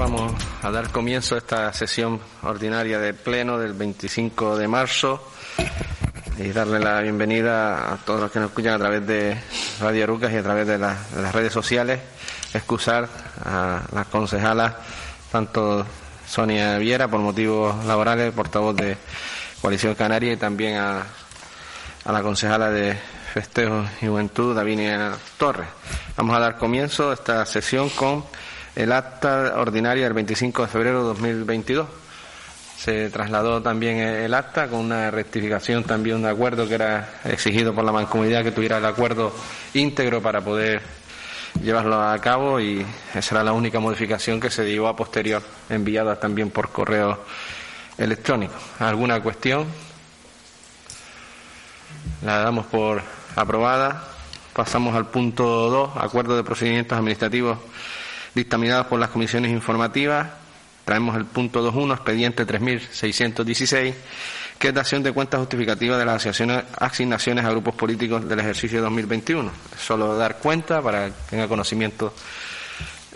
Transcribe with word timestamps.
vamos 0.00 0.32
a 0.62 0.70
dar 0.70 0.90
comienzo 0.90 1.34
a 1.34 1.38
esta 1.38 1.72
sesión 1.74 2.20
ordinaria 2.42 2.98
de 2.98 3.12
pleno 3.12 3.58
del 3.58 3.74
25 3.74 4.56
de 4.56 4.66
marzo 4.66 5.30
y 6.38 6.48
darle 6.52 6.80
la 6.80 7.00
bienvenida 7.02 7.92
a 7.92 7.96
todos 7.98 8.20
los 8.22 8.30
que 8.30 8.40
nos 8.40 8.48
escuchan 8.48 8.74
a 8.74 8.78
través 8.78 9.06
de 9.06 9.36
Radio 9.80 10.04
Arucas 10.04 10.32
y 10.32 10.36
a 10.36 10.42
través 10.42 10.66
de, 10.66 10.78
la- 10.78 10.96
de 11.14 11.20
las 11.22 11.34
redes 11.34 11.52
sociales. 11.52 12.00
Excusar 12.54 13.08
a 13.44 13.82
las 13.92 14.06
concejalas, 14.06 14.72
tanto 15.30 15.86
Sonia 16.26 16.78
Viera 16.78 17.06
por 17.08 17.20
motivos 17.20 17.84
laborales, 17.84 18.32
portavoz 18.32 18.74
de 18.76 18.96
Coalición 19.60 19.94
Canaria, 19.94 20.32
y 20.32 20.36
también 20.38 20.78
a, 20.78 21.02
a 22.06 22.12
la 22.12 22.22
concejala 22.22 22.70
de 22.70 22.98
Festejos 23.34 23.86
y 24.00 24.06
Juventud, 24.06 24.56
Davinia 24.56 25.12
Torres. 25.36 25.68
Vamos 26.16 26.34
a 26.36 26.40
dar 26.40 26.56
comienzo 26.56 27.10
a 27.10 27.14
esta 27.14 27.44
sesión 27.44 27.90
con 27.90 28.24
el 28.76 28.92
acta 28.92 29.54
ordinaria 29.56 30.04
del 30.04 30.12
25 30.12 30.62
de 30.62 30.68
febrero 30.68 31.00
de 31.00 31.08
2022. 31.08 31.88
Se 32.76 33.10
trasladó 33.10 33.60
también 33.60 33.98
el 33.98 34.32
acta 34.32 34.68
con 34.68 34.80
una 34.80 35.10
rectificación 35.10 35.84
también 35.84 36.22
de 36.22 36.30
acuerdo 36.30 36.66
que 36.66 36.74
era 36.74 37.20
exigido 37.24 37.74
por 37.74 37.84
la 37.84 37.92
mancomunidad 37.92 38.42
que 38.42 38.52
tuviera 38.52 38.78
el 38.78 38.86
acuerdo 38.86 39.34
íntegro 39.74 40.22
para 40.22 40.40
poder 40.40 40.80
llevarlo 41.62 42.00
a 42.00 42.18
cabo 42.20 42.58
y 42.58 42.86
esa 43.14 43.34
era 43.34 43.44
la 43.44 43.52
única 43.52 43.80
modificación 43.80 44.40
que 44.40 44.50
se 44.50 44.64
llevó 44.64 44.88
a 44.88 44.96
posterior, 44.96 45.42
enviada 45.68 46.18
también 46.18 46.50
por 46.50 46.70
correo 46.70 47.22
electrónico. 47.98 48.54
¿Alguna 48.78 49.20
cuestión? 49.20 49.66
La 52.22 52.38
damos 52.38 52.66
por 52.66 53.02
aprobada. 53.36 54.04
Pasamos 54.54 54.94
al 54.96 55.06
punto 55.06 55.44
2, 55.44 55.90
acuerdo 55.96 56.36
de 56.36 56.44
procedimientos 56.44 56.96
administrativos 56.96 57.58
dictaminados 58.34 58.86
por 58.86 59.00
las 59.00 59.10
comisiones 59.10 59.50
informativas. 59.50 60.28
Traemos 60.84 61.16
el 61.16 61.24
punto 61.24 61.62
2.1, 61.72 61.94
expediente 61.94 62.46
3616, 62.46 63.94
que 64.58 64.68
es 64.68 64.74
dación 64.74 65.02
de 65.02 65.12
cuenta 65.12 65.38
justificativa 65.38 65.96
de 65.96 66.04
las 66.04 66.26
asignaciones 66.26 67.44
a 67.44 67.50
grupos 67.50 67.74
políticos 67.74 68.28
del 68.28 68.40
ejercicio 68.40 68.82
2021. 68.82 69.50
Solo 69.78 70.16
dar 70.16 70.38
cuenta 70.38 70.82
para 70.82 71.06
que 71.06 71.14
tenga 71.30 71.48
conocimiento 71.48 72.12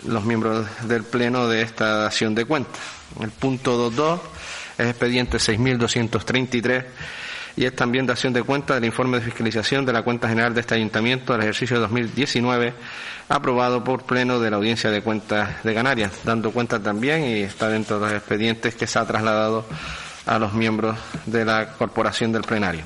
los 0.05 0.23
miembros 0.23 0.67
del 0.87 1.03
Pleno 1.03 1.47
de 1.47 1.61
esta 1.61 1.97
dación 1.97 2.35
de 2.35 2.45
cuenta. 2.45 2.79
El 3.19 3.31
punto 3.31 3.91
2.2 3.91 4.19
es 4.77 4.87
expediente 4.87 5.37
6.233 5.37 6.85
y 7.57 7.65
es 7.65 7.75
también 7.75 8.05
dación 8.05 8.33
de 8.33 8.43
cuenta 8.43 8.75
del 8.75 8.85
informe 8.85 9.19
de 9.19 9.25
fiscalización 9.25 9.85
de 9.85 9.93
la 9.93 10.03
cuenta 10.03 10.27
general 10.27 10.53
de 10.53 10.61
este 10.61 10.75
ayuntamiento 10.75 11.33
del 11.33 11.43
ejercicio 11.43 11.79
2019 11.79 12.73
aprobado 13.29 13.83
por 13.83 14.03
Pleno 14.03 14.39
de 14.39 14.49
la 14.49 14.57
Audiencia 14.57 14.91
de 14.91 15.01
Cuentas 15.01 15.63
de 15.63 15.73
Canarias, 15.73 16.11
dando 16.23 16.51
cuenta 16.51 16.81
también 16.81 17.23
y 17.23 17.41
está 17.41 17.69
dentro 17.69 17.99
de 17.99 18.07
los 18.07 18.13
expedientes 18.13 18.75
que 18.75 18.87
se 18.87 18.99
ha 18.99 19.05
trasladado 19.05 19.65
a 20.25 20.37
los 20.37 20.53
miembros 20.53 20.97
de 21.25 21.45
la 21.45 21.69
Corporación 21.73 22.31
del 22.31 22.43
Plenario. 22.43 22.83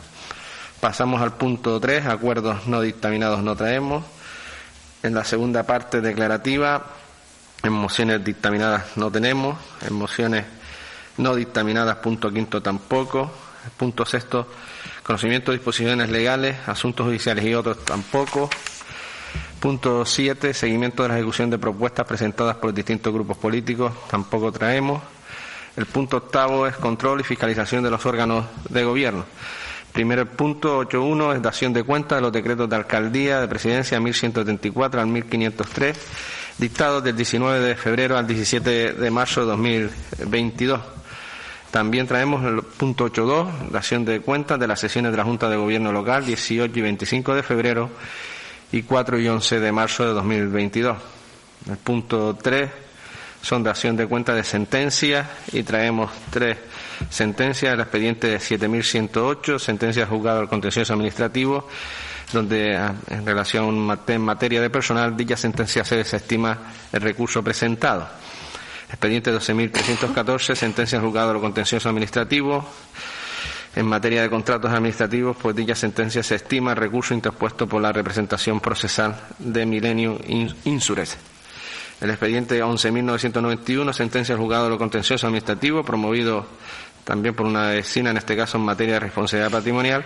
Pasamos 0.79 1.21
al 1.21 1.33
punto 1.33 1.79
3, 1.79 2.05
acuerdos 2.05 2.67
no 2.67 2.81
dictaminados 2.81 3.41
no 3.43 3.55
traemos. 3.55 4.05
En 5.01 5.13
la 5.13 5.23
segunda 5.23 5.63
parte 5.63 5.99
declarativa, 5.99 6.85
en 7.63 7.73
mociones 7.73 8.23
dictaminadas 8.23 8.95
no 8.95 9.11
tenemos, 9.11 9.57
en 9.85 9.93
mociones 9.93 10.45
no 11.17 11.35
dictaminadas, 11.35 11.97
punto 11.97 12.31
quinto 12.31 12.61
tampoco, 12.61 13.31
punto 13.77 14.05
sexto, 14.05 14.47
conocimiento 15.03 15.51
de 15.51 15.57
disposiciones 15.57 16.09
legales, 16.09 16.57
asuntos 16.67 17.05
judiciales 17.05 17.45
y 17.45 17.53
otros 17.53 17.83
tampoco. 17.85 18.49
Punto 19.59 20.05
siete, 20.05 20.53
seguimiento 20.53 21.03
de 21.03 21.09
la 21.09 21.15
ejecución 21.15 21.49
de 21.49 21.57
propuestas 21.57 22.05
presentadas 22.07 22.55
por 22.55 22.73
distintos 22.73 23.13
grupos 23.13 23.37
políticos, 23.37 23.91
tampoco 24.09 24.51
traemos. 24.51 25.01
El 25.75 25.85
punto 25.85 26.17
octavo 26.17 26.67
es 26.67 26.75
control 26.75 27.21
y 27.21 27.23
fiscalización 27.23 27.83
de 27.83 27.89
los 27.89 28.05
órganos 28.05 28.45
de 28.69 28.83
gobierno. 28.83 29.25
Primero 29.91 30.21
el 30.21 30.27
punto 30.27 30.81
8.1 30.83 31.35
es 31.35 31.41
dación 31.41 31.73
de 31.73 31.83
cuenta 31.83 32.15
de 32.15 32.21
los 32.21 32.31
decretos 32.31 32.69
de 32.69 32.75
alcaldía 32.75 33.41
de 33.41 33.47
presidencia 33.47 33.99
1134 33.99 35.01
al 35.01 35.07
1503, 35.07 35.97
dictados 36.57 37.03
del 37.03 37.15
19 37.15 37.59
de 37.59 37.75
febrero 37.75 38.17
al 38.17 38.27
17 38.27 38.93
de 38.93 39.11
marzo 39.11 39.41
de 39.41 39.47
2022. 39.47 40.79
También 41.71 42.07
traemos 42.07 42.43
el 42.45 42.63
punto 42.63 43.05
8.2, 43.05 43.69
dación 43.69 44.03
de 44.03 44.21
cuentas 44.21 44.59
de 44.59 44.67
las 44.67 44.79
sesiones 44.79 45.11
de 45.11 45.17
la 45.17 45.23
Junta 45.23 45.49
de 45.49 45.55
Gobierno 45.55 45.91
Local 45.91 46.25
18 46.25 46.79
y 46.79 46.81
25 46.81 47.35
de 47.35 47.43
febrero 47.43 47.89
y 48.71 48.81
4 48.81 49.19
y 49.19 49.27
11 49.27 49.59
de 49.59 49.71
marzo 49.71 50.05
de 50.05 50.13
2022. 50.13 50.97
El 51.69 51.77
punto 51.77 52.35
3 52.41 52.69
son 53.41 53.63
dación 53.63 53.95
de 53.95 54.07
cuenta 54.07 54.33
de 54.33 54.43
sentencias 54.43 55.27
y 55.53 55.63
traemos 55.63 56.11
tres 56.29 56.57
sentencias, 57.09 57.73
el 57.73 57.79
expediente 57.79 58.27
de 58.27 58.37
7.108, 58.37 59.59
sentencia 59.59 60.03
de 60.03 60.09
juzgado 60.09 60.39
del 60.39 60.49
contencioso 60.49 60.93
administrativo, 60.93 61.67
donde 62.33 62.75
ah, 62.75 62.93
en 63.09 63.25
relación 63.25 63.89
en 64.07 64.21
materia 64.21 64.61
de 64.61 64.69
personal, 64.69 65.15
dicha 65.15 65.37
sentencia 65.37 65.85
se 65.85 65.97
desestima 65.97 66.57
el 66.91 67.01
recurso 67.01 67.43
presentado. 67.43 68.07
Expediente 68.89 69.31
12.314, 69.33 70.55
sentencia 70.55 70.99
juzgado 70.99 71.29
de 71.29 71.33
lo 71.35 71.41
contencioso 71.41 71.89
administrativo. 71.89 72.65
En 73.75 73.85
materia 73.85 74.23
de 74.23 74.29
contratos 74.31 74.71
administrativos, 74.71 75.37
pues 75.39 75.55
dicha 75.55 75.75
sentencia 75.75 76.23
se 76.23 76.35
estima 76.35 76.73
recurso 76.73 77.13
interpuesto 77.13 77.67
por 77.67 77.81
la 77.81 77.91
representación 77.91 78.59
procesal 78.59 79.15
de 79.37 79.65
Millennium 79.67 80.17
In- 80.27 80.55
Insurance. 80.65 81.17
El 82.01 82.09
expediente 82.09 82.63
11.991, 82.63 83.93
sentencia 83.93 84.35
juzgado 84.35 84.63
de 84.65 84.69
lo 84.71 84.77
contencioso 84.79 85.27
administrativo, 85.27 85.83
promovido 85.83 86.47
también 87.03 87.35
por 87.35 87.45
una 87.45 87.69
vecina, 87.69 88.11
en 88.11 88.17
este 88.17 88.35
caso 88.35 88.57
en 88.57 88.65
materia 88.65 88.95
de 88.95 88.99
responsabilidad 88.99 89.51
patrimonial, 89.51 90.05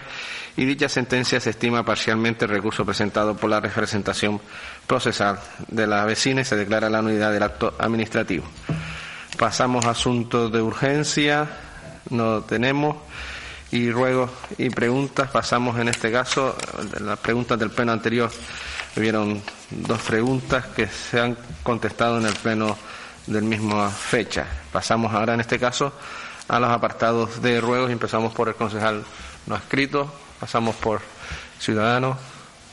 y 0.55 0.65
dicha 0.65 0.87
sentencia 0.87 1.39
se 1.39 1.49
estima 1.49 1.83
parcialmente 1.83 2.45
el 2.45 2.51
recurso 2.51 2.85
presentado 2.85 3.35
por 3.35 3.49
la 3.49 3.59
representación 3.59 4.39
procesal 4.85 5.39
de 5.67 5.87
la 5.87 6.05
vecina 6.05 6.41
y 6.41 6.45
se 6.45 6.55
declara 6.55 6.89
la 6.89 7.01
nulidad 7.01 7.31
del 7.31 7.43
acto 7.43 7.75
administrativo. 7.79 8.45
Pasamos 9.37 9.85
a 9.85 9.91
asuntos 9.91 10.51
de 10.51 10.61
urgencia, 10.61 11.47
no 12.09 12.41
tenemos, 12.41 12.97
y 13.73 13.89
ruegos 13.91 14.29
y 14.59 14.69
preguntas. 14.69 15.31
Pasamos 15.31 15.79
en 15.79 15.87
este 15.87 16.11
caso, 16.11 16.55
las 17.01 17.17
preguntas 17.17 17.57
del 17.57 17.71
pleno 17.71 17.91
anterior, 17.91 18.29
hubieron 18.95 19.41
dos 19.71 19.99
preguntas 20.03 20.67
que 20.67 20.85
se 20.87 21.19
han 21.19 21.35
contestado 21.63 22.19
en 22.19 22.27
el 22.27 22.35
pleno 22.35 22.77
del 23.25 23.43
misma 23.43 23.89
fecha. 23.89 24.45
Pasamos 24.71 25.11
ahora 25.13 25.33
en 25.33 25.39
este 25.39 25.57
caso 25.57 25.91
a 26.53 26.59
los 26.59 26.69
apartados 26.69 27.41
de 27.41 27.59
ruegos 27.59 27.89
y 27.89 27.93
empezamos 27.93 28.31
por 28.31 28.47
el 28.47 28.53
concejal 28.53 29.03
no 29.47 29.55
escrito, 29.55 30.13
pasamos 30.39 30.75
por 30.75 31.01
ciudadanos, 31.59 32.17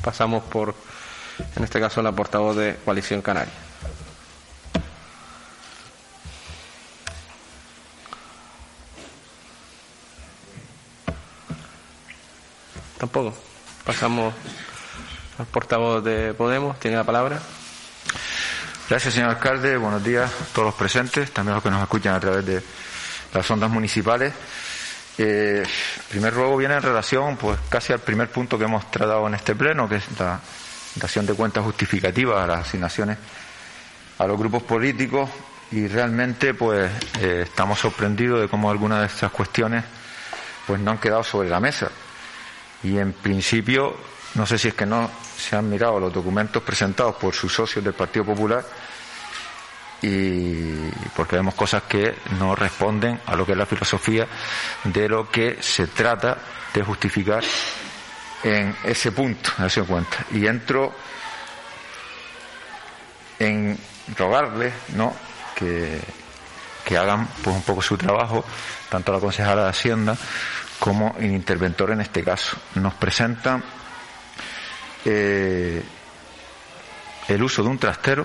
pasamos 0.04 0.44
por, 0.44 0.74
en 1.56 1.64
este 1.64 1.80
caso, 1.80 2.02
la 2.02 2.12
portavoz 2.12 2.56
de 2.56 2.76
Coalición 2.84 3.22
Canaria. 3.22 3.54
Tampoco. 12.98 13.34
Pasamos 13.86 14.34
al 15.38 15.46
portavoz 15.46 16.04
de 16.04 16.34
Podemos, 16.34 16.78
tiene 16.78 16.98
la 16.98 17.04
palabra. 17.04 17.40
Gracias, 18.90 19.14
señor 19.14 19.30
alcalde. 19.30 19.78
Buenos 19.78 20.04
días 20.04 20.30
a 20.30 20.44
todos 20.52 20.66
los 20.66 20.74
presentes, 20.74 21.32
también 21.32 21.52
a 21.52 21.56
los 21.56 21.62
que 21.62 21.70
nos 21.70 21.80
escuchan 21.80 22.14
a 22.14 22.20
través 22.20 22.44
de 22.44 22.62
las 23.32 23.50
ondas 23.50 23.70
municipales. 23.70 24.32
Eh, 25.18 25.62
el 25.62 26.02
primer 26.08 26.32
ruego 26.32 26.56
viene 26.56 26.74
en 26.74 26.82
relación, 26.82 27.36
pues, 27.36 27.58
casi 27.68 27.92
al 27.92 28.00
primer 28.00 28.30
punto 28.30 28.58
que 28.58 28.64
hemos 28.64 28.90
tratado 28.90 29.26
en 29.26 29.34
este 29.34 29.54
pleno, 29.54 29.88
que 29.88 29.96
es 29.96 30.04
la 30.18 30.40
dación 30.96 31.26
de 31.26 31.34
cuentas 31.34 31.64
justificativas 31.64 32.42
a 32.42 32.46
las 32.46 32.66
asignaciones 32.66 33.18
a 34.18 34.26
los 34.26 34.38
grupos 34.38 34.62
políticos 34.64 35.30
y 35.72 35.88
realmente, 35.88 36.52
pues, 36.52 36.90
eh, 37.20 37.44
estamos 37.46 37.78
sorprendidos 37.78 38.40
de 38.40 38.48
cómo 38.48 38.70
algunas 38.70 39.00
de 39.00 39.06
estas 39.06 39.30
cuestiones, 39.30 39.84
pues, 40.66 40.78
no 40.80 40.90
han 40.90 40.98
quedado 40.98 41.24
sobre 41.24 41.48
la 41.48 41.58
mesa. 41.58 41.90
Y 42.82 42.98
en 42.98 43.12
principio, 43.14 43.96
no 44.34 44.46
sé 44.46 44.58
si 44.58 44.68
es 44.68 44.74
que 44.74 44.84
no 44.84 45.10
se 45.38 45.56
han 45.56 45.70
mirado 45.70 45.98
los 45.98 46.12
documentos 46.12 46.62
presentados 46.62 47.16
por 47.16 47.34
sus 47.34 47.52
socios 47.52 47.82
del 47.84 47.94
Partido 47.94 48.26
Popular 48.26 48.64
y 50.02 50.88
porque 51.14 51.36
vemos 51.36 51.54
cosas 51.54 51.82
que 51.82 52.14
no 52.38 52.54
responden 52.54 53.20
a 53.26 53.36
lo 53.36 53.44
que 53.44 53.52
es 53.52 53.58
la 53.58 53.66
filosofía 53.66 54.26
de 54.84 55.08
lo 55.08 55.30
que 55.30 55.58
se 55.60 55.88
trata 55.88 56.38
de 56.72 56.82
justificar 56.82 57.44
en 58.42 58.74
ese 58.84 59.12
punto, 59.12 59.50
a 59.58 59.66
ese. 59.66 59.84
Y 60.32 60.46
entro 60.46 60.94
en 63.38 63.78
rogarles, 64.16 64.72
¿no? 64.94 65.14
Que, 65.54 66.00
que 66.84 66.96
hagan 66.96 67.28
pues 67.42 67.56
un 67.56 67.62
poco 67.62 67.82
su 67.82 67.98
trabajo, 67.98 68.44
tanto 68.88 69.12
la 69.12 69.20
concejala 69.20 69.64
de 69.64 69.70
Hacienda 69.70 70.16
como 70.78 71.14
el 71.18 71.30
interventor 71.30 71.90
en 71.90 72.00
este 72.00 72.24
caso. 72.24 72.56
Nos 72.76 72.94
presentan 72.94 73.62
eh, 75.04 75.82
el 77.28 77.42
uso 77.42 77.62
de 77.62 77.68
un 77.68 77.78
trastero 77.78 78.24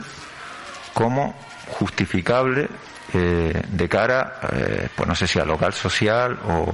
como 0.94 1.36
justificable 1.68 2.68
eh, 3.14 3.62
de 3.68 3.90
cara, 3.90 4.40
eh, 4.52 4.90
pues 4.96 5.08
no 5.08 5.16
sé 5.16 5.28
si 5.28 5.40
a 5.40 5.46
local 5.46 5.74
social 5.74 6.40
o 6.48 6.72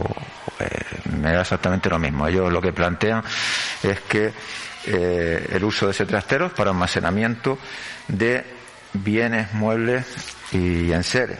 me 1.17 1.33
da 1.33 1.41
exactamente 1.41 1.89
lo 1.89 1.99
mismo. 1.99 2.27
Ellos 2.27 2.51
lo 2.51 2.61
que 2.61 2.71
plantean 2.71 3.23
es 3.81 3.99
que 4.01 4.31
el 4.83 5.63
uso 5.63 5.85
de 5.85 5.91
ese 5.91 6.05
trastero 6.05 6.49
para 6.49 6.71
almacenamiento 6.71 7.59
de 8.07 8.43
bienes, 8.93 9.53
muebles 9.53 10.05
y 10.51 10.91
enseres. 10.91 11.39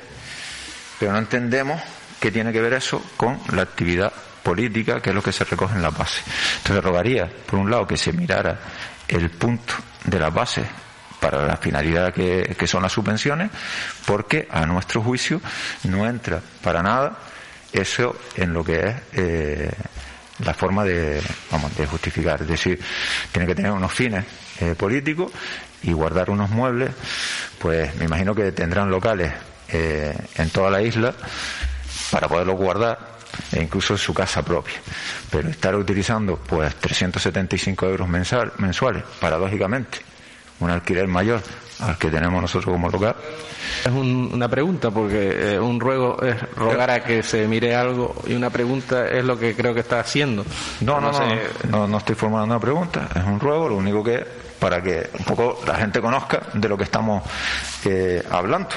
Pero 1.00 1.12
no 1.12 1.18
entendemos 1.18 1.82
qué 2.20 2.32
tiene 2.32 2.54
que 2.54 2.62
ver 2.62 2.74
eso 2.74 3.04
con 3.18 3.40
la 3.54 3.64
actividad 3.64 4.14
política, 4.44 5.02
que 5.02 5.10
es 5.10 5.16
lo 5.16 5.24
que 5.24 5.32
se 5.32 5.44
recoge 5.44 5.76
en 5.76 5.82
la 5.82 5.90
base. 5.90 6.22
Entonces 6.58 6.84
rogaría, 6.84 7.30
por 7.46 7.60
un 7.60 7.70
lado, 7.70 7.88
que 7.88 7.98
se 7.98 8.14
mirara 8.14 8.60
el 9.08 9.30
punto 9.32 9.74
de 10.06 10.20
la 10.20 10.30
base 10.30 10.64
para 11.22 11.46
la 11.46 11.56
finalidad 11.56 12.12
que, 12.12 12.68
son 12.68 12.82
las 12.82 12.92
subvenciones, 12.92 13.52
porque 14.06 14.48
a 14.50 14.66
nuestro 14.66 15.02
juicio 15.02 15.40
no 15.84 16.08
entra 16.08 16.42
para 16.64 16.82
nada 16.82 17.18
eso 17.72 18.18
en 18.36 18.54
lo 18.54 18.64
que 18.64 18.88
es 18.88 18.96
eh, 19.14 19.72
la 20.44 20.54
forma 20.54 20.84
de, 20.84 21.22
vamos, 21.52 21.76
de 21.78 21.86
justificar. 21.86 22.42
Es 22.42 22.48
decir, 22.48 22.82
tiene 23.32 23.48
que 23.48 23.56
tener 23.56 23.72
unos 23.72 23.94
fines 23.94 24.26
eh, 24.60 24.74
políticos 24.76 25.32
y 25.84 25.94
guardar 25.94 26.32
unos 26.32 26.50
muebles, 26.50 26.90
pues 27.60 27.96
me 27.96 28.06
imagino 28.06 28.34
que 28.34 28.52
tendrán 28.52 28.90
locales 28.90 29.32
eh, 29.70 30.18
en 30.36 30.50
toda 30.50 30.72
la 30.72 30.82
isla 30.82 31.14
para 32.10 32.28
poderlos 32.28 32.58
guardar 32.58 33.12
e 33.52 33.62
incluso 33.62 33.94
en 33.94 34.00
su 34.00 34.14
casa 34.14 34.44
propia. 34.44 34.82
Pero 35.30 35.50
estar 35.50 35.76
utilizando 35.76 36.38
pues 36.38 36.76
375 36.76 37.86
euros 37.88 38.10
mensuales, 38.10 39.04
paradójicamente, 39.20 40.11
un 40.62 40.70
alquiler 40.70 41.08
mayor 41.08 41.42
al 41.80 41.98
que 41.98 42.10
tenemos 42.10 42.42
nosotros 42.42 42.74
como 42.74 42.90
local. 42.90 43.16
Es 43.84 43.92
una 43.92 44.48
pregunta, 44.48 44.92
porque 44.92 45.54
eh, 45.54 45.60
un 45.60 45.80
ruego 45.80 46.22
es 46.22 46.40
rogar 46.56 46.92
a 46.92 47.04
que 47.04 47.24
se 47.24 47.48
mire 47.48 47.76
algo 47.76 48.16
y 48.28 48.34
una 48.34 48.50
pregunta 48.50 49.08
es 49.08 49.26
lo 49.26 49.38
que 49.38 49.56
creo 49.56 49.74
que 49.74 49.80
está 49.82 50.00
haciendo. 50.00 50.46
No, 50.82 51.02
no, 51.02 51.12
no, 51.70 51.88
no, 51.88 51.98
estoy 51.98 52.16
formulando 52.16 52.56
una 52.56 52.62
pregunta, 52.62 53.10
es 53.16 53.24
un 53.24 53.40
ruego, 53.40 53.70
lo 53.70 53.78
único 53.78 54.04
que 54.04 54.24
para 54.60 54.82
que 54.82 55.10
un 55.18 55.26
poco 55.26 55.60
la 55.66 55.76
gente 55.76 56.00
conozca 56.00 56.44
de 56.54 56.70
lo 56.70 56.78
que 56.78 56.84
estamos 56.84 57.24
eh, 57.86 58.24
hablando, 58.30 58.70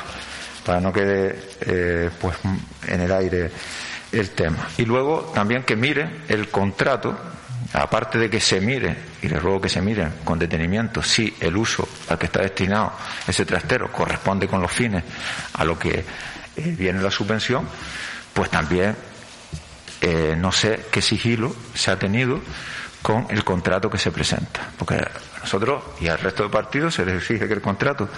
para 0.65 0.81
no 0.81 0.93
quede 0.93 1.39
eh, 1.61 2.11
pues 2.19 2.37
en 2.89 3.01
el 3.03 3.13
aire 3.13 3.51
el 4.13 4.31
tema. 4.31 4.69
Y 4.79 4.87
luego 4.87 5.33
también 5.35 5.65
que 5.65 5.77
mire 5.77 6.23
el 6.29 6.49
contrato, 6.49 7.15
aparte 7.75 8.19
de 8.19 8.31
que 8.31 8.41
se 8.41 8.61
mire, 8.61 8.97
y 9.21 9.29
le 9.29 9.39
ruego 9.39 9.61
que 9.61 9.69
se 9.69 9.83
mire 9.83 10.09
con 10.25 10.39
detenimiento 10.39 11.03
si 11.03 11.35
el 11.41 11.57
uso 11.57 11.89
al 12.09 12.19
que 12.19 12.27
está 12.27 12.41
destinado 12.41 12.93
ese 13.27 13.45
trastero 13.45 13.91
corresponde 13.91 14.47
con 14.47 14.63
los 14.63 14.71
fines 14.71 15.03
a 15.53 15.65
lo 15.65 15.79
que 15.79 16.05
eh, 16.57 16.75
viene 16.79 17.03
la 17.03 17.11
subvención, 17.11 17.69
pues 18.33 18.49
también 18.51 18.95
eh, 20.01 20.35
no 20.37 20.53
sé 20.53 20.87
qué 20.91 21.03
sigilo 21.03 21.55
se 21.75 21.91
ha 21.91 21.99
tenido 21.99 22.41
con 23.03 23.27
el 23.29 23.43
contrato 23.45 23.91
que 23.91 23.99
se 23.99 24.13
presenta. 24.13 24.71
Porque 24.79 24.95
a 24.95 25.41
nosotros 25.41 25.83
y 26.01 26.07
al 26.09 26.19
resto 26.19 26.45
de 26.45 26.49
partidos 26.51 26.95
se 26.95 27.05
les 27.05 27.17
exige 27.17 27.49
que 27.49 27.55
el 27.55 27.61
contrato 27.61 28.09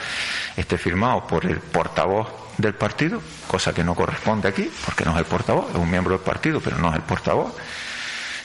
esté 0.57 0.77
firmado 0.77 1.27
por 1.27 1.47
el 1.47 1.59
portavoz 1.61 2.29
del 2.59 2.75
partido, 2.75 3.21
cosa 3.49 3.73
que 3.73 3.83
no 3.83 3.95
corresponde 3.95 4.49
aquí, 4.49 4.71
porque 4.85 5.05
no 5.05 5.13
es 5.13 5.19
el 5.19 5.25
portavoz, 5.25 5.71
es 5.71 5.77
un 5.77 5.91
miembro 5.91 6.15
del 6.15 6.25
partido, 6.25 6.61
pero 6.61 6.79
no 6.79 6.91
es 6.91 6.97
el 6.97 7.03
portavoz. 7.03 7.55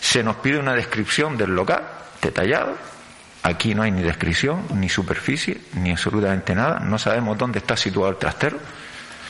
Se 0.02 0.24
nos 0.24 0.38
pide 0.38 0.58
una 0.58 0.74
descripción 0.74 1.38
del 1.38 1.56
local 1.56 1.88
detallado. 2.22 2.76
Aquí 3.44 3.74
no 3.74 3.84
hay 3.84 3.92
ni 3.92 4.02
descripción, 4.02 4.66
ni 4.76 4.90
superficie, 4.90 5.62
ni 5.76 5.92
absolutamente 5.92 6.54
nada. 6.54 6.80
No 6.80 7.00
sabemos 7.00 7.38
dónde 7.38 7.60
está 7.60 7.78
situado 7.78 8.10
el 8.10 8.18
trastero. 8.18 8.60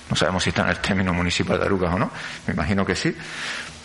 No 0.10 0.16
sabemos 0.16 0.44
si 0.44 0.50
está 0.50 0.64
en 0.64 0.70
el 0.70 0.80
término 0.80 1.14
municipal 1.14 1.60
de 1.60 1.66
Arucas 1.66 1.94
o 1.94 2.00
no. 2.00 2.12
Me 2.48 2.54
imagino 2.54 2.86
que 2.86 2.96
sí. 2.96 3.16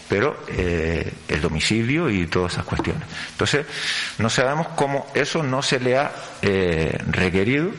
Pero 0.09 0.45
eh, 0.49 1.13
el 1.29 1.41
domicilio 1.41 2.09
y 2.09 2.27
todas 2.27 2.55
esas 2.55 2.65
cuestiones. 2.65 3.03
Entonces, 3.33 3.67
no 4.19 4.31
sabemos 4.31 4.69
cómo 4.77 5.09
eso 5.15 5.43
no 5.43 5.63
se 5.63 5.81
le 5.81 5.99
ha 5.99 6.13
eh, 6.43 6.97
requerido 7.09 7.71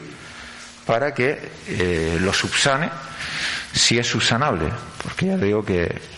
para 0.86 1.14
que 1.14 1.52
eh, 1.68 2.18
lo 2.20 2.34
subsane 2.34 2.90
si 3.74 3.98
es 4.00 4.08
subsanable, 4.08 4.72
porque 5.04 5.28
ya 5.28 5.38
digo 5.38 5.64
que 5.64 6.17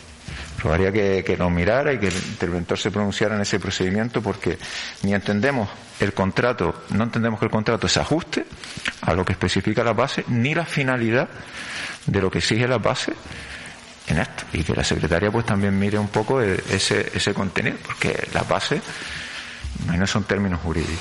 probaría 0.60 0.92
que, 0.92 1.24
que 1.24 1.38
lo 1.38 1.50
mirara 1.50 1.94
y 1.94 2.00
que 2.00 2.08
el 2.08 2.16
interventor 2.16 2.78
se 2.78 2.92
pronunciara 2.92 3.36
en 3.36 3.42
ese 3.42 3.60
procedimiento 3.60 4.22
porque 4.22 4.58
ni 5.04 5.14
entendemos 5.14 5.70
el 6.00 6.14
contrato, 6.14 6.84
no 6.90 7.04
entendemos 7.04 7.40
que 7.40 7.46
el 7.46 7.52
contrato 7.52 7.88
se 7.88 8.00
ajuste 8.00 8.46
a 9.02 9.14
lo 9.14 9.26
que 9.26 9.34
especifica 9.34 9.84
la 9.84 9.94
base, 9.94 10.24
ni 10.28 10.54
la 10.54 10.66
finalidad 10.66 11.30
de 12.06 12.22
lo 12.22 12.30
que 12.30 12.40
exige 12.40 12.68
la 12.68 12.78
base 12.78 13.14
en 14.08 14.20
esto. 14.20 14.44
Y 14.54 14.64
que 14.64 14.74
la 14.74 14.84
secretaria 14.84 15.32
pues 15.32 15.46
también 15.46 15.78
mire 15.78 15.98
un 15.98 16.10
poco 16.10 16.42
ese, 16.42 17.12
ese 17.14 17.34
contenido, 17.34 17.78
porque 17.86 18.28
la 18.34 18.44
base 18.44 18.82
no 19.86 20.08
son 20.08 20.24
términos 20.24 20.60
jurídicos. 20.62 21.00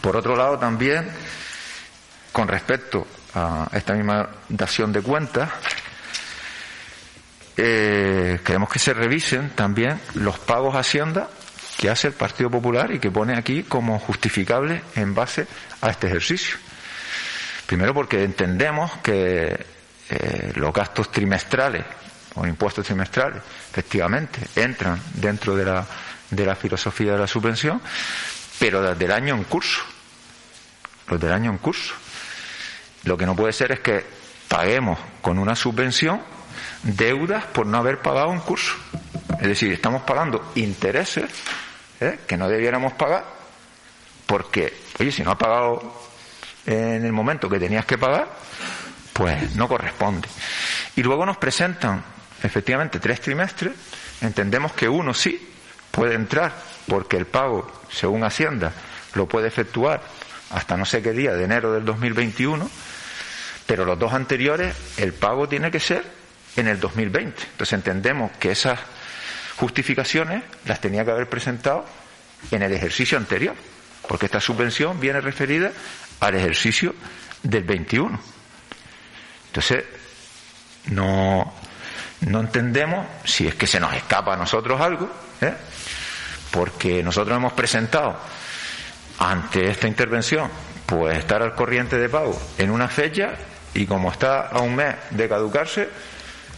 Por 0.00 0.16
otro 0.16 0.36
lado 0.36 0.58
también 0.58 1.08
con 2.32 2.48
respecto 2.48 3.06
a 3.34 3.68
esta 3.72 3.94
misma 3.94 4.28
dación 4.48 4.92
de 4.92 5.02
cuentas, 5.02 5.50
eh, 7.56 8.40
queremos 8.44 8.68
que 8.68 8.78
se 8.78 8.94
revisen 8.94 9.50
también 9.50 10.00
los 10.14 10.38
pagos 10.38 10.74
a 10.74 10.80
Hacienda 10.80 11.28
que 11.76 11.88
hace 11.88 12.08
el 12.08 12.12
Partido 12.12 12.50
Popular 12.50 12.92
y 12.92 12.98
que 12.98 13.10
pone 13.10 13.34
aquí 13.36 13.62
como 13.62 13.98
justificable 13.98 14.82
en 14.96 15.14
base 15.14 15.46
a 15.80 15.88
este 15.88 16.08
ejercicio. 16.08 16.56
Primero 17.66 17.94
porque 17.94 18.22
entendemos 18.22 18.90
que 18.98 19.66
eh, 20.10 20.52
los 20.56 20.72
gastos 20.74 21.10
trimestrales 21.10 21.84
o 22.34 22.46
impuestos 22.46 22.84
trimestrales 22.84 23.42
efectivamente 23.70 24.40
entran 24.56 25.00
dentro 25.14 25.56
de 25.56 25.64
la, 25.64 25.86
de 26.30 26.44
la 26.44 26.54
filosofía 26.54 27.12
de 27.12 27.18
la 27.18 27.26
subvención, 27.26 27.80
pero 28.58 28.82
desde 28.82 29.04
el 29.04 29.12
año 29.12 29.34
en 29.34 29.44
curso, 29.44 29.80
los 31.08 31.20
del 31.20 31.32
año 31.32 31.50
en 31.50 31.58
curso. 31.58 31.94
Lo 33.04 33.16
que 33.16 33.24
no 33.24 33.34
puede 33.34 33.52
ser 33.52 33.72
es 33.72 33.80
que 33.80 34.04
paguemos 34.48 34.98
con 35.22 35.38
una 35.38 35.56
subvención 35.56 36.20
deudas 36.82 37.44
por 37.44 37.66
no 37.66 37.78
haber 37.78 37.98
pagado 37.98 38.28
un 38.28 38.40
curso. 38.40 38.74
Es 39.40 39.46
decir, 39.48 39.72
estamos 39.72 40.02
pagando 40.02 40.52
intereses 40.54 41.30
¿eh? 42.00 42.20
que 42.26 42.36
no 42.36 42.48
debiéramos 42.48 42.92
pagar 42.94 43.24
porque, 44.26 44.72
oye, 44.98 45.10
si 45.10 45.22
no 45.22 45.32
has 45.32 45.36
pagado 45.36 45.92
en 46.66 47.04
el 47.04 47.12
momento 47.12 47.48
que 47.48 47.58
tenías 47.58 47.84
que 47.84 47.98
pagar, 47.98 48.28
pues 49.12 49.56
no 49.56 49.66
corresponde. 49.66 50.28
Y 50.96 51.02
luego 51.02 51.26
nos 51.26 51.36
presentan 51.36 52.02
efectivamente 52.42 53.00
tres 53.00 53.20
trimestres, 53.20 53.72
entendemos 54.20 54.72
que 54.72 54.88
uno 54.88 55.12
sí 55.14 55.48
puede 55.90 56.14
entrar 56.14 56.52
porque 56.86 57.16
el 57.16 57.26
pago, 57.26 57.70
según 57.90 58.24
Hacienda, 58.24 58.72
lo 59.14 59.26
puede 59.26 59.48
efectuar 59.48 60.02
hasta 60.50 60.76
no 60.76 60.84
sé 60.84 61.02
qué 61.02 61.12
día 61.12 61.32
de 61.32 61.44
enero 61.44 61.72
del 61.72 61.84
2021 61.84 62.70
pero 63.70 63.84
los 63.84 63.96
dos 64.00 64.12
anteriores 64.12 64.74
el 64.96 65.12
pago 65.12 65.48
tiene 65.48 65.70
que 65.70 65.78
ser 65.78 66.04
en 66.60 66.68
el 66.68 66.80
2020. 66.80 67.42
Entonces 67.52 67.72
entendemos 67.72 68.32
que 68.38 68.52
esas 68.52 68.78
justificaciones 69.56 70.42
las 70.64 70.80
tenía 70.80 71.04
que 71.04 71.10
haber 71.10 71.28
presentado 71.28 71.84
en 72.50 72.62
el 72.62 72.72
ejercicio 72.72 73.18
anterior, 73.18 73.54
porque 74.08 74.26
esta 74.26 74.40
subvención 74.40 74.98
viene 74.98 75.20
referida 75.20 75.72
al 76.20 76.34
ejercicio 76.34 76.94
del 77.42 77.64
21. 77.64 78.18
Entonces, 79.46 79.84
no, 80.86 81.52
no 82.20 82.40
entendemos 82.40 83.06
si 83.24 83.46
es 83.46 83.54
que 83.54 83.66
se 83.66 83.80
nos 83.80 83.92
escapa 83.94 84.34
a 84.34 84.36
nosotros 84.36 84.80
algo, 84.80 85.10
¿eh? 85.40 85.54
porque 86.50 87.02
nosotros 87.02 87.36
hemos 87.36 87.52
presentado 87.52 88.18
ante 89.18 89.70
esta 89.70 89.86
intervención, 89.86 90.50
pues 90.86 91.18
estar 91.18 91.42
al 91.42 91.54
corriente 91.54 91.98
de 91.98 92.08
pago 92.08 92.40
en 92.58 92.70
una 92.70 92.88
fecha 92.88 93.34
y 93.74 93.86
como 93.86 94.10
está 94.10 94.48
a 94.48 94.60
un 94.60 94.74
mes 94.74 94.96
de 95.10 95.28
caducarse, 95.28 95.88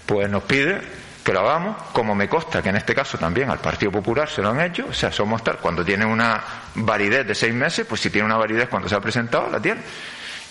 pues 0.07 0.29
nos 0.29 0.43
pide 0.45 0.81
que 1.23 1.33
lo 1.33 1.41
hagamos, 1.41 1.77
como 1.93 2.15
me 2.15 2.29
consta 2.29 2.63
que 2.63 2.71
en 2.71 2.77
este 2.77 2.95
caso 2.95 3.17
también 3.17 3.49
al 3.49 3.59
Partido 3.59 3.93
Popular 3.93 4.29
se 4.29 4.43
lo 4.43 4.51
han 4.51 4.61
hecho, 4.61 4.87
o 4.91 4.93
sea, 4.93 5.13
somos 5.13 5.43
tal, 5.45 5.59
cuando 5.59 5.85
tiene 5.85 6.05
una 6.05 6.43
validez 6.75 7.27
de 7.27 7.35
seis 7.35 7.55
meses, 7.55 7.87
pues 7.89 8.01
si 8.01 8.11
tiene 8.11 8.27
una 8.27 8.37
validez 8.37 8.69
cuando 8.69 8.89
se 8.89 8.97
ha 8.97 9.01
presentado, 9.01 9.49
la 9.49 9.61
tiene. 9.61 9.81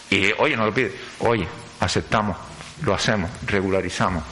Y 0.10 0.32
oye, 0.38 0.56
no 0.56 0.66
lo 0.66 0.74
pide, 0.74 0.94
oye, 1.20 1.48
aceptamos, 1.80 2.38
lo 2.84 2.94
hacemos, 2.94 3.30
regularizamos, 3.46 4.24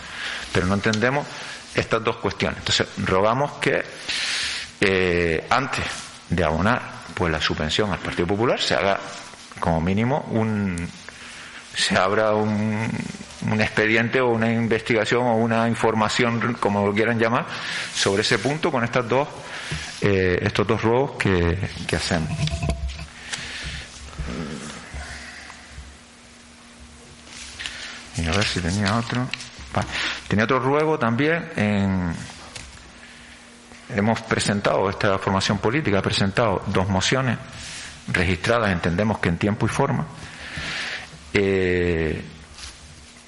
pero 0.53 0.65
no 0.65 0.75
entendemos 0.75 1.27
estas 1.75 2.03
dos 2.03 2.17
cuestiones. 2.17 2.59
Entonces, 2.59 2.87
rogamos 3.05 3.53
que 3.53 3.83
eh, 4.79 5.45
antes 5.49 5.83
de 6.29 6.43
abonar 6.43 6.99
pues 7.13 7.31
la 7.31 7.41
subvención 7.41 7.91
al 7.91 7.99
Partido 7.99 8.27
Popular 8.27 8.61
se 8.61 8.75
haga 8.75 8.99
como 9.59 9.81
mínimo 9.81 10.25
un 10.31 10.89
se 11.79 11.97
abra 11.97 12.33
un, 12.33 12.89
un 13.47 13.61
expediente 13.61 14.21
o 14.21 14.29
una 14.29 14.51
investigación 14.51 15.23
o 15.23 15.35
una 15.35 15.67
información, 15.67 16.57
como 16.59 16.85
lo 16.85 16.93
quieran 16.93 17.17
llamar, 17.17 17.45
sobre 17.93 18.21
ese 18.21 18.39
punto 18.39 18.71
con 18.71 18.83
estas 18.83 19.07
dos, 19.07 19.27
eh, 20.01 20.39
estos 20.41 20.67
dos 20.67 20.81
robos 20.81 21.11
que, 21.17 21.57
que 21.87 21.95
hacemos. 21.95 22.29
Y 28.17 28.27
a 28.27 28.31
ver 28.31 28.43
si 28.43 28.59
tenía 28.59 28.97
otro. 28.97 29.27
Tenía 30.27 30.45
otro 30.45 30.59
ruego 30.59 30.99
también 30.99 31.49
en. 31.55 32.13
Hemos 33.89 34.21
presentado, 34.21 34.89
esta 34.89 35.17
formación 35.17 35.57
política 35.57 35.99
ha 35.99 36.01
presentado 36.01 36.61
dos 36.67 36.87
mociones 36.89 37.39
registradas, 38.07 38.71
entendemos 38.71 39.17
que 39.19 39.29
en 39.29 39.37
tiempo 39.37 39.65
y 39.65 39.69
forma. 39.69 40.05
Eh, 41.33 42.21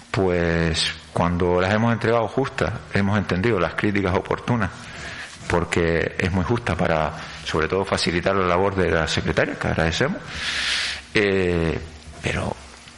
pues 0.09 0.93
cuando 1.13 1.61
las 1.61 1.73
hemos 1.73 1.93
entregado 1.93 2.27
justas, 2.27 2.73
hemos 2.93 3.17
entendido 3.17 3.59
las 3.59 3.75
críticas 3.75 4.15
oportunas, 4.15 4.69
porque 5.47 6.15
es 6.17 6.31
muy 6.31 6.43
justa 6.43 6.75
para, 6.75 7.13
sobre 7.43 7.67
todo, 7.67 7.85
facilitar 7.85 8.35
la 8.35 8.45
labor 8.45 8.75
de 8.75 8.91
la 8.91 9.07
secretaria, 9.07 9.57
que 9.57 9.67
agradecemos. 9.67 10.17
Eh, 11.13 11.79
pero 12.21 12.55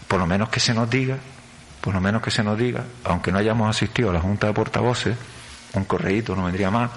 por 0.08 0.20
lo 0.20 0.28
menos 0.28 0.50
que 0.50 0.60
se 0.60 0.74
nos 0.74 0.90
diga, 0.90 1.18
por 1.82 1.94
lo 1.94 2.02
menos 2.02 2.22
que 2.22 2.32
se 2.32 2.44
nos 2.44 2.58
diga, 2.58 2.84
aunque 3.04 3.32
no 3.32 3.40
hayamos 3.40 3.70
asistido 3.70 4.10
a 4.10 4.14
la 4.14 4.22
Junta 4.22 4.48
de 4.48 4.54
Portavoces, 4.54 5.18
un 5.74 5.86
correíto 5.86 6.36
no 6.36 6.46
vendría 6.46 6.70
más, 6.70 6.92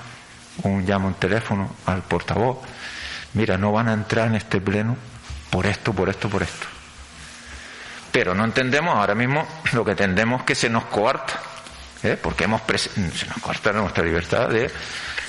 un 0.63 0.85
llamo 0.85 1.09
en 1.09 1.15
teléfono 1.15 1.75
al 1.87 2.03
portavoz, 2.03 2.59
mira, 3.35 3.57
no 3.57 3.73
van 3.73 3.89
a 3.89 3.95
entrar 3.95 4.29
en 4.29 4.37
este 4.37 4.61
pleno 4.61 4.97
por 5.51 5.67
esto, 5.67 5.93
por 5.93 6.09
esto, 6.09 6.29
por 6.29 6.43
esto 6.43 6.76
pero 8.17 8.35
no 8.35 8.47
entendemos 8.47 8.97
ahora 8.97 9.15
mismo 9.15 9.47
lo 9.75 9.85
que 9.85 9.91
entendemos 9.91 10.43
que 10.45 10.55
se 10.55 10.71
nos 10.71 10.87
coarta, 10.87 11.35
¿eh? 12.03 12.17
porque 12.17 12.45
hemos 12.45 12.63
se 12.67 13.27
nos 13.27 13.37
coarta 13.43 13.75
nuestra 13.75 14.03
libertad 14.03 14.49
de, 14.49 14.71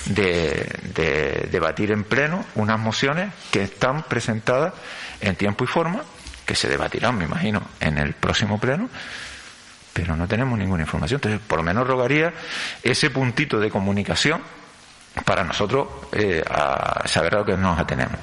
de, 0.06 1.48
debatir 1.50 1.90
en 1.90 2.04
pleno 2.04 2.46
unas 2.54 2.78
mociones 2.80 3.30
que 3.50 3.62
están 3.62 4.04
presentadas 4.04 4.72
en 5.20 5.36
tiempo 5.36 5.64
y 5.64 5.66
forma, 5.66 6.00
que 6.46 6.54
se 6.54 6.66
debatirán, 6.66 7.18
me 7.18 7.26
imagino, 7.26 7.60
en 7.78 7.98
el 7.98 8.14
próximo 8.14 8.58
pleno, 8.58 8.88
pero 9.92 10.16
no 10.16 10.26
tenemos 10.26 10.58
ninguna 10.58 10.84
información. 10.84 11.18
Entonces, 11.18 11.42
por 11.46 11.58
lo 11.58 11.64
menos 11.64 11.86
rogaría 11.86 12.32
ese 12.82 13.10
puntito 13.10 13.60
de 13.60 13.68
comunicación 13.68 14.40
para 15.26 15.44
nosotros 15.44 15.88
eh, 16.12 16.42
saber 17.04 17.34
a 17.34 17.38
lo 17.40 17.44
que 17.44 17.54
nos 17.54 17.78
atenemos. 17.78 18.18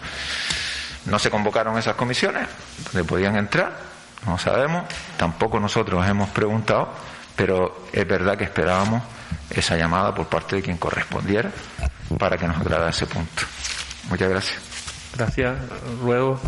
No 1.05 1.19
se 1.19 1.29
convocaron 1.29 1.77
esas 1.77 1.93
comisiones 1.93 2.48
donde 2.91 3.07
podían 3.07 3.36
entrar, 3.36 3.93
no 4.25 4.38
sabemos, 4.38 4.86
tampoco 5.17 5.60
nosotros 5.60 6.05
hemos 6.08 6.29
preguntado, 6.29 6.89
pero 7.36 7.86
es 7.91 8.08
verdad 8.08 8.38
que 8.38 8.46
esperábamos 8.46 9.03
esa 9.50 9.77
llamada 9.77 10.13
por 10.13 10.27
parte 10.27 10.58
de 10.58 10.62
quien 10.62 10.77
correspondiera 10.77 11.51
para 12.17 12.38
que 12.38 12.48
nos 12.48 12.58
aclarara 12.58 12.89
ese 12.89 13.05
punto. 13.05 13.44
Muchas 14.10 14.29
gracias. 14.29 14.58
Gracias. 15.15 15.55
Luego, 16.03 16.39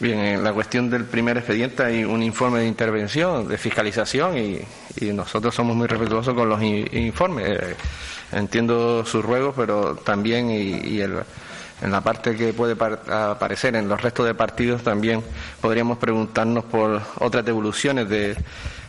bien, 0.00 0.18
en 0.18 0.44
la 0.44 0.52
cuestión 0.52 0.90
del 0.90 1.04
primer 1.04 1.36
expediente 1.36 1.84
hay 1.84 2.04
un 2.04 2.22
informe 2.22 2.60
de 2.60 2.66
intervención, 2.66 3.48
de 3.48 3.58
fiscalización 3.58 4.38
y, 4.38 4.60
nosotros 5.12 5.54
somos 5.54 5.74
muy 5.74 5.86
respetuosos 5.86 6.34
con 6.34 6.48
los 6.48 6.62
informes. 6.62 7.48
Eh, 7.48 7.76
entiendo 8.32 9.04
sus 9.04 9.24
ruegos, 9.24 9.54
pero 9.56 9.96
también 9.96 10.50
y 10.50 11.00
el 11.00 11.22
en 11.82 11.90
la 11.90 12.00
parte 12.00 12.36
que 12.36 12.52
puede 12.52 12.76
aparecer 13.10 13.76
en 13.76 13.88
los 13.88 14.00
restos 14.00 14.26
de 14.26 14.34
partidos 14.34 14.82
también 14.82 15.22
podríamos 15.60 15.98
preguntarnos 15.98 16.64
por 16.64 17.02
otras 17.18 17.44
devoluciones 17.44 18.08
de, 18.08 18.36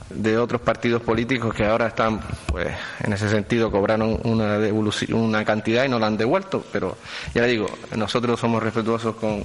de 0.10 0.38
otros 0.38 0.62
partidos 0.62 1.02
políticos 1.02 1.54
que 1.54 1.66
ahora 1.66 1.88
están, 1.88 2.20
pues, 2.48 2.68
en 3.04 3.14
ese 3.14 3.30
sentido 3.30 3.72
cobraron 3.72 4.20
una 4.24 4.58
devolución, 4.60 5.20
una 5.20 5.44
cantidad 5.44 5.86
y 5.86 5.90
no 5.90 6.00
la 6.00 6.08
han 6.08 6.18
devuelto, 6.18 6.64
pero 6.72 6.98
ya 7.34 7.44
digo, 7.44 7.68
nosotros 7.96 8.40
somos 8.40 8.62
respetuosos 8.62 9.16
con 9.16 9.44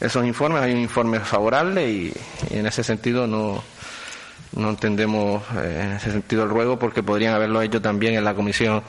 esos 0.00 0.24
informes, 0.24 0.62
hay 0.62 0.72
un 0.72 0.80
informe 0.80 1.20
favorable 1.20 1.90
y 1.90 2.12
en 2.50 2.66
ese 2.66 2.84
sentido 2.84 3.26
no, 3.26 3.62
no 4.56 4.70
entendemos 4.70 5.42
eh, 5.56 5.80
en 5.84 5.92
ese 5.92 6.10
sentido 6.10 6.44
el 6.44 6.50
ruego 6.50 6.78
porque 6.78 7.02
podrían 7.02 7.34
haberlo 7.34 7.62
hecho 7.62 7.80
también 7.80 8.14
en 8.14 8.24
la 8.24 8.34
comisión 8.34 8.82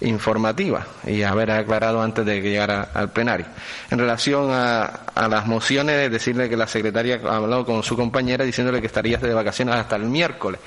informativa 0.00 0.86
y 1.06 1.22
haber 1.22 1.50
aclarado 1.50 2.02
antes 2.02 2.24
de 2.24 2.40
que 2.40 2.50
llegara 2.50 2.88
al 2.94 3.10
plenario. 3.10 3.46
En 3.90 3.98
relación 3.98 4.50
a, 4.50 4.84
a 5.14 5.28
las 5.28 5.46
mociones, 5.46 6.10
decirle 6.10 6.48
que 6.48 6.56
la 6.56 6.66
secretaria 6.66 7.20
ha 7.24 7.36
hablado 7.36 7.66
con 7.66 7.82
su 7.82 7.96
compañera 7.96 8.44
diciéndole 8.44 8.80
que 8.80 8.86
estaría 8.86 9.18
de 9.18 9.34
vacaciones 9.34 9.74
hasta 9.74 9.96
el 9.96 10.04
miércoles. 10.04 10.60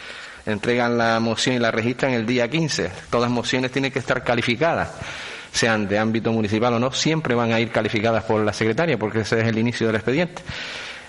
Entregan 0.46 0.98
la 0.98 1.20
moción 1.20 1.56
y 1.56 1.60
la 1.60 1.72
registran 1.72 2.12
el 2.12 2.26
día 2.26 2.48
15. 2.50 2.92
Todas 3.10 3.32
mociones 3.32 3.72
tienen 3.72 3.92
que 3.92 4.00
estar 4.00 4.24
calificadas 4.24 4.92
sean 5.54 5.88
de 5.88 6.00
ámbito 6.00 6.32
municipal 6.32 6.74
o 6.74 6.80
no, 6.80 6.92
siempre 6.92 7.36
van 7.36 7.52
a 7.52 7.60
ir 7.60 7.70
calificadas 7.70 8.24
por 8.24 8.44
la 8.44 8.52
secretaria, 8.52 8.98
porque 8.98 9.20
ese 9.20 9.40
es 9.40 9.48
el 9.48 9.60
inicio 9.60 9.86
del 9.86 9.98
expediente. 9.98 10.42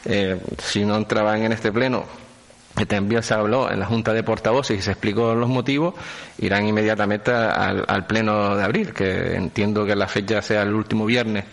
Eh, 0.04 0.38
si 0.62 0.84
no 0.84 0.96
entraban 0.96 1.42
en 1.42 1.52
este 1.52 1.72
pleno 1.72 2.04
también 2.86 3.22
se 3.22 3.34
habló 3.34 3.70
en 3.70 3.78
la 3.78 3.86
Junta 3.86 4.12
de 4.12 4.22
Portavoces 4.24 4.78
y 4.78 4.82
se 4.82 4.90
explicó 4.90 5.34
los 5.34 5.48
motivos, 5.48 5.94
irán 6.38 6.66
inmediatamente 6.66 7.30
al, 7.30 8.06
Pleno 8.06 8.56
de 8.56 8.64
abril, 8.64 8.92
que 8.92 9.36
entiendo 9.36 9.86
que 9.86 9.94
la 9.94 10.08
fecha 10.08 10.42
sea 10.42 10.62
el 10.62 10.74
último 10.74 11.06
viernes 11.06 11.44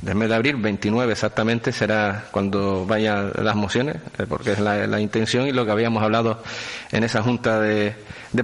del 0.00 0.16
mes 0.16 0.28
de 0.28 0.34
abril, 0.34 0.56
29 0.56 1.12
exactamente, 1.12 1.70
será 1.70 2.26
cuando 2.30 2.84
vayan 2.86 3.32
las 3.42 3.54
mociones, 3.54 3.96
eh, 4.18 4.26
porque 4.28 4.52
es 4.52 4.58
la, 4.58 5.00
intención 5.00 5.46
y 5.46 5.52
lo 5.52 5.64
que 5.64 5.72
habíamos 5.72 6.02
hablado 6.02 6.42
en 6.90 7.04
esa 7.04 7.22
Junta 7.22 7.60
de, 7.60 7.94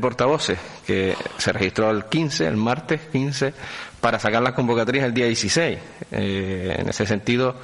Portavoces, 0.01 0.59
que 0.87 1.17
se 1.39 1.53
registró 1.53 1.91
el 1.91 2.05
15, 2.05 2.47
el 2.47 2.57
martes 2.57 3.01
15, 3.13 3.53
para 4.01 4.19
sacar 4.19 4.43
las 4.43 4.53
convocatorias 4.53 5.05
el 5.05 5.13
día 5.13 5.27
16. 5.27 5.79
Eh, 6.13 6.77
en 6.79 6.89
ese 6.89 7.07
sentido, 7.07 7.57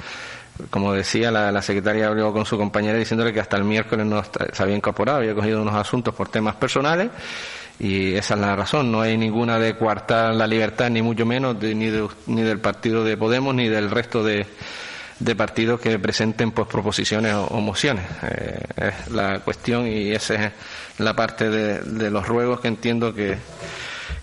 como 0.70 0.92
decía, 0.92 1.30
la, 1.30 1.62
secretaria 1.62 2.08
habló 2.08 2.32
con 2.32 2.46
su 2.46 2.56
compañera 2.56 2.98
diciéndole 2.98 3.32
que 3.32 3.40
hasta 3.40 3.56
el 3.56 3.64
miércoles 3.64 4.06
no 4.06 4.22
se 4.24 4.62
había 4.62 4.76
incorporado, 4.76 5.18
había 5.18 5.34
cogido 5.34 5.62
unos 5.62 5.74
asuntos 5.74 6.14
por 6.14 6.28
temas 6.28 6.56
personales 6.56 7.10
y 7.78 8.14
esa 8.14 8.34
es 8.34 8.40
la 8.40 8.56
razón. 8.56 8.90
No 8.90 9.00
hay 9.00 9.16
ninguna 9.16 9.58
de 9.58 9.76
coartar 9.76 10.34
la 10.34 10.46
libertad, 10.46 10.90
ni 10.90 11.02
mucho 11.02 11.26
menos, 11.26 11.56
ni, 11.60 11.74
ni 11.74 12.42
del 12.42 12.58
partido 12.60 13.04
de 13.04 13.16
Podemos, 13.16 13.54
ni 13.54 13.68
del 13.68 13.90
resto 13.90 14.24
de, 14.24 14.46
partidos 15.36 15.80
que 15.80 15.98
presenten 15.98 16.52
pues, 16.52 16.68
proposiciones 16.68 17.34
o, 17.34 17.60
mociones. 17.60 18.04
Eh, 18.22 18.60
es 18.76 19.10
la 19.10 19.40
cuestión 19.40 19.86
y 19.86 20.12
esa 20.12 20.34
es 20.34 20.52
la 20.98 21.14
parte 21.14 21.50
de, 21.50 21.80
de 21.80 22.10
los 22.10 22.26
ruegos 22.26 22.60
que 22.60 22.68
entiendo 22.68 23.14
que, 23.14 23.36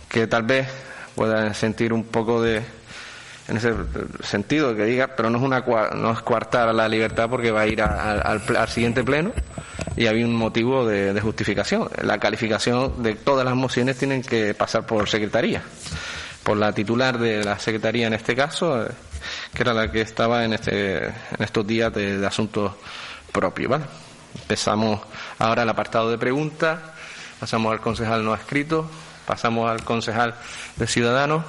que 0.09 0.27
tal 0.27 0.43
vez 0.43 0.67
puedan 1.15 1.53
sentir 1.53 1.93
un 1.93 2.05
poco 2.05 2.41
de 2.41 2.63
en 3.47 3.57
ese 3.57 3.73
sentido, 4.23 4.75
que 4.75 4.85
diga, 4.85 5.07
pero 5.15 5.29
no 5.29 5.37
es, 5.37 5.43
una, 5.43 5.59
no 5.95 6.11
es 6.11 6.21
coartar 6.21 6.73
la 6.73 6.87
libertad 6.87 7.29
porque 7.29 7.51
va 7.51 7.61
a 7.61 7.67
ir 7.67 7.81
al, 7.81 8.41
siguiente 8.69 9.03
pleno 9.03 9.31
y 9.97 10.07
había 10.07 10.25
un 10.25 10.35
motivo 10.35 10.85
de, 10.85 11.19
justificación. 11.19 11.89
La 12.01 12.19
calificación 12.19 13.03
de 13.03 13.15
todas 13.15 13.43
las 13.45 13.55
mociones 13.55 13.97
tienen 13.97 14.21
que 14.21 14.53
pasar 14.53 14.85
por 14.85 15.09
secretaría, 15.09 15.61
por 16.43 16.57
la 16.57 16.71
titular 16.71 17.17
de 17.17 17.43
la 17.43 17.59
secretaría 17.59 18.07
en 18.07 18.13
este 18.13 18.35
caso, 18.35 18.83
eh, 18.83 18.87
que 19.53 19.63
era 19.63 19.73
la 19.73 19.91
que 19.91 20.01
estaba 20.01 20.45
en, 20.45 20.53
este, 20.53 21.05
en 21.07 21.13
estos 21.39 21.67
días 21.67 21.93
de, 21.93 22.25
asuntos 22.25 22.71
propios. 23.31 23.69
¿vale? 23.69 23.85
Empezamos 24.41 25.01
ahora 25.39 25.63
el 25.63 25.69
apartado 25.69 26.09
de 26.09 26.17
preguntas, 26.17 26.79
pasamos 27.41 27.73
al 27.73 27.81
concejal 27.81 28.23
no 28.23 28.33
escrito, 28.33 28.89
pasamos 29.25 29.69
al 29.69 29.83
concejal 29.83 30.33
de 30.77 30.87
Ciudadanos. 30.87 31.43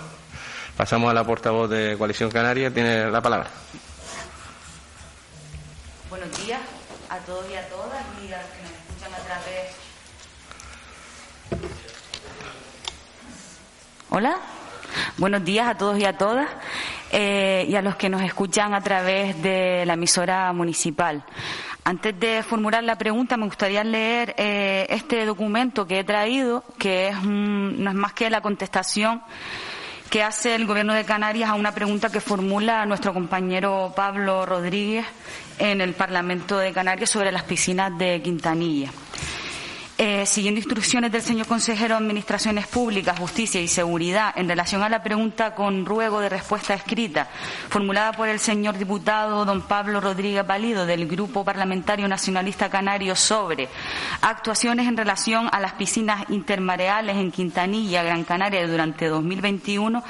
Pasamos 0.76 1.09
a 1.09 1.14
la 1.14 1.23
portavoz 1.23 1.71
de 1.71 1.95
Coalición 1.97 2.31
Canaria. 2.31 2.69
Tiene 2.73 3.09
la 3.09 3.21
palabra. 3.21 3.49
Buenos 6.11 6.45
días 6.45 6.61
a 7.09 7.19
todos 7.19 7.45
y 7.49 7.54
a 7.54 7.69
todas 7.69 8.04
y 8.21 8.33
a 8.33 8.38
los 8.38 8.47
que 8.50 8.62
nos 8.62 8.73
escuchan 8.73 9.14
a 9.14 9.19
través. 9.25 9.76
Hola. 14.11 14.37
Buenos 15.16 15.45
días 15.45 15.69
a 15.69 15.76
todos 15.76 15.99
y 15.99 16.04
a 16.04 16.19
todas 16.19 16.49
eh, 17.12 17.66
y 17.69 17.76
a 17.76 17.83
los 17.83 17.95
que 17.95 18.09
nos 18.09 18.23
escuchan 18.23 18.75
a 18.75 18.81
través 18.81 19.40
de 19.40 19.85
la 19.87 19.95
emisora 19.95 20.52
municipal. 20.52 21.25
Antes 21.85 22.19
de 22.19 22.43
formular 22.43 22.83
la 22.83 22.99
pregunta, 22.99 23.37
me 23.37 23.45
gustaría 23.45 23.85
leer 23.85 24.35
eh, 24.38 24.87
este 24.88 25.25
documento 25.25 25.87
que 25.87 26.00
he 26.00 26.04
traído, 26.04 26.64
que 26.78 27.09
es 27.09 27.23
no 27.23 27.90
es 27.90 27.97
más 27.97 28.12
que 28.12 28.28
la 28.28 28.40
contestación 28.40 29.23
que 30.14 30.23
hace 30.23 30.54
el 30.54 30.64
Gobierno 30.64 30.94
de 30.94 31.04
Canarias 31.04 31.50
a 31.50 31.54
una 31.54 31.75
pregunta 31.75 32.09
que 32.09 32.21
formula 32.21 32.87
nuestro 32.87 33.12
compañero 33.12 33.92
Pablo 33.97 34.47
Rodríguez 34.47 35.04
en 35.59 35.80
el 35.80 35.92
Parlamento 35.94 36.56
de 36.56 36.73
Canarias 36.73 37.11
sobre 37.11 37.33
las 37.33 37.42
piscinas 37.42 37.99
de 37.99 38.23
Quintanilla. 38.23 38.92
Eh, 39.97 40.27
siguiendo 40.27 40.59
instrucciones 40.59 41.13
del 41.13 41.23
señor 41.23 41.47
consejero 41.47 41.95
de 41.95 42.03
Administraciones 42.03 42.67
Públicas, 42.67 43.17
Justicia 43.17 43.61
y 43.61 43.69
Seguridad 43.69 44.33
en 44.35 44.49
relación 44.49 44.83
a 44.83 44.89
la 44.89 45.05
pregunta 45.05 45.55
con 45.55 45.87
ruego 45.87 46.19
de 46.19 46.29
respuesta 46.29 46.75
escrita 46.75 47.29
formulada 47.69 48.11
por 48.11 48.29
el 48.29 48.41
señor 48.41 48.77
diputado 48.77 49.45
don 49.45 49.63
Pablo 49.63 50.01
Rodríguez 50.01 50.45
Valido 50.45 50.85
del 50.85 51.07
Grupo 51.07 51.45
Parlamentario 51.45 52.09
Nacionalista 52.09 52.69
Canario 52.69 53.15
sobre 53.15 53.69
actuaciones 54.21 54.89
en 54.89 54.97
relación 54.97 55.49
a 55.53 55.61
las 55.61 55.75
piscinas 55.75 56.29
intermareales 56.29 57.17
en 57.17 57.31
Quintanilla, 57.31 58.03
Gran 58.03 58.25
Canaria 58.25 58.67
durante 58.67 59.07
2021, 59.07 60.03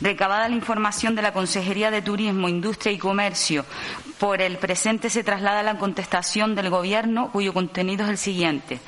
recabada 0.00 0.48
la 0.48 0.56
información 0.56 1.14
de 1.14 1.22
la 1.22 1.32
Consejería 1.32 1.92
de 1.92 2.02
Turismo, 2.02 2.48
Industria 2.48 2.90
y 2.90 2.98
Comercio 2.98 3.64
por 4.18 4.42
el 4.42 4.58
presente 4.58 5.10
se 5.10 5.22
traslada 5.22 5.62
la 5.62 5.78
contestación 5.78 6.54
del 6.54 6.70
Gobierno, 6.70 7.30
cuyo 7.30 7.54
contenido 7.54 8.04
es 8.04 8.10
el 8.10 8.18
siguiente. 8.18 8.80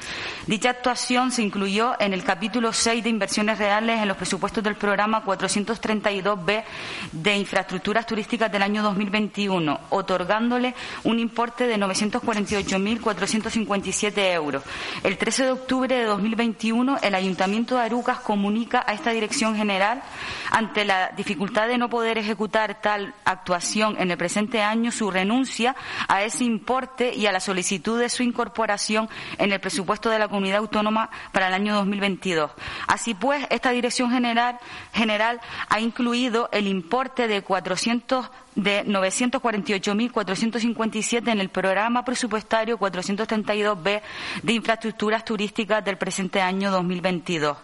Dicha 0.47 0.71
actuación 0.71 1.31
se 1.31 1.43
incluyó 1.43 1.93
en 2.01 2.13
el 2.13 2.25
capítulo 2.25 2.73
6 2.73 3.05
de 3.05 3.11
inversiones 3.11 3.59
reales 3.59 4.01
en 4.01 4.09
los 4.09 4.17
presupuestos 4.17 4.65
del 4.65 4.75
programa 4.75 5.25
432B 5.25 6.65
de 7.13 7.37
infraestructuras 7.37 8.07
turísticas 8.07 8.51
del 8.51 8.63
año 8.63 8.83
2021, 8.83 9.79
otorgándole 9.91 10.75
un 11.05 11.21
importe 11.21 11.67
de 11.67 11.77
948.457 11.77 14.33
euros. 14.33 14.63
El 15.05 15.19
13 15.19 15.45
de 15.45 15.53
octubre 15.53 15.95
de 15.95 16.05
2021, 16.05 16.99
el 17.03 17.15
Ayuntamiento 17.15 17.77
de 17.77 17.83
Arucas 17.83 18.21
comunica 18.21 18.83
a 18.87 18.95
esta 18.95 19.11
Dirección 19.11 19.57
General, 19.57 20.03
ante 20.51 20.85
la 20.85 21.13
dificultad 21.17 21.69
de 21.69 21.79
no 21.79 21.89
poder 21.89 22.19
ejecutar 22.19 22.81
tal 22.81 23.15
actuación 23.25 23.97
en 23.99 24.11
el 24.11 24.19
presente 24.19 24.63
año, 24.63 24.91
su 24.91 25.07
renuncia 25.21 25.77
a 26.09 26.23
ese 26.23 26.45
importe 26.45 27.15
y 27.15 27.27
a 27.27 27.33
la 27.33 27.41
solicitud 27.41 28.01
de 28.01 28.09
su 28.09 28.23
incorporación 28.23 29.09
en 29.39 29.53
el 29.53 29.61
presupuesto 29.61 30.09
de 30.09 30.19
la 30.19 30.29
comunidad 30.29 30.59
autónoma 30.59 31.11
para 31.33 31.49
el 31.49 31.55
año 31.55 31.75
2022. 31.75 32.51
Así 32.87 33.15
pues, 33.15 33.47
esta 33.51 33.71
Dirección 33.71 34.11
General, 34.11 34.59
general 34.93 35.41
ha 35.69 35.81
incluido 35.81 36.49
el 36.53 36.67
importe 36.67 37.29
de 37.29 37.43
400 37.43 38.31
de 38.55 38.85
948.457 38.85 41.31
en 41.31 41.41
el 41.41 41.49
programa 41.49 42.05
presupuestario 42.05 42.79
432B 42.79 44.03
de 44.43 44.53
infraestructuras 44.53 45.25
turísticas 45.25 45.85
del 45.85 45.97
presente 45.97 46.41
año 46.41 46.71
2022. 46.71 47.57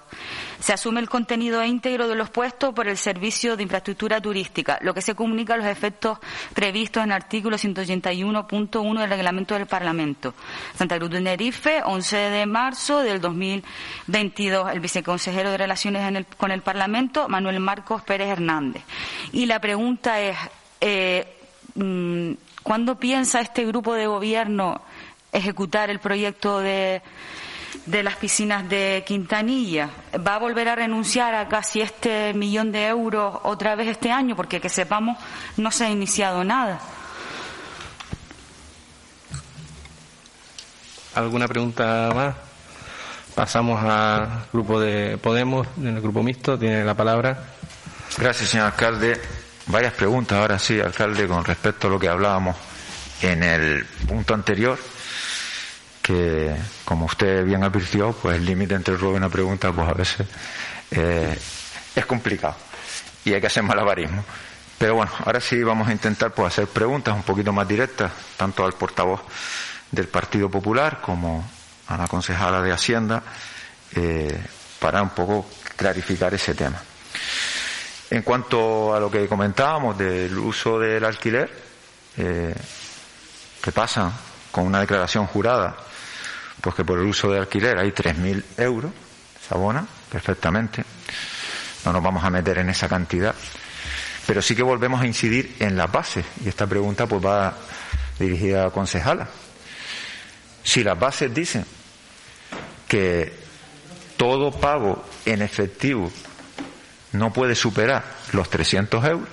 Se 0.61 0.73
asume 0.73 1.01
el 1.01 1.09
contenido 1.09 1.65
íntegro 1.65 2.09
de 2.09 2.15
los 2.15 2.31
puestos 2.31 2.73
por 2.73 2.89
el 2.89 2.97
Servicio 2.97 3.57
de 3.57 3.63
Infraestructura 3.63 4.21
Turística, 4.21 4.79
lo 4.81 4.95
que 4.95 5.03
se 5.03 5.15
comunica 5.15 5.55
a 5.55 5.57
los 5.59 5.67
efectos 5.67 6.19
previstos 6.55 7.03
en 7.03 7.11
el 7.11 7.17
artículo 7.17 7.57
181.1 7.57 9.01
del 9.01 9.11
reglamento 9.11 9.55
del 9.55 9.67
Parlamento. 9.67 10.35
Santa 10.75 10.99
Cruz 10.99 11.11
de 11.11 11.19
Tenerife, 11.19 11.83
11 11.85 12.17
de 12.17 12.47
marzo 12.47 13.01
del 13.01 13.21
2022. 13.21 14.73
El 14.73 14.81
viceconsejero 14.81 15.51
de 15.51 15.59
Relaciones 15.59 16.27
con 16.37 16.51
el 16.51 16.63
Parlamento, 16.63 17.29
Manuel 17.29 17.61
Marcos 17.61 18.03
Pérez 18.03 18.29
Hernández. 18.29 18.83
Y 19.33 19.47
la 19.47 19.61
pregunta 19.61 20.21
es, 20.21 20.37
eh, 20.81 21.27
mm, 21.75 22.33
¿cuándo 22.63 22.99
piensa 22.99 23.41
este 23.41 23.65
grupo 23.65 23.95
de 23.95 24.07
gobierno 24.07 24.81
ejecutar 25.33 25.91
el 25.91 26.01
proyecto 26.01 26.61
de, 26.61 27.03
de 27.87 28.03
las 28.03 28.17
piscinas 28.17 28.69
de 28.69 29.05
Quintanilla? 29.07 29.91
¿Va 30.27 30.35
a 30.37 30.39
volver 30.39 30.69
a 30.69 30.75
renunciar 30.75 31.35
a 31.35 31.49
casi 31.49 31.81
este 31.81 32.35
millón 32.35 32.73
de 32.73 32.87
euros 32.89 33.39
otra 33.45 33.75
vez 33.75 33.89
este 33.89 34.11
año? 34.11 34.37
Porque 34.37 34.61
que 34.61 34.69
sepamos, 34.69 35.19
no 35.57 35.71
se 35.71 35.85
ha 35.85 35.91
iniciado 35.91 36.45
nada. 36.45 36.81
¿Alguna 41.15 41.49
pregunta 41.49 42.11
más? 42.15 42.35
Pasamos 43.35 43.83
al 43.83 44.47
grupo 44.53 44.81
de 44.81 45.19
Podemos, 45.19 45.67
en 45.79 45.89
el 45.89 46.01
grupo 46.01 46.23
mixto. 46.23 46.59
Tiene 46.59 46.85
la 46.85 46.95
palabra. 46.95 47.39
Gracias, 48.19 48.51
señor 48.51 48.67
alcalde 48.67 49.21
varias 49.67 49.93
preguntas 49.93 50.39
ahora 50.39 50.59
sí, 50.59 50.81
alcalde, 50.81 51.27
con 51.27 51.45
respecto 51.45 51.89
a 51.89 51.91
lo 51.91 51.99
que 51.99 52.09
hablábamos 52.09 52.57
en 53.23 53.43
el 53.43 53.85
punto 54.07 54.35
anterior, 54.35 54.79
que 56.03 56.55
como 56.85 57.07
usted 57.07 57.45
bien 57.45 57.65
advirtió, 57.65 58.13
pues 58.13 58.37
el 58.37 58.45
límite 58.45 58.75
entre 58.75 58.95
el 58.95 59.01
ruego 59.01 59.17
y 59.17 59.19
una 59.19 59.29
pregunta, 59.29 59.73
pues 59.73 59.89
a 59.89 59.95
veces 59.95 60.27
eh, 60.91 61.39
es 61.95 62.07
complicado 62.07 62.57
y 63.25 63.35
hay 63.35 63.41
que 63.41 63.49
hacer 63.49 63.63
malabarismo. 63.63 64.25
Pero 64.79 64.95
bueno, 64.95 65.11
ahora 65.25 65.41
sí 65.41 65.63
vamos 65.63 65.89
a 65.89 65.93
intentar 65.93 66.33
pues 66.33 66.53
hacer 66.53 66.69
preguntas 66.69 67.15
un 67.15 67.23
poquito 67.23 67.53
más 67.53 67.67
directas, 67.67 68.13
tanto 68.37 68.65
al 68.65 68.75
portavoz 68.75 69.23
del 69.91 70.07
Partido 70.07 70.51
Popular 70.51 71.01
como 71.01 71.49
a 71.89 71.97
la 71.97 72.07
concejala 72.07 72.61
de 72.63 72.73
Hacienda, 72.73 73.23
eh, 73.95 74.39
para 74.79 75.03
un 75.03 75.11
poco 75.11 75.47
clarificar 75.77 76.35
ese 76.35 76.55
tema. 76.55 76.81
En 78.11 78.23
cuanto 78.23 78.95
a 78.95 79.01
lo 79.01 79.11
que 79.11 79.27
comentábamos 79.27 79.99
del 79.99 80.39
uso 80.39 80.79
del 80.79 81.05
alquiler, 81.05 81.51
eh, 82.17 82.55
¿qué 83.61 83.73
pasa 83.73 84.13
con 84.53 84.65
una 84.65 84.81
declaración 84.81 85.27
jurada? 85.27 85.77
Pues 86.61 86.75
que 86.75 86.85
por 86.85 86.99
el 86.99 87.07
uso 87.07 87.29
del 87.31 87.41
alquiler 87.41 87.79
hay 87.79 87.91
3.000 87.91 88.45
euros, 88.59 88.93
se 89.47 89.55
abona 89.55 89.85
perfectamente. 90.11 90.85
No 91.85 91.93
nos 91.93 92.03
vamos 92.03 92.23
a 92.25 92.31
meter 92.31 92.59
en 92.59 92.71
esa 92.71 92.89
cantidad. 92.89 93.35
Pero 94.27 94.43
sí 94.43 94.55
que 94.55 94.63
volvemos 94.63 95.01
a 95.01 95.07
incidir 95.07 95.57
en 95.59 95.77
las 95.77 95.91
bases. 95.91 96.25
Y 96.45 96.49
esta 96.49 96.67
pregunta 96.67 97.07
pues 97.07 97.25
va 97.25 97.55
dirigida 98.19 98.67
a 98.67 98.71
concejala. 98.71 99.29
Si 100.63 100.83
las 100.83 100.99
bases 100.99 101.33
dicen 101.33 101.65
que 102.89 103.33
todo 104.17 104.51
pago 104.51 105.05
en 105.25 105.43
efectivo 105.43 106.11
no 107.19 107.33
puede 107.33 107.55
superar 107.55 108.05
los 108.33 108.49
300 108.51 109.05
euros, 109.05 109.29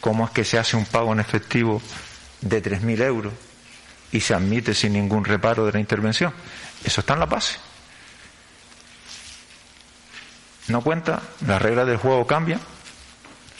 ¿cómo 0.00 0.24
es 0.24 0.30
que 0.30 0.44
se 0.44 0.58
hace 0.58 0.76
un 0.76 0.86
pago 0.86 1.12
en 1.12 1.20
efectivo 1.20 1.80
de 2.40 2.62
3.000 2.62 3.02
euros 3.02 3.32
y 4.10 4.20
se 4.20 4.34
admite 4.34 4.74
sin 4.74 4.94
ningún 4.94 5.24
reparo 5.24 5.66
de 5.66 5.72
la 5.72 5.80
intervención? 5.80 6.32
Eso 6.84 7.00
está 7.00 7.14
en 7.14 7.20
la 7.20 7.26
base. 7.26 7.56
No 10.68 10.80
cuenta, 10.80 11.22
las 11.46 11.60
reglas 11.60 11.86
del 11.86 11.96
juego 11.96 12.26
cambian 12.26 12.60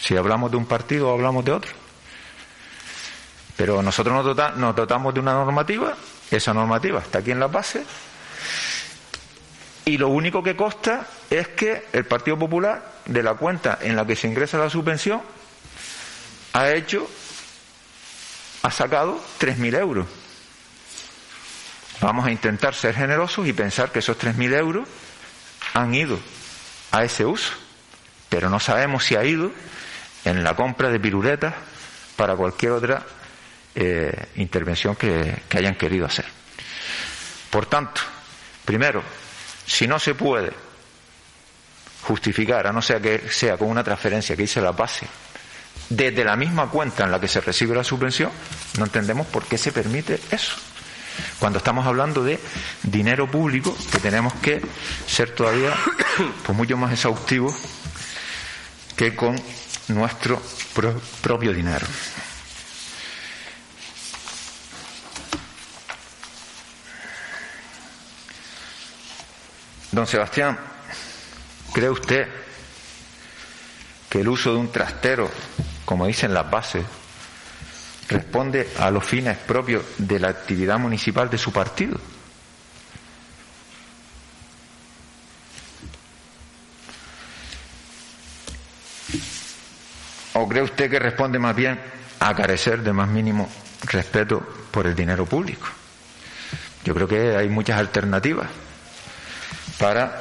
si 0.03 0.17
hablamos 0.17 0.51
de 0.51 0.57
un 0.57 0.67
partido 0.67 1.09
o 1.09 1.13
hablamos 1.15 1.45
de 1.45 1.53
otro. 1.53 1.71
Pero 3.57 3.83
nosotros 3.83 4.25
nos, 4.57 4.75
dotamos 4.77 5.15
de 5.15 5.21
una 5.21 5.33
normativa, 5.35 5.95
esa 6.31 6.53
normativa 6.53 7.01
está 7.01 7.19
aquí 7.19 7.31
en 7.31 7.39
la 7.39 7.47
base, 7.47 7.85
y 9.85 9.99
lo 9.99 10.09
único 10.09 10.43
que 10.43 10.57
consta 10.57 11.07
es 11.29 11.49
que 11.49 11.87
el 11.93 12.05
Partido 12.05 12.39
Popular, 12.39 12.93
de 13.07 13.23
la 13.23 13.35
cuenta 13.35 13.79
en 13.81 13.97
la 13.97 14.07
que 14.07 14.15
se 14.15 14.29
ingresa 14.29 14.59
la 14.59 14.71
subvención, 14.71 15.23
ha 16.53 16.71
hecho, 16.71 17.09
ha 18.63 18.71
sacado 18.71 19.21
3.000 19.41 19.79
euros. 19.79 20.07
Vamos 22.01 22.27
a 22.27 22.31
intentar 22.31 22.75
ser 22.75 22.95
generosos 22.95 23.47
y 23.47 23.53
pensar 23.53 23.91
que 23.91 24.01
esos 24.01 24.19
3.000 24.19 24.55
euros 24.55 24.89
han 25.75 25.95
ido 25.95 26.19
a 26.91 27.05
ese 27.05 27.25
uso, 27.25 27.53
pero 28.29 28.51
no 28.51 28.61
sabemos 28.61 29.05
si 29.05 29.17
ha 29.17 29.25
ido 29.25 29.51
en 30.25 30.45
la 30.45 30.55
compra 30.55 30.91
de 30.91 31.01
piruletas 31.01 31.55
para 32.17 32.37
cualquier 32.37 32.73
otra 32.73 33.03
eh, 33.75 34.27
intervención 34.37 34.95
que 34.95 35.43
hayan 35.51 35.75
querido 35.75 36.07
hacer. 36.07 36.27
Por 37.51 37.67
tanto, 37.67 38.01
primero, 38.65 39.03
si 39.73 39.87
no 39.87 39.99
se 39.99 40.15
puede 40.15 40.53
justificar, 42.03 42.67
a 42.67 42.73
no 42.73 42.83
ser 42.83 43.01
que 43.01 43.31
sea 43.31 43.57
con 43.57 43.71
una 43.71 43.83
transferencia 43.83 44.37
que 44.37 44.43
hice 44.43 44.61
la 44.61 44.73
base, 44.73 45.07
desde 45.89 46.25
la 46.25 46.37
misma 46.37 46.69
cuenta 46.69 47.05
en 47.05 47.11
la 47.11 47.19
que 47.19 47.27
se 47.27 47.41
recibe 47.41 47.75
la 47.75 47.83
subvención, 47.83 48.31
no 48.77 48.85
entendemos 48.85 49.27
por 49.29 49.47
qué 49.47 49.57
se 49.57 49.73
permite 49.73 50.21
eso. 50.31 50.57
Cuando 51.39 51.57
estamos 51.57 51.87
hablando 51.87 52.23
de 52.23 52.39
dinero 52.83 53.31
público, 53.31 53.75
que 53.91 53.99
tenemos 53.99 54.35
que 54.35 54.61
ser 55.07 55.35
todavía 55.35 55.75
pues, 56.45 56.57
mucho 56.57 56.77
más 56.77 56.93
exhaustivos 56.93 57.55
que 58.95 59.17
con 59.17 59.41
nuestro 59.89 60.43
propio 61.23 61.55
dinero. 61.55 61.87
Don 69.93 70.07
Sebastián, 70.07 70.59
¿cree 71.73 71.91
usted 71.91 72.27
que 74.09 74.21
el 74.21 74.29
uso 74.29 74.53
de 74.53 74.59
un 74.59 74.73
trastero, 74.73 75.31
como 75.85 76.07
dicen 76.07 76.35
las 76.35 76.51
bases, 76.51 76.85
responde 78.09 78.71
a 78.79 78.91
los 78.91 79.05
fines 79.05 79.39
propios 79.39 79.85
de 79.99 80.19
la 80.19 80.29
actividad 80.29 80.79
municipal 80.79 81.31
de 81.31 81.39
su 81.39 81.53
partido. 81.53 81.99
¿O 90.35 90.49
cree 90.49 90.63
usted 90.63 90.91
que 90.91 90.99
responde 90.99 91.39
más 91.39 91.55
bien 91.55 91.81
a 92.21 92.35
carecer 92.35 92.83
de 92.83 92.93
más 92.93 93.09
mínimo 93.09 93.49
respeto 93.85 94.41
por 94.71 94.87
el 94.87 94.95
dinero 94.95 95.27
público? 95.27 95.69
Yo 96.85 96.95
creo 96.95 97.09
que 97.09 97.37
hay 97.37 97.49
muchas 97.49 97.79
alternativas 97.79 98.49
para 99.83 100.17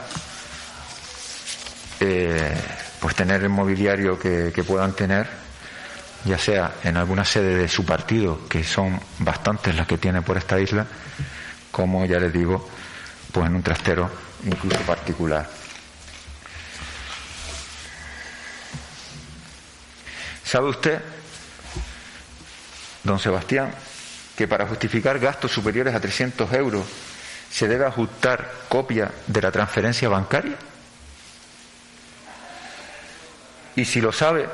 eh, 1.99 2.57
pues 2.99 3.15
tener 3.15 3.43
el 3.43 3.49
mobiliario 3.49 4.17
que, 4.17 4.51
puedan 4.65 4.93
tener, 4.93 5.27
ya 6.25 6.39
sea 6.39 6.73
en 6.83 6.97
alguna 6.97 7.23
sede 7.23 7.55
de 7.55 7.67
su 7.67 7.85
partido, 7.85 8.47
que 8.49 8.63
son 8.63 8.99
bastantes 9.19 9.75
las 9.75 9.85
que 9.85 9.99
tiene 9.99 10.23
por 10.23 10.35
esta 10.35 10.59
isla, 10.59 10.87
como 11.69 12.03
ya 12.07 12.19
les 12.19 12.33
digo, 12.33 12.67
pues 13.31 13.45
en 13.45 13.55
un 13.55 13.61
trastero 13.61 14.09
incluso 14.47 14.79
particular. 14.79 15.47
¿Sabe 20.43 20.69
usted, 20.69 20.99
don 23.03 23.19
Sebastián, 23.19 23.71
que 24.35 24.47
para 24.47 24.65
justificar 24.65 25.19
gastos 25.19 25.51
superiores 25.51 25.93
a 25.93 25.99
300 25.99 26.51
euros 26.53 26.83
se 27.51 27.67
debe 27.67 27.85
ajustar 27.85 28.51
copia 28.69 29.11
de 29.27 29.41
la 29.41 29.51
transferencia 29.51 30.09
bancaria? 30.09 30.55
Y 33.75 33.85
si 33.85 34.01
lo 34.01 34.11
sabe, 34.11 34.47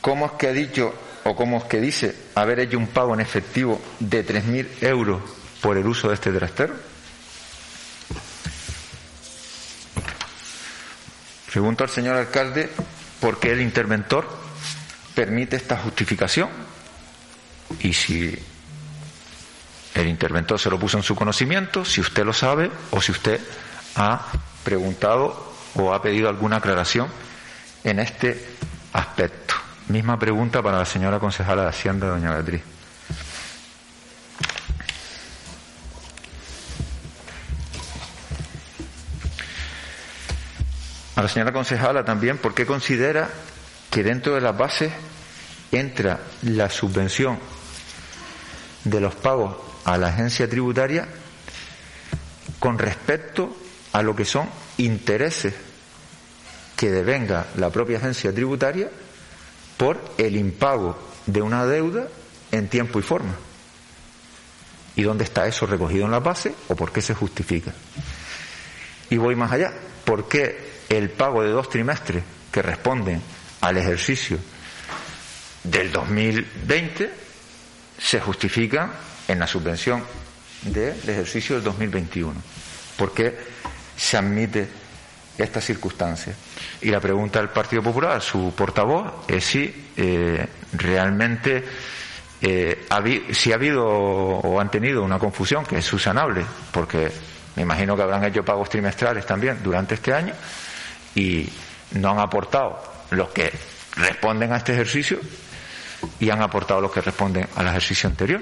¿cómo 0.00 0.26
es 0.26 0.32
que 0.32 0.48
ha 0.48 0.52
dicho 0.52 0.94
o 1.24 1.36
cómo 1.36 1.58
es 1.58 1.64
que 1.64 1.80
dice 1.80 2.14
haber 2.34 2.60
hecho 2.60 2.78
un 2.78 2.88
pago 2.88 3.14
en 3.14 3.20
efectivo 3.20 3.80
de 4.00 4.26
3.000 4.26 4.82
euros 4.82 5.22
por 5.60 5.76
el 5.76 5.86
uso 5.86 6.08
de 6.08 6.14
este 6.14 6.32
trastero? 6.32 6.74
Pregunto 11.50 11.84
al 11.84 11.90
señor 11.90 12.16
alcalde 12.16 12.70
por 13.20 13.40
qué 13.40 13.52
el 13.52 13.60
interventor 13.60 14.28
permite 15.14 15.56
esta 15.56 15.76
justificación. 15.76 16.48
Y 17.80 17.92
si 17.92 18.38
el 19.98 20.08
interventor 20.08 20.58
se 20.58 20.70
lo 20.70 20.78
puso 20.78 20.96
en 20.96 21.02
su 21.02 21.14
conocimiento, 21.14 21.84
si 21.84 22.00
usted 22.00 22.24
lo 22.24 22.32
sabe 22.32 22.70
o 22.90 23.00
si 23.00 23.12
usted 23.12 23.40
ha 23.96 24.26
preguntado 24.62 25.54
o 25.74 25.92
ha 25.92 26.02
pedido 26.02 26.28
alguna 26.28 26.56
aclaración 26.56 27.08
en 27.84 27.98
este 27.98 28.44
aspecto. 28.92 29.54
Misma 29.88 30.18
pregunta 30.18 30.62
para 30.62 30.78
la 30.78 30.84
señora 30.84 31.18
concejala 31.18 31.62
de 31.62 31.68
Hacienda, 31.68 32.08
doña 32.08 32.30
Beatriz. 32.30 32.62
A 41.16 41.22
la 41.22 41.28
señora 41.28 41.52
concejala 41.52 42.04
también, 42.04 42.38
¿por 42.38 42.54
qué 42.54 42.64
considera 42.64 43.28
que 43.90 44.04
dentro 44.04 44.34
de 44.34 44.40
las 44.40 44.56
bases 44.56 44.92
entra 45.72 46.20
la 46.42 46.70
subvención 46.70 47.38
de 48.84 49.00
los 49.00 49.14
pagos 49.16 49.67
a 49.88 49.96
la 49.96 50.08
agencia 50.08 50.46
tributaria 50.46 51.08
con 52.58 52.78
respecto 52.78 53.56
a 53.92 54.02
lo 54.02 54.14
que 54.14 54.26
son 54.26 54.46
intereses 54.76 55.54
que 56.76 56.90
devenga 56.90 57.46
la 57.56 57.70
propia 57.70 57.96
agencia 57.96 58.30
tributaria 58.34 58.90
por 59.78 59.98
el 60.18 60.36
impago 60.36 60.98
de 61.24 61.40
una 61.40 61.64
deuda 61.64 62.06
en 62.52 62.68
tiempo 62.68 62.98
y 62.98 63.02
forma. 63.02 63.34
¿Y 64.94 65.04
dónde 65.04 65.24
está 65.24 65.46
eso 65.46 65.64
recogido 65.64 66.04
en 66.04 66.10
la 66.10 66.20
base 66.20 66.54
o 66.68 66.76
por 66.76 66.92
qué 66.92 67.00
se 67.00 67.14
justifica? 67.14 67.72
Y 69.08 69.16
voy 69.16 69.36
más 69.36 69.52
allá. 69.52 69.72
¿Por 70.04 70.28
qué 70.28 70.82
el 70.90 71.08
pago 71.08 71.42
de 71.42 71.50
dos 71.50 71.70
trimestres 71.70 72.22
que 72.52 72.60
responden 72.60 73.22
al 73.62 73.78
ejercicio 73.78 74.38
del 75.64 75.90
2020 75.92 77.10
se 77.98 78.20
justifica 78.20 78.92
en 79.28 79.38
la 79.38 79.46
subvención 79.46 80.02
del 80.62 80.96
ejercicio 81.08 81.54
del 81.54 81.64
2021? 81.64 82.34
¿Por 82.96 83.14
qué 83.14 83.38
se 83.96 84.16
admite 84.16 84.66
esta 85.36 85.60
circunstancia? 85.60 86.34
Y 86.80 86.90
la 86.90 87.00
pregunta 87.00 87.38
del 87.38 87.50
Partido 87.50 87.82
Popular, 87.82 88.20
su 88.20 88.52
portavoz, 88.56 89.28
es 89.28 89.44
si 89.44 89.92
eh, 89.96 90.46
realmente 90.72 91.64
eh, 92.40 92.86
si 93.32 93.52
ha 93.52 93.56
habido 93.56 93.86
o 93.86 94.60
han 94.60 94.70
tenido 94.70 95.02
una 95.02 95.18
confusión 95.18 95.64
que 95.64 95.78
es 95.78 95.84
subsanable, 95.84 96.44
porque 96.72 97.10
me 97.56 97.62
imagino 97.62 97.96
que 97.96 98.02
habrán 98.02 98.24
hecho 98.24 98.44
pagos 98.44 98.68
trimestrales 98.68 99.26
también 99.26 99.58
durante 99.62 99.94
este 99.94 100.12
año 100.12 100.34
y 101.14 101.48
no 101.92 102.10
han 102.10 102.20
aportado 102.20 102.80
los 103.10 103.30
que 103.30 103.52
responden 103.96 104.52
a 104.52 104.58
este 104.58 104.72
ejercicio 104.72 105.18
y 106.20 106.30
han 106.30 106.40
aportado 106.40 106.80
los 106.80 106.92
que 106.92 107.00
responden 107.00 107.48
al 107.56 107.66
ejercicio 107.66 108.08
anterior. 108.08 108.40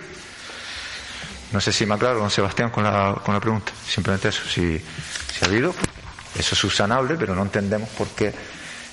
No 1.53 1.61
sé 1.61 1.73
si 1.73 1.87
me 1.87 1.95
aclaro, 1.95 2.19
don 2.19 2.31
Sebastián, 2.31 2.71
con 2.71 2.85
la, 2.85 3.21
con 3.25 3.35
la 3.35 3.41
pregunta. 3.41 3.73
Simplemente 3.87 4.29
eso. 4.29 4.43
Si, 4.49 4.81
ha 5.43 5.45
habido, 5.45 5.75
eso 6.37 6.55
es 6.55 6.59
subsanable, 6.59 7.17
pero 7.17 7.35
no 7.35 7.43
entendemos 7.43 7.89
por 7.91 8.09
qué 8.09 8.33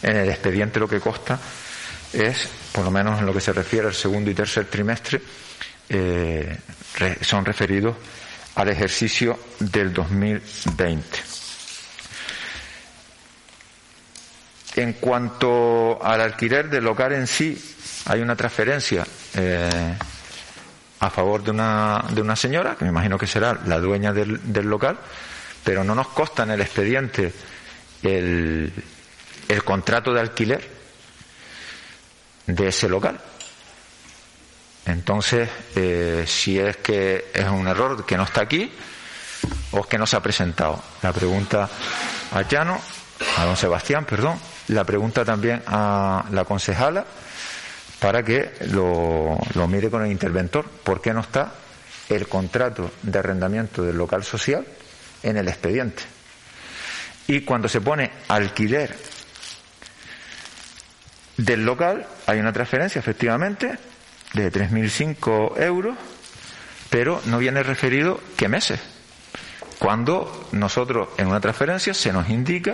en 0.01 0.17
el 0.17 0.29
expediente 0.29 0.79
lo 0.79 0.87
que 0.87 0.99
consta 0.99 1.39
es, 2.11 2.47
por 2.71 2.83
lo 2.85 2.91
menos 2.91 3.19
en 3.19 3.25
lo 3.25 3.33
que 3.33 3.41
se 3.41 3.53
refiere 3.53 3.87
al 3.87 3.93
segundo 3.93 4.29
y 4.29 4.33
tercer 4.33 4.65
trimestre, 4.65 5.21
eh, 5.89 6.57
son 7.21 7.43
referidos 7.43 7.95
al 8.55 8.69
ejercicio 8.69 9.39
del 9.59 9.93
2020. 9.93 11.33
En 14.75 14.93
cuanto 14.93 16.03
al 16.03 16.21
alquiler 16.21 16.69
del 16.69 16.83
local 16.83 17.13
en 17.13 17.27
sí, 17.27 17.57
hay 18.05 18.21
una 18.21 18.35
transferencia 18.35 19.05
eh, 19.35 19.95
a 21.03 21.09
favor 21.09 21.43
de 21.43 21.51
una, 21.51 22.05
de 22.11 22.21
una 22.21 22.35
señora, 22.35 22.75
que 22.75 22.85
me 22.85 22.91
imagino 22.91 23.17
que 23.17 23.27
será 23.27 23.59
la 23.65 23.77
dueña 23.77 24.13
del, 24.13 24.53
del 24.53 24.65
local, 24.65 24.97
pero 25.63 25.83
no 25.83 25.93
nos 25.93 26.07
consta 26.09 26.43
en 26.43 26.51
el 26.51 26.61
expediente 26.61 27.33
el, 28.01 28.71
el 29.49 29.63
contrato 29.65 30.13
de 30.13 30.21
alquiler 30.21 30.69
de 32.47 32.67
ese 32.67 32.87
local. 32.87 33.19
Entonces, 34.85 35.49
eh, 35.75 36.23
si 36.25 36.57
es 36.57 36.77
que 36.77 37.31
es 37.33 37.47
un 37.49 37.67
error 37.67 38.05
que 38.05 38.15
no 38.15 38.23
está 38.23 38.41
aquí 38.41 38.71
o 39.71 39.79
es 39.79 39.85
que 39.87 39.97
no 39.97 40.07
se 40.07 40.15
ha 40.15 40.21
presentado. 40.21 40.81
La 41.01 41.11
pregunta 41.11 41.69
a 42.31 42.41
Llano, 42.43 42.79
a 43.37 43.45
don 43.45 43.57
Sebastián, 43.57 44.05
perdón, 44.05 44.39
la 44.69 44.85
pregunta 44.85 45.25
también 45.25 45.63
a 45.67 46.25
la 46.31 46.45
concejala 46.45 47.05
para 48.03 48.21
que 48.21 48.51
lo, 48.71 49.39
mire 49.69 49.89
con 49.89 50.03
el 50.03 50.11
interventor. 50.11 50.65
¿Por 50.65 51.01
qué 51.01 51.13
no 51.13 51.21
está 51.21 51.53
el 52.09 52.27
contrato 52.27 52.91
de 53.01 53.17
arrendamiento 53.17 53.81
del 53.81 53.95
local 53.95 54.25
social 54.25 54.65
en 55.23 55.37
el 55.37 55.47
expediente. 55.47 56.03
Y 57.27 57.41
cuando 57.45 57.69
se 57.69 57.79
pone 57.79 58.11
alquiler 58.27 58.93
del 61.37 61.65
local, 61.65 62.05
hay 62.27 62.39
una 62.39 62.51
transferencia 62.51 62.99
efectivamente 62.99 63.79
de 64.33 64.51
3.005 64.51 65.61
euros, 65.61 65.97
pero 66.89 67.21
no 67.27 67.37
viene 67.37 67.63
referido 67.63 68.19
qué 68.35 68.49
meses. 68.49 68.81
Cuando 69.83 70.47
nosotros 70.53 71.09
en 71.17 71.27
una 71.27 71.41
transferencia 71.41 71.93
se 71.93 72.13
nos 72.13 72.29
indica 72.29 72.71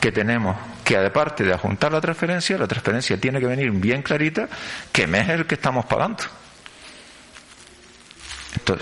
que 0.00 0.10
tenemos 0.10 0.56
que, 0.82 0.96
aparte 0.96 1.44
de 1.44 1.52
adjuntar 1.52 1.92
la 1.92 2.00
transferencia, 2.00 2.58
la 2.58 2.66
transferencia 2.66 3.16
tiene 3.16 3.38
que 3.38 3.46
venir 3.46 3.70
bien 3.70 4.02
clarita 4.02 4.48
qué 4.90 5.06
mes 5.06 5.28
es 5.28 5.36
el 5.36 5.46
que 5.46 5.54
estamos 5.54 5.86
pagando 5.86 6.24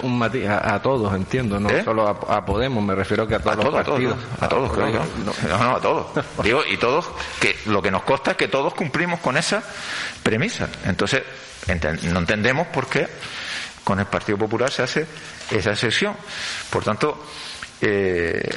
un 0.03 0.19
matiz 0.19 0.49
a, 0.49 0.81
todos, 0.81 1.15
entiendo, 1.15 1.61
no 1.61 1.69
¿Eh? 1.69 1.85
solo 1.85 2.09
a, 2.09 2.47
Podemos, 2.47 2.83
me 2.83 2.95
refiero 2.95 3.27
que 3.29 3.35
a 3.35 3.41
todos 3.41 3.62
los 3.62 3.75
partidos. 3.75 4.17
A 4.41 4.49
todos, 4.49 4.73
creo 4.73 4.89
yo. 4.89 5.01
No, 5.25 5.59
no, 5.59 5.77
a 5.77 5.81
todos. 5.81 6.07
Digo, 6.43 6.62
y 6.67 6.79
todos, 6.79 7.07
que 7.39 7.57
lo 7.67 7.83
que 7.83 7.91
nos 7.91 8.05
consta 8.05 8.31
es 8.31 8.37
que 8.39 8.49
todos 8.49 8.73
cumplimos 8.73 9.21
con 9.21 9.37
esa 9.37 9.62
premisa. 10.23 10.71
Entonces, 10.87 11.23
no 12.05 12.21
entendemos 12.21 12.69
por 12.69 12.87
qué 12.87 13.07
con 13.85 14.01
el 14.01 14.07
Partido 14.07 14.39
Popular 14.39 14.71
se 14.71 14.83
hace 14.83 15.07
esa 15.51 15.73
excepción. 15.73 16.17
Por 16.71 16.83
tanto, 16.83 17.23
eh, 17.81 18.57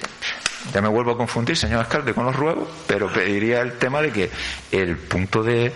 ya 0.73 0.81
me 0.81 0.89
vuelvo 0.89 1.11
a 1.11 1.17
confundir, 1.17 1.57
señor 1.57 1.79
alcalde, 1.79 2.13
con 2.13 2.25
los 2.25 2.35
ruegos, 2.35 2.67
pero 2.87 3.11
pediría 3.11 3.61
el 3.61 3.77
tema 3.77 4.01
de 4.01 4.11
que 4.11 4.29
el 4.71 4.97
punto 4.97 5.43
de, 5.43 5.73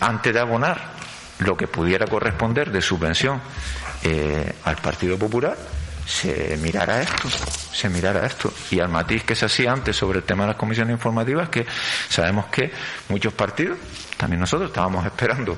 antes 0.00 0.32
de 0.32 0.40
abonar 0.40 0.92
lo 1.38 1.56
que 1.56 1.66
pudiera 1.66 2.06
corresponder 2.06 2.70
de 2.70 2.80
subvención 2.80 3.40
eh, 4.04 4.52
al 4.64 4.76
Partido 4.76 5.18
Popular 5.18 5.56
se 6.04 6.56
mirara 6.58 7.02
esto, 7.02 7.28
se 7.72 7.88
mirara 7.88 8.26
esto. 8.26 8.52
Y 8.70 8.80
al 8.80 8.88
matiz 8.88 9.24
que 9.24 9.34
se 9.34 9.46
hacía 9.46 9.72
antes 9.72 9.96
sobre 9.96 10.18
el 10.18 10.24
tema 10.24 10.44
de 10.44 10.48
las 10.48 10.56
comisiones 10.56 10.92
informativas, 10.92 11.48
que 11.48 11.66
sabemos 12.08 12.46
que 12.46 12.70
muchos 13.08 13.32
partidos, 13.32 13.78
también 14.16 14.40
nosotros, 14.40 14.70
estábamos 14.70 15.04
esperando 15.06 15.56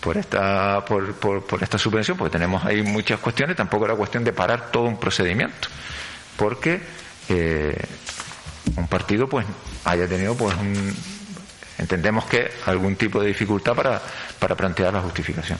por 0.00 0.16
esta, 0.16 0.84
por, 0.84 1.14
por, 1.14 1.62
esta 1.62 1.78
subvención, 1.78 2.16
porque 2.16 2.32
tenemos 2.32 2.64
ahí 2.64 2.82
muchas 2.82 3.20
cuestiones, 3.20 3.56
tampoco 3.56 3.84
era 3.84 3.94
cuestión 3.94 4.24
de 4.24 4.32
parar 4.32 4.70
todo 4.72 4.84
un 4.84 4.98
procedimiento, 4.98 5.68
porque 6.42 6.80
eh, 7.28 7.76
un 8.76 8.88
partido 8.88 9.28
pues 9.28 9.46
haya 9.84 10.08
tenido 10.08 10.36
pues 10.36 10.52
un, 10.56 10.92
entendemos 11.78 12.24
que 12.24 12.50
algún 12.66 12.96
tipo 12.96 13.20
de 13.20 13.28
dificultad 13.28 13.76
para, 13.76 14.02
para 14.40 14.56
plantear 14.56 14.92
la 14.92 15.00
justificación. 15.02 15.56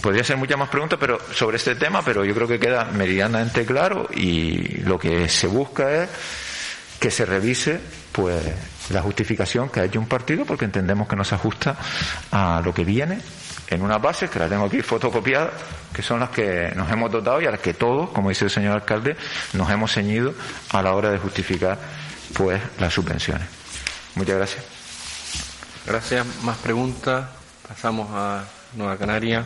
Podría 0.00 0.22
ser 0.22 0.36
muchas 0.36 0.56
más 0.56 0.68
preguntas 0.68 0.96
pero 1.00 1.18
sobre 1.34 1.56
este 1.56 1.74
tema, 1.74 2.04
pero 2.04 2.24
yo 2.24 2.32
creo 2.36 2.46
que 2.46 2.60
queda 2.60 2.84
meridianamente 2.84 3.66
claro 3.66 4.08
y 4.14 4.78
lo 4.82 4.96
que 4.96 5.28
se 5.28 5.48
busca 5.48 6.04
es 6.04 6.08
que 7.00 7.10
se 7.10 7.26
revise 7.26 7.80
pues 8.12 8.40
la 8.90 9.02
justificación 9.02 9.70
que 9.70 9.80
ha 9.80 9.84
hecho 9.86 9.98
un 9.98 10.06
partido 10.06 10.44
porque 10.44 10.66
entendemos 10.66 11.08
que 11.08 11.16
no 11.16 11.24
se 11.24 11.34
ajusta 11.34 11.76
a 12.30 12.62
lo 12.64 12.72
que 12.72 12.84
viene 12.84 13.18
en 13.72 13.82
una 13.82 13.98
base 13.98 14.28
que 14.28 14.38
la 14.38 14.48
tengo 14.48 14.66
aquí 14.66 14.82
fotocopiada, 14.82 15.50
que 15.92 16.02
son 16.02 16.20
las 16.20 16.30
que 16.30 16.72
nos 16.74 16.90
hemos 16.90 17.10
dotado 17.10 17.40
y 17.40 17.46
a 17.46 17.50
las 17.50 17.60
que 17.60 17.74
todos, 17.74 18.10
como 18.10 18.28
dice 18.28 18.44
el 18.44 18.50
señor 18.50 18.74
alcalde, 18.74 19.16
nos 19.54 19.70
hemos 19.70 19.92
ceñido 19.92 20.34
a 20.70 20.82
la 20.82 20.94
hora 20.94 21.10
de 21.10 21.18
justificar 21.18 21.78
pues 22.34 22.60
las 22.78 22.92
subvenciones. 22.92 23.48
Muchas 24.14 24.36
gracias. 24.36 24.64
Gracias. 25.86 26.26
Más 26.42 26.58
preguntas. 26.58 27.26
Pasamos 27.66 28.08
a 28.12 28.44
Nueva 28.74 28.96
Canaria. 28.96 29.44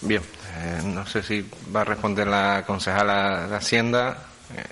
Bien, 0.00 0.22
eh, 0.56 0.80
no 0.84 1.06
sé 1.06 1.22
si 1.22 1.48
va 1.74 1.82
a 1.82 1.84
responder 1.84 2.26
la 2.26 2.64
concejala 2.66 3.46
de 3.46 3.56
Hacienda. 3.56 4.18
Eh, 4.56 4.64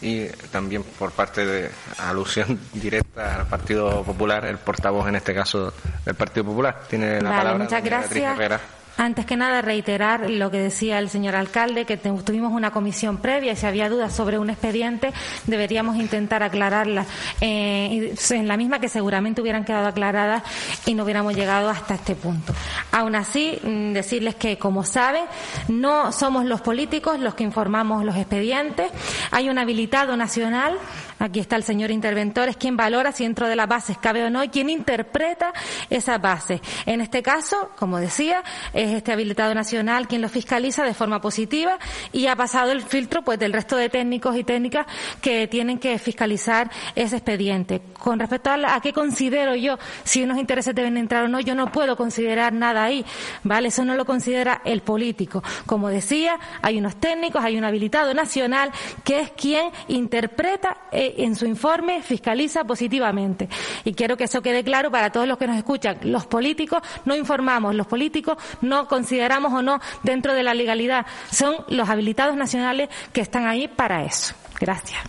y 0.00 0.26
también 0.50 0.82
por 0.82 1.12
parte 1.12 1.44
de 1.46 1.70
alusión 1.98 2.58
directa 2.72 3.40
al 3.40 3.46
Partido 3.46 4.02
Popular, 4.02 4.44
el 4.44 4.58
portavoz 4.58 5.08
en 5.08 5.16
este 5.16 5.34
caso 5.34 5.72
del 6.04 6.14
Partido 6.14 6.44
Popular. 6.44 6.82
Tiene 6.88 7.20
la 7.20 7.30
palabra. 7.30 7.64
Muchas 7.64 7.84
gracias. 7.84 8.60
Antes 8.96 9.26
que 9.26 9.36
nada, 9.36 9.60
reiterar 9.60 10.30
lo 10.30 10.50
que 10.50 10.58
decía 10.58 10.98
el 10.98 11.08
señor 11.08 11.34
alcalde, 11.34 11.84
que 11.84 11.96
tuvimos 11.96 12.52
una 12.52 12.70
comisión 12.70 13.18
previa 13.18 13.52
y 13.52 13.56
si 13.56 13.66
había 13.66 13.88
dudas 13.88 14.12
sobre 14.12 14.38
un 14.38 14.50
expediente, 14.50 15.12
deberíamos 15.46 15.96
intentar 15.96 16.42
aclararlas 16.42 17.06
eh, 17.40 18.14
en 18.30 18.48
la 18.48 18.56
misma 18.56 18.78
que 18.78 18.88
seguramente 18.88 19.40
hubieran 19.40 19.64
quedado 19.64 19.88
aclaradas 19.88 20.42
y 20.86 20.94
no 20.94 21.04
hubiéramos 21.04 21.34
llegado 21.34 21.70
hasta 21.70 21.94
este 21.94 22.14
punto. 22.14 22.54
Aún 22.92 23.16
así, 23.16 23.58
mm, 23.62 23.92
decirles 23.92 24.36
que, 24.36 24.58
como 24.58 24.84
saben, 24.84 25.24
no 25.68 26.12
somos 26.12 26.44
los 26.44 26.60
políticos 26.60 27.18
los 27.18 27.34
que 27.34 27.42
informamos 27.42 28.04
los 28.04 28.16
expedientes. 28.16 28.90
Hay 29.32 29.48
un 29.48 29.58
habilitado 29.58 30.16
nacional 30.16 30.78
Aquí 31.18 31.40
está 31.40 31.56
el 31.56 31.62
señor 31.62 31.90
interventor, 31.90 32.48
es 32.48 32.56
quien 32.56 32.76
valora 32.76 33.12
si 33.12 33.24
dentro 33.24 33.48
de 33.48 33.56
las 33.56 33.68
bases 33.68 33.98
cabe 33.98 34.24
o 34.24 34.30
no 34.30 34.42
y 34.42 34.48
quien 34.48 34.68
interpreta 34.68 35.52
esas 35.90 36.20
bases. 36.20 36.60
En 36.86 37.00
este 37.00 37.22
caso, 37.22 37.70
como 37.78 37.98
decía, 37.98 38.42
es 38.72 38.92
este 38.92 39.12
habilitado 39.12 39.54
nacional 39.54 40.08
quien 40.08 40.22
lo 40.22 40.28
fiscaliza 40.28 40.84
de 40.84 40.94
forma 40.94 41.20
positiva 41.20 41.78
y 42.12 42.26
ha 42.26 42.36
pasado 42.36 42.72
el 42.72 42.82
filtro 42.82 43.22
pues 43.22 43.38
del 43.38 43.52
resto 43.52 43.76
de 43.76 43.88
técnicos 43.88 44.36
y 44.36 44.44
técnicas 44.44 44.86
que 45.20 45.46
tienen 45.48 45.78
que 45.78 45.98
fiscalizar 45.98 46.70
ese 46.94 47.16
expediente. 47.16 47.80
Con 47.98 48.18
respecto 48.18 48.50
a, 48.50 48.74
a 48.74 48.80
qué 48.80 48.92
considero 48.92 49.54
yo 49.54 49.78
si 50.02 50.22
unos 50.22 50.38
intereses 50.38 50.74
deben 50.74 50.96
entrar 50.96 51.24
o 51.24 51.28
no, 51.28 51.40
yo 51.40 51.54
no 51.54 51.70
puedo 51.72 51.96
considerar 51.96 52.52
nada 52.52 52.84
ahí, 52.84 53.04
¿vale? 53.42 53.68
Eso 53.68 53.84
no 53.84 53.94
lo 53.94 54.04
considera 54.04 54.62
el 54.64 54.82
político. 54.82 55.42
Como 55.66 55.88
decía, 55.88 56.38
hay 56.62 56.78
unos 56.78 56.96
técnicos, 56.96 57.44
hay 57.44 57.56
un 57.56 57.64
habilitado 57.64 58.14
nacional 58.14 58.70
que 59.04 59.20
es 59.20 59.30
quien 59.30 59.70
interpreta 59.88 60.76
en 61.18 61.34
su 61.34 61.46
informe 61.46 62.02
fiscaliza 62.02 62.64
positivamente. 62.64 63.48
Y 63.84 63.94
quiero 63.94 64.16
que 64.16 64.24
eso 64.24 64.42
quede 64.42 64.64
claro 64.64 64.90
para 64.90 65.10
todos 65.10 65.26
los 65.26 65.38
que 65.38 65.46
nos 65.46 65.56
escuchan. 65.56 65.98
Los 66.02 66.26
políticos 66.26 66.82
no 67.04 67.14
informamos, 67.14 67.74
los 67.74 67.86
políticos 67.86 68.36
no 68.60 68.88
consideramos 68.88 69.52
o 69.52 69.62
no 69.62 69.80
dentro 70.02 70.34
de 70.34 70.42
la 70.42 70.54
legalidad. 70.54 71.06
Son 71.30 71.56
los 71.68 71.88
habilitados 71.88 72.36
nacionales 72.36 72.88
que 73.12 73.20
están 73.20 73.46
ahí 73.46 73.68
para 73.68 74.04
eso. 74.04 74.34
Gracias. 74.60 75.00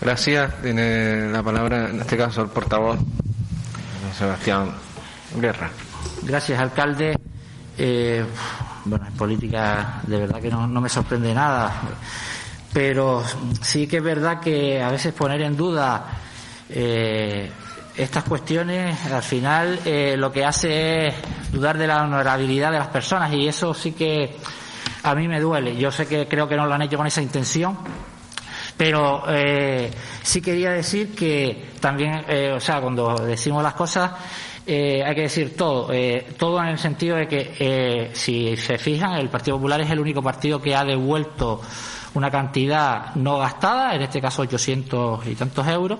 Gracias. 0.00 0.62
Tiene 0.62 1.30
la 1.30 1.42
palabra, 1.42 1.90
en 1.90 2.00
este 2.00 2.16
caso, 2.16 2.42
el 2.42 2.48
portavoz, 2.48 2.98
Sebastián 4.16 4.72
Guerra. 5.36 5.70
Gracias, 6.22 6.58
alcalde. 6.58 7.16
Eh, 7.78 8.24
bueno, 8.84 9.06
en 9.06 9.12
política 9.14 10.00
de 10.06 10.18
verdad 10.18 10.40
que 10.40 10.48
no 10.48 10.80
me 10.80 10.88
sorprende 10.88 11.34
nada 11.34 11.72
pero 12.72 13.22
sí 13.62 13.86
que 13.86 13.98
es 13.98 14.02
verdad 14.02 14.40
que 14.40 14.82
a 14.82 14.90
veces 14.90 15.12
poner 15.12 15.42
en 15.42 15.56
duda 15.56 16.04
eh, 16.68 17.50
estas 17.96 18.24
cuestiones 18.24 19.06
al 19.06 19.22
final 19.22 19.80
eh, 19.84 20.14
lo 20.16 20.30
que 20.30 20.44
hace 20.44 21.06
es 21.08 21.14
dudar 21.52 21.78
de 21.78 21.86
la 21.86 22.02
honorabilidad 22.02 22.72
de 22.72 22.78
las 22.78 22.88
personas 22.88 23.32
y 23.32 23.48
eso 23.48 23.72
sí 23.72 23.92
que 23.92 24.36
a 25.02 25.14
mí 25.14 25.28
me 25.28 25.40
duele. 25.40 25.76
Yo 25.76 25.90
sé 25.92 26.06
que 26.06 26.26
creo 26.26 26.48
que 26.48 26.56
no 26.56 26.66
lo 26.66 26.74
han 26.74 26.82
hecho 26.82 26.96
con 26.96 27.06
esa 27.06 27.22
intención, 27.22 27.78
pero 28.76 29.22
eh, 29.28 29.90
sí 30.22 30.42
quería 30.42 30.72
decir 30.72 31.14
que 31.14 31.70
también, 31.80 32.24
o 32.52 32.60
sea, 32.60 32.80
cuando 32.80 33.14
decimos 33.14 33.62
las 33.62 33.74
cosas, 33.74 34.10
hay 34.66 35.14
que 35.14 35.22
decir 35.22 35.56
todo, 35.56 35.92
todo 36.36 36.60
en 36.60 36.70
el 36.70 36.78
sentido 36.78 37.16
de 37.16 37.28
que, 37.28 38.10
si 38.14 38.56
se 38.56 38.78
fijan, 38.78 39.14
el 39.14 39.28
Partido 39.28 39.56
Popular 39.56 39.80
es 39.80 39.90
el 39.90 40.00
único 40.00 40.20
partido 40.20 40.60
que 40.60 40.74
ha 40.74 40.84
devuelto 40.84 41.62
una 42.16 42.30
cantidad 42.30 43.14
no 43.14 43.38
gastada, 43.38 43.94
en 43.94 44.02
este 44.02 44.20
caso 44.20 44.42
800 44.42 45.26
y 45.26 45.34
tantos 45.34 45.66
euros. 45.68 45.98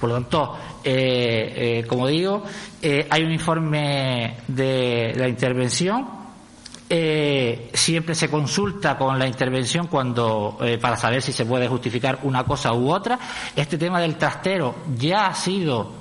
Por 0.00 0.08
lo 0.08 0.16
tanto, 0.16 0.56
eh, 0.82 1.52
eh, 1.54 1.84
como 1.86 2.08
digo, 2.08 2.42
eh, 2.80 3.06
hay 3.08 3.22
un 3.22 3.32
informe 3.32 4.38
de, 4.48 5.12
la 5.14 5.28
intervención. 5.28 6.22
siempre 6.88 8.14
se 8.14 8.28
consulta 8.28 8.98
con 8.98 9.18
la 9.18 9.26
intervención 9.26 9.86
cuando 9.86 10.58
para 10.80 10.96
saber 10.96 11.22
si 11.22 11.32
se 11.32 11.46
puede 11.46 11.66
justificar 11.68 12.18
una 12.24 12.44
cosa 12.44 12.72
u 12.72 12.90
otra. 12.90 13.18
Este 13.56 13.78
tema 13.78 14.00
del 14.00 14.16
trastero 14.16 14.74
ya 14.96 15.28
ha 15.28 15.34
sido 15.34 15.94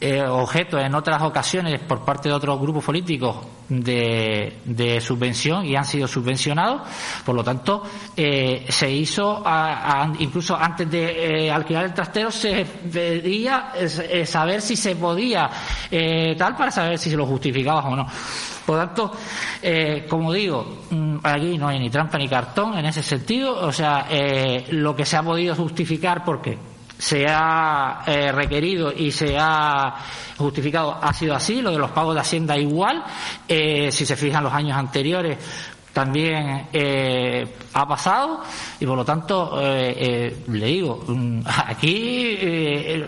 objeto 0.00 0.78
en 0.78 0.94
otras 0.94 1.22
ocasiones 1.22 1.80
por 1.80 2.04
parte 2.04 2.28
de 2.28 2.34
otros 2.34 2.60
grupos 2.60 2.84
políticos 2.84 3.36
de, 3.68 5.00
subvención 5.00 5.64
y 5.64 5.74
han 5.74 5.84
sido 5.84 6.06
subvencionados. 6.06 6.82
Por 7.24 7.34
lo 7.34 7.42
tanto, 7.42 7.82
eh, 8.14 8.66
se 8.68 8.90
hizo, 8.90 9.42
incluso 10.18 10.56
antes 10.56 10.90
de 10.90 11.46
eh, 11.46 11.50
alquilar 11.50 11.86
el 11.86 11.94
trastero, 11.94 12.30
se 12.30 12.64
pedía 12.64 13.72
saber 14.26 14.60
si 14.60 14.76
se 14.76 14.96
podía 14.96 15.48
tal 16.36 16.56
para 16.56 16.70
saber 16.70 16.98
si 16.98 17.10
se 17.10 17.16
lo 17.16 17.26
justificaba 17.26 17.88
o 17.88 17.96
no. 17.96 18.06
Por 18.66 18.76
lo 18.76 18.86
tanto, 18.86 19.12
como 20.08 20.32
digo, 20.32 20.82
mm, 20.90 21.18
aquí 21.22 21.56
no 21.56 21.68
hay 21.68 21.78
ni 21.78 21.88
trampa 21.88 22.18
ni 22.18 22.28
cartón 22.28 22.76
en 22.76 22.84
ese 22.84 23.02
sentido. 23.02 23.66
O 23.66 23.72
sea, 23.72 24.06
lo 24.70 24.94
que 24.94 25.06
se 25.06 25.16
ha 25.16 25.22
podido 25.22 25.54
justificar, 25.54 26.22
porque 26.22 26.75
se 26.98 27.26
ha 27.28 28.02
eh, 28.06 28.32
requerido 28.32 28.92
y 28.92 29.10
se 29.10 29.36
ha 29.38 29.96
justificado 30.36 30.98
ha 31.00 31.12
sido 31.12 31.34
así, 31.34 31.60
lo 31.60 31.70
de 31.70 31.78
los 31.78 31.90
pagos 31.90 32.14
de 32.14 32.20
Hacienda 32.20 32.56
igual, 32.56 33.04
eh, 33.48 33.90
si 33.92 34.06
se 34.06 34.16
fijan 34.16 34.44
los 34.44 34.52
años 34.52 34.76
anteriores 34.76 35.38
también 35.92 36.68
eh, 36.74 37.56
ha 37.72 37.88
pasado 37.88 38.42
y 38.78 38.84
por 38.84 38.98
lo 38.98 39.04
tanto 39.04 39.58
le 39.58 40.66
digo 40.66 41.02
mm, 41.06 41.40
aquí 41.68 42.36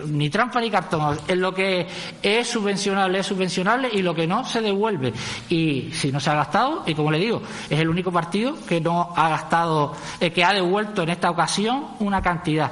ni 0.07 0.27
trampa 0.31 0.59
ni 0.59 0.71
cartón. 0.71 1.19
Es 1.27 1.37
lo 1.37 1.53
que 1.53 1.85
es 2.23 2.47
subvencionable 2.47 3.19
es 3.19 3.27
subvencionable 3.27 3.89
y 3.93 4.01
lo 4.01 4.15
que 4.15 4.25
no 4.25 4.43
se 4.43 4.61
devuelve. 4.61 5.13
Y 5.49 5.91
si 5.93 6.11
no 6.11 6.19
se 6.19 6.31
ha 6.31 6.35
gastado 6.35 6.81
y 6.87 6.95
como 6.95 7.11
le 7.11 7.19
digo 7.19 7.43
es 7.69 7.79
el 7.79 7.89
único 7.89 8.11
partido 8.11 8.55
que 8.67 8.81
no 8.81 9.13
ha 9.15 9.29
gastado 9.29 9.93
que 10.19 10.43
ha 10.43 10.53
devuelto 10.53 11.03
en 11.03 11.09
esta 11.09 11.29
ocasión 11.29 11.89
una 11.99 12.23
cantidad 12.23 12.71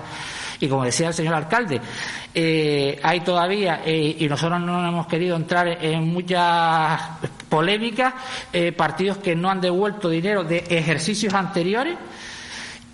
y 0.60 0.68
como 0.68 0.84
decía 0.86 1.10
el 1.10 1.14
señor 1.14 1.36
alcalde, 1.36 1.80
eh, 2.34 3.00
hay 3.02 3.22
todavía, 3.22 3.82
eh, 3.86 4.16
y 4.20 4.28
nosotros 4.28 4.60
no 4.62 4.88
hemos 4.88 5.08
querido 5.08 5.36
entrar 5.36 5.68
en 5.68 6.08
muchas 6.14 7.02
polémicas, 7.50 8.14
eh, 8.54 8.72
partidos 8.72 9.18
que 9.18 9.36
no 9.36 9.50
han 9.50 9.62
devuelto 9.62 10.10
dinero 10.10 10.44
de 10.44 10.58
ejercicios 10.70 11.34
anteriores 11.34 11.98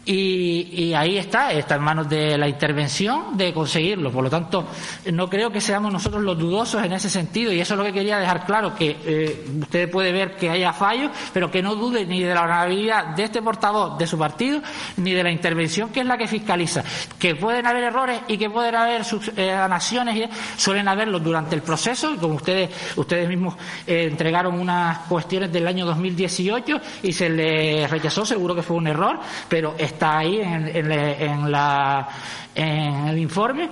y, 0.05 0.93
ahí 0.93 1.17
está, 1.17 1.53
está 1.53 1.75
en 1.75 1.81
manos 1.81 2.09
de 2.09 2.37
la 2.37 2.47
intervención 2.47 3.37
de 3.37 3.53
conseguirlo. 3.53 4.11
Por 4.11 4.25
lo 4.25 4.29
tanto, 4.29 4.67
no 5.11 5.29
creo 5.29 5.49
que 5.49 5.61
seamos 5.61 5.93
nosotros 5.93 6.21
los 6.23 6.37
dudosos 6.37 6.83
en 6.83 6.91
ese 6.91 7.09
sentido. 7.09 7.53
Y 7.53 7.61
eso 7.61 7.73
es 7.73 7.77
lo 7.77 7.85
que 7.85 7.93
quería 7.93 8.19
dejar 8.19 8.45
claro, 8.45 8.75
que 8.75 8.97
eh, 9.05 9.45
usted 9.61 9.89
puede 9.89 10.11
ver 10.11 10.35
que 10.35 10.49
haya 10.49 10.73
fallos, 10.73 11.11
pero 11.31 11.49
que 11.49 11.61
no 11.61 11.75
dude 11.75 12.05
ni 12.05 12.21
de 12.21 12.33
la 12.33 12.43
honorabilidad 12.43 13.15
de 13.15 13.23
este 13.23 13.41
portavoz 13.41 13.97
de 13.97 14.05
su 14.05 14.17
partido, 14.17 14.61
ni 14.97 15.11
de 15.11 15.23
la 15.23 15.31
intervención 15.31 15.89
que 15.89 16.01
es 16.01 16.05
la 16.05 16.17
que 16.17 16.27
fiscaliza. 16.27 16.83
Que 17.17 17.35
pueden 17.35 17.65
haber 17.65 17.85
errores 17.85 18.21
y 18.27 18.37
que 18.37 18.49
pueden 18.49 18.75
haber 18.75 19.05
subsanaciones, 19.05 20.17
eh, 20.17 20.29
suelen 20.57 20.87
haberlos 20.87 21.23
durante 21.23 21.55
el 21.55 21.61
proceso, 21.61 22.13
y 22.13 22.17
como 22.17 22.35
ustedes, 22.35 22.69
ustedes 22.97 23.29
mismos 23.29 23.55
eh, 23.87 24.07
entregaron 24.11 24.59
unas 24.59 24.99
cuestiones 25.07 25.51
del 25.51 25.65
año 25.65 25.85
2018 25.85 26.81
y 27.03 27.13
se 27.13 27.29
les 27.29 27.89
rechazó, 27.89 28.25
seguro 28.25 28.53
que 28.53 28.63
fue 28.63 28.75
un 28.75 28.87
error, 28.87 29.19
pero 29.47 29.75
está 29.93 30.19
ahí 30.19 30.41
en, 30.41 31.51
la, 31.51 32.07
en 32.53 33.07
el 33.07 33.17
informe 33.17 33.69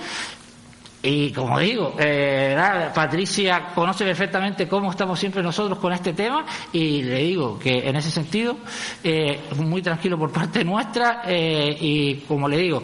y 1.04 1.32
como 1.32 1.58
digo, 1.60 1.96
eh, 1.98 2.56
Patricia 2.94 3.70
conoce 3.74 4.06
perfectamente 4.06 4.68
cómo 4.68 4.92
estamos 4.92 5.20
siempre 5.20 5.42
nosotros 5.42 5.80
con 5.80 5.92
este 5.94 6.14
tema 6.14 6.46
y 6.72 7.02
le 7.02 7.24
digo 7.24 7.58
que 7.58 7.90
en 7.90 7.96
ese 7.96 8.12
sentido, 8.12 8.58
eh, 9.04 9.40
muy 9.58 9.82
tranquilo 9.82 10.18
por 10.18 10.32
parte 10.32 10.64
nuestra 10.64 11.24
eh, 11.26 11.76
y 11.80 12.16
como 12.28 12.48
le 12.48 12.58
digo, 12.58 12.84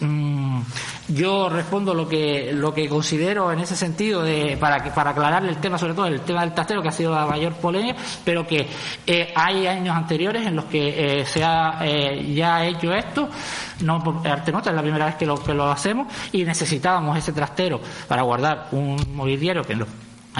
mm, 0.00 0.60
yo 1.08 1.48
respondo 1.48 1.94
lo 1.94 2.08
que 2.08 2.52
lo 2.52 2.74
que 2.74 2.88
considero 2.88 3.52
en 3.52 3.60
ese 3.60 3.76
sentido 3.76 4.22
de, 4.22 4.56
para 4.58 4.92
para 4.92 5.10
aclararle 5.10 5.50
el 5.50 5.58
tema, 5.58 5.78
sobre 5.78 5.94
todo 5.94 6.06
el 6.06 6.20
tema 6.22 6.40
del 6.40 6.52
tastero 6.52 6.82
que 6.82 6.88
ha 6.88 6.92
sido 6.92 7.14
la 7.14 7.26
mayor 7.26 7.54
polémica, 7.54 7.98
pero 8.24 8.46
que 8.46 8.66
eh, 9.06 9.32
hay 9.34 9.66
años 9.68 9.96
anteriores 9.96 10.44
en 10.44 10.56
los 10.56 10.64
que 10.64 11.24
se 11.24 11.44
ha 11.44 11.84
ya 12.34 12.66
hecho 12.66 12.92
esto, 12.92 13.28
no 13.82 14.20
arte 14.24 14.50
nota, 14.50 14.70
es 14.70 14.76
la 14.76 14.82
primera 14.82 15.06
vez 15.06 15.14
que 15.14 15.26
lo 15.26 15.42
que 15.42 15.54
lo 15.54 15.70
hacemos 15.70 16.08
y 16.32 16.44
necesitábamos 16.44 17.16
ese 17.16 17.27
trastero 17.32 17.80
para 18.06 18.22
guardar 18.22 18.68
un 18.72 18.96
mobiliario 19.14 19.62
que 19.62 19.76
no 19.76 19.86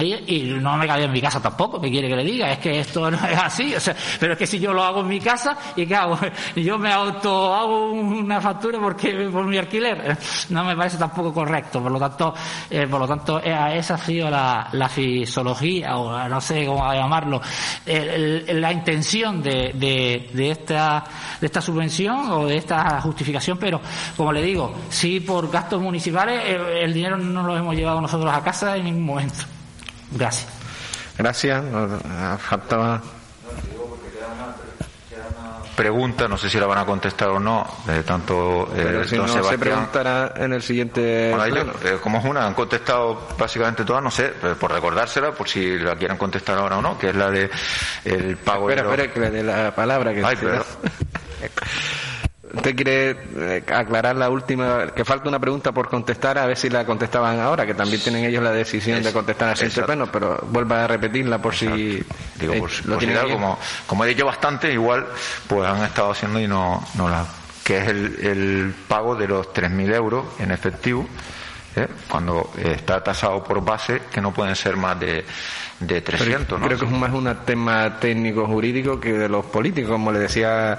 y 0.01 0.43
no 0.59 0.77
me 0.77 0.87
cabía 0.87 1.05
en 1.05 1.11
mi 1.11 1.21
casa 1.21 1.41
tampoco, 1.41 1.81
¿qué 1.81 1.89
quiere 1.89 2.07
que 2.07 2.15
le 2.15 2.23
diga? 2.23 2.51
Es 2.51 2.59
que 2.59 2.79
esto 2.79 3.11
no 3.11 3.17
es 3.17 3.37
así, 3.37 3.75
o 3.75 3.79
sea, 3.79 3.95
pero 4.19 4.33
es 4.33 4.39
que 4.39 4.47
si 4.47 4.59
yo 4.59 4.71
lo 4.73 4.83
hago 4.83 5.01
en 5.01 5.07
mi 5.07 5.19
casa, 5.19 5.57
¿y 5.75 5.85
qué 5.85 5.95
hago? 5.95 6.17
Yo 6.55 6.77
me 6.77 6.91
auto 6.91 7.53
hago 7.53 7.91
una 7.91 8.39
factura 8.39 8.79
porque 8.79 9.29
por 9.31 9.45
mi 9.45 9.57
alquiler, 9.57 10.17
no 10.49 10.63
me 10.63 10.75
parece 10.75 10.97
tampoco 10.97 11.33
correcto, 11.33 11.81
por 11.81 11.91
lo 11.91 11.99
tanto, 11.99 12.33
eh, 12.69 12.87
por 12.87 12.99
lo 12.99 13.07
tanto, 13.07 13.41
eh, 13.43 13.77
esa 13.77 13.95
ha 13.95 13.97
sido 13.97 14.29
la, 14.29 14.89
fisiología, 14.89 15.97
o 15.97 16.27
no 16.27 16.41
sé 16.41 16.65
cómo 16.65 16.91
llamarlo, 16.93 17.41
la 17.85 18.71
intención 18.71 19.41
de, 19.41 19.71
de, 19.73 20.51
esta, 20.51 21.03
de 21.39 21.45
esta 21.45 21.61
subvención 21.61 22.31
o 22.31 22.45
de 22.45 22.57
esta 22.57 23.01
justificación, 23.01 23.57
pero 23.57 23.81
como 24.15 24.31
le 24.31 24.41
digo, 24.41 24.73
si 24.89 25.19
por 25.19 25.49
gastos 25.51 25.81
municipales, 25.81 26.41
el, 26.45 26.61
el 26.77 26.93
dinero 26.93 27.17
no 27.17 27.43
lo 27.43 27.57
hemos 27.57 27.75
llevado 27.75 28.01
nosotros 28.01 28.33
a 28.33 28.41
casa 28.41 28.77
en 28.77 28.85
ningún 28.85 29.05
momento. 29.05 29.58
Gracias. 30.11 30.47
Gracias. 31.17 31.63
Faltaba 32.39 33.01
pregunta, 35.79 36.27
no 36.27 36.37
sé 36.37 36.49
si 36.49 36.59
la 36.59 36.65
van 36.65 36.79
a 36.79 36.85
contestar 36.85 37.29
o 37.29 37.39
no, 37.39 37.65
de 37.87 38.03
tanto 38.03 38.69
eh, 38.75 39.05
si 39.07 39.15
no 39.15 39.25
se 39.29 39.57
preguntará 39.57 40.33
en 40.35 40.51
el 40.51 40.61
siguiente 40.61 41.31
eh, 41.31 41.97
como 42.03 42.17
es 42.17 42.25
una, 42.25 42.45
han 42.45 42.53
contestado 42.53 43.29
básicamente 43.37 43.85
todas, 43.85 44.03
no 44.03 44.11
sé, 44.11 44.25
eh, 44.25 44.55
por 44.59 44.73
recordársela, 44.73 45.31
por 45.31 45.47
si 45.47 45.79
la 45.79 45.95
quieren 45.95 46.17
contestar 46.17 46.57
ahora 46.57 46.79
o 46.79 46.81
no, 46.81 46.97
que 46.97 47.11
es 47.11 47.15
la 47.15 47.31
de 47.31 47.49
el 48.03 48.35
pago 48.35 48.69
espera, 48.69 48.91
espera, 48.91 49.13
que 49.13 49.19
de 49.21 49.41
la 49.41 49.73
palabra 49.73 50.13
que 50.13 50.21
Ay, 50.21 50.35
pero... 50.37 50.65
¿Usted 52.51 52.75
quiere 52.75 53.15
eh, 53.35 53.63
aclarar 53.71 54.15
la 54.15 54.29
última, 54.29 54.87
que 54.87 55.05
falta 55.05 55.29
una 55.29 55.39
pregunta 55.39 55.71
por 55.71 55.87
contestar, 55.87 56.37
a 56.39 56.47
ver 56.47 56.57
si 56.57 56.69
la 56.69 56.83
contestaban 56.83 57.39
ahora, 57.39 57.65
que 57.65 57.75
también 57.75 58.01
tienen 58.01 58.25
ellos 58.25 58.43
la 58.43 58.51
decisión 58.51 59.03
de 59.03 59.13
contestar 59.13 59.55
a 59.55 59.85
pleno, 59.85 60.07
pero 60.11 60.39
vuelva 60.49 60.83
a 60.85 60.87
repetirla 60.87 61.39
por 61.39 61.53
si 61.53 62.03
Digo, 62.39 62.53
eh, 62.53 62.63
lo 62.85 62.97
tienen 62.97 63.17
como, 63.29 63.59
como 63.85 64.03
he 64.03 64.07
dicho 64.07 64.25
bastante, 64.25 64.73
igual 64.73 65.05
pues 65.47 65.67
han 65.67 65.83
estado 65.83 66.11
haciendo 66.11 66.39
y 66.39 66.47
no, 66.47 66.83
no 66.95 67.07
la 67.07 67.25
que 67.63 67.77
es 67.77 67.87
el, 67.87 68.17
el 68.25 68.73
pago 68.87 69.15
de 69.15 69.27
los 69.27 69.53
3.000 69.53 69.93
euros 69.93 70.25
en 70.39 70.49
efectivo, 70.49 71.07
¿eh? 71.75 71.87
cuando 72.09 72.51
está 72.57 73.03
tasado 73.03 73.43
por 73.43 73.63
base, 73.63 74.01
que 74.11 74.21
no 74.21 74.33
pueden 74.33 74.55
ser 74.55 74.75
más 74.77 74.99
de 74.99 75.25
de 75.79 76.01
300. 76.01 76.59
¿no? 76.59 76.65
Creo 76.65 76.77
que 76.77 76.85
es 76.85 76.91
más 76.91 77.11
un 77.13 77.33
tema 77.45 77.99
técnico 77.99 78.45
jurídico 78.45 78.99
que 78.99 79.13
de 79.13 79.29
los 79.29 79.45
políticos, 79.45 79.91
como 79.91 80.11
le 80.11 80.19
decía 80.19 80.77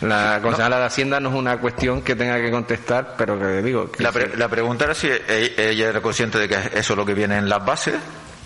la 0.00 0.40
concejala 0.42 0.78
de 0.78 0.84
Hacienda, 0.86 1.20
no 1.20 1.30
es 1.30 1.34
una 1.36 1.58
cuestión 1.58 2.02
que 2.02 2.16
tenga 2.16 2.40
que 2.40 2.50
contestar, 2.50 3.14
pero 3.16 3.38
que 3.38 3.62
digo. 3.62 3.90
la, 3.98 4.12
la, 4.36 4.48
pregunta 4.48 4.86
era 4.86 4.94
si 4.94 5.08
e, 5.08 5.54
ella 5.56 5.88
era 5.88 6.00
consciente 6.00 6.38
de 6.38 6.48
que 6.48 6.56
eso 6.74 6.92
es 6.92 6.96
lo 6.96 7.06
que 7.06 7.14
viene 7.14 7.36
en 7.36 7.48
las 7.48 7.64
bases. 7.64 7.94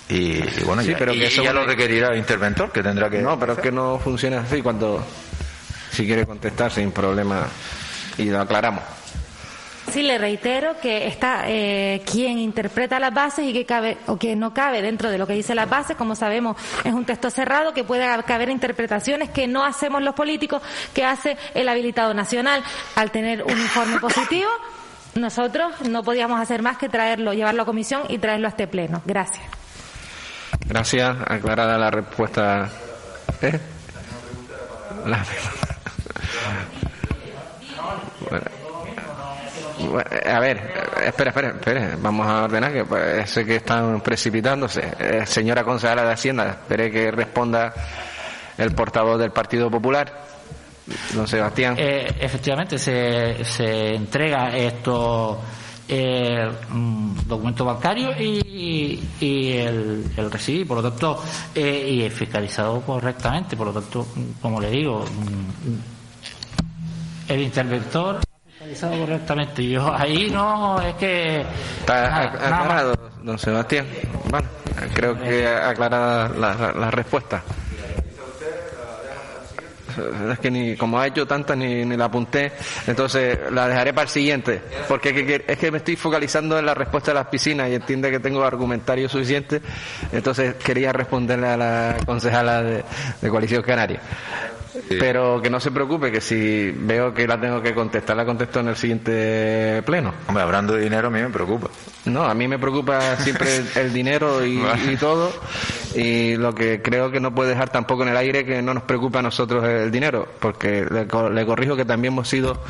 Y, 0.09 0.42
bueno, 0.64 0.83
sí, 0.83 0.94
pero 0.98 1.12
que 1.12 1.26
eso 1.26 1.42
ya 1.42 1.54
lo 1.54 1.64
requerirá 1.64 2.09
el 2.09 2.18
interventor, 2.18 2.70
que 2.70 2.83
tendrá 2.83 3.09
que. 3.09 3.22
No, 3.22 3.38
pero 3.38 3.54
es 3.54 3.59
que 3.61 3.72
no 3.72 3.98
funciona 3.98 4.40
así 4.40 4.61
cuando. 4.61 5.04
Si 5.90 6.04
quiere 6.07 6.26
contestar 6.26 6.70
sin 6.70 6.90
problema 6.90 7.46
y 8.18 8.24
lo 8.24 8.40
aclaramos. 8.40 8.83
Sí, 9.94 10.02
le 10.02 10.18
reitero 10.18 10.74
que 10.83 11.07
está 11.07 11.44
eh, 11.46 12.02
quien 12.04 12.37
interpreta 12.38 12.98
las 12.98 13.14
bases 13.14 13.46
y 13.46 13.52
que 13.52 13.64
cabe 13.64 13.96
o 14.09 14.16
que 14.16 14.35
no 14.35 14.52
cabe 14.52 14.83
dentro 14.83 15.09
de 15.09 15.18
lo 15.18 15.26
que 15.28 15.35
dice 15.35 15.54
las 15.54 15.70
bases, 15.70 15.96
como 15.96 16.16
sabemos, 16.16 16.57
es 16.83 16.92
un 16.92 17.04
texto 17.04 17.30
cerrado 17.30 17.72
que 17.72 17.85
puede 17.85 18.04
caber 18.24 18.48
interpretaciones 18.48 19.30
que 19.30 19.46
no 19.46 19.64
hacemos 19.64 20.02
los 20.02 20.16
políticos, 20.16 20.62
que 20.92 21.04
hace 21.04 21.37
el 21.54 21.68
habilitado 21.68 22.12
nacional 22.12 22.64
al 22.96 23.12
tener 23.12 23.44
un 23.44 23.52
informe 23.52 24.00
positivo. 24.00 24.50
Nosotros 25.14 25.80
no 25.88 26.02
podíamos 26.02 26.40
hacer 26.40 26.61
más 26.61 26.76
que 26.76 26.88
traerlo, 26.88 27.33
llevarlo 27.33 27.62
a 27.62 27.64
comisión 27.64 28.02
y 28.09 28.18
traerlo 28.18 28.48
a 28.48 28.50
este 28.50 28.66
pleno. 28.66 29.00
Gracias. 29.04 29.46
Gracias. 30.66 31.16
Aclarada 31.24 31.78
la 31.78 31.92
respuesta. 31.92 32.68
¿Eh? 33.42 33.61
La... 35.07 35.24
A 40.27 40.40
ver, 40.40 40.59
espera, 41.05 41.31
espera, 41.31 41.49
espera, 41.49 41.97
vamos 42.01 42.27
a 42.27 42.44
ordenar 42.44 42.73
que 42.73 42.85
pues, 42.85 43.31
sé 43.31 43.44
que 43.44 43.57
están 43.57 44.01
precipitándose. 44.01 44.92
Eh, 44.99 45.27
señora 45.27 45.64
concejala 45.64 46.05
de 46.05 46.12
Hacienda, 46.12 46.51
espere 46.51 46.90
que 46.90 47.11
responda 47.11 47.73
el 48.57 48.75
portavoz 48.75 49.18
del 49.18 49.31
Partido 49.31 49.70
Popular. 49.70 50.25
Don 51.14 51.27
Sebastián. 51.27 51.77
Eh, 51.79 52.14
efectivamente, 52.20 52.79
se, 52.79 53.42
se 53.44 53.94
entrega 53.94 54.55
esto 54.55 55.40
eh, 55.88 56.51
documento 57.27 57.64
bancario 57.64 58.11
y, 58.18 59.03
y 59.20 59.53
el, 59.53 60.05
el 60.16 60.31
recibo, 60.31 60.68
por 60.68 60.83
lo 60.83 60.90
tanto, 60.90 61.23
eh, 61.55 62.07
y 62.07 62.11
fiscalizado 62.11 62.81
correctamente, 62.83 63.57
por 63.57 63.68
lo 63.68 63.73
tanto, 63.73 64.07
como 64.40 64.61
le 64.61 64.70
digo, 64.70 65.05
mm, 65.05 67.33
el 67.33 67.40
interventor 67.40 68.20
correctamente. 68.81 69.68
Yo 69.68 69.94
ahí 69.94 70.31
no, 70.31 70.81
es 70.81 70.94
que. 70.94 71.42
Está 71.81 72.22
aclarado, 72.22 72.94
don 73.22 73.38
Sebastián. 73.38 73.87
Bueno, 74.31 74.48
creo 74.94 75.18
que 75.18 75.46
aclarada 75.46 76.29
la, 76.29 76.72
la, 76.72 76.90
respuesta. 76.90 77.42
Es 80.31 80.38
que 80.40 80.50
ni, 80.50 80.77
como 80.77 80.98
ha 80.98 81.07
hecho 81.07 81.24
tantas, 81.24 81.57
ni, 81.57 81.85
ni 81.85 81.96
la 81.96 82.07
apunté, 82.07 82.50
entonces 82.87 83.38
la 83.53 83.68
dejaré 83.68 83.92
para 83.92 84.03
el 84.03 84.09
siguiente, 84.09 84.61
porque 84.88 85.42
es 85.46 85.57
que 85.57 85.70
me 85.70 85.79
estoy 85.79 85.94
focalizando 85.94 86.59
en 86.59 86.66
la 86.66 86.74
respuesta 86.74 87.12
de 87.12 87.14
las 87.14 87.29
piscinas 87.29 87.70
y 87.70 87.74
entiende 87.74 88.11
que 88.11 88.18
tengo 88.18 88.42
argumentario 88.42 89.09
suficiente, 89.09 89.62
entonces 90.11 90.57
quería 90.57 90.92
responderle 90.92 91.46
a 91.46 91.57
la 91.57 91.96
concejala 92.05 92.61
de, 92.62 92.85
de 93.20 93.31
Coalición 93.31 93.62
Canaria. 93.62 94.00
Pero 94.88 95.40
que 95.40 95.50
no 95.50 95.60
se 95.60 95.70
preocupe, 95.70 96.10
que 96.10 96.20
si 96.20 96.70
veo 96.70 97.14
que 97.14 97.26
la 97.26 97.40
tengo 97.40 97.62
que 97.62 97.74
contestar, 97.74 98.16
la 98.16 98.24
contesto 98.24 98.60
en 98.60 98.68
el 98.68 98.76
siguiente 98.76 99.82
pleno. 99.87 100.12
Hombre, 100.26 100.42
hablando 100.42 100.74
de 100.74 100.82
dinero, 100.82 101.08
a 101.08 101.10
mí 101.10 101.20
me 101.20 101.30
preocupa. 101.30 101.68
No, 102.06 102.24
a 102.24 102.34
mí 102.34 102.48
me 102.48 102.58
preocupa 102.58 103.16
siempre 103.16 103.62
el, 103.76 103.92
dinero 103.92 104.44
y, 104.46 104.60
todo. 104.98 105.32
Y 105.94 106.37
lo 106.37 106.54
que 106.54 106.82
creo 106.82 107.10
que 107.10 107.20
no 107.20 107.34
puede 107.34 107.50
dejar 107.50 107.70
tampoco 107.70 108.02
en 108.02 108.10
el 108.10 108.16
aire 108.16 108.44
que 108.44 108.62
no 108.62 108.74
nos 108.74 108.82
preocupa 108.82 109.20
a 109.20 109.22
nosotros 109.22 109.64
el 109.64 109.90
dinero, 109.90 110.28
porque 110.40 110.84
le, 110.90 111.06
le 111.06 111.46
corrijo 111.46 111.76
que 111.76 111.84
también 111.84 112.12
hemos 112.12 112.28
sido 112.28 112.60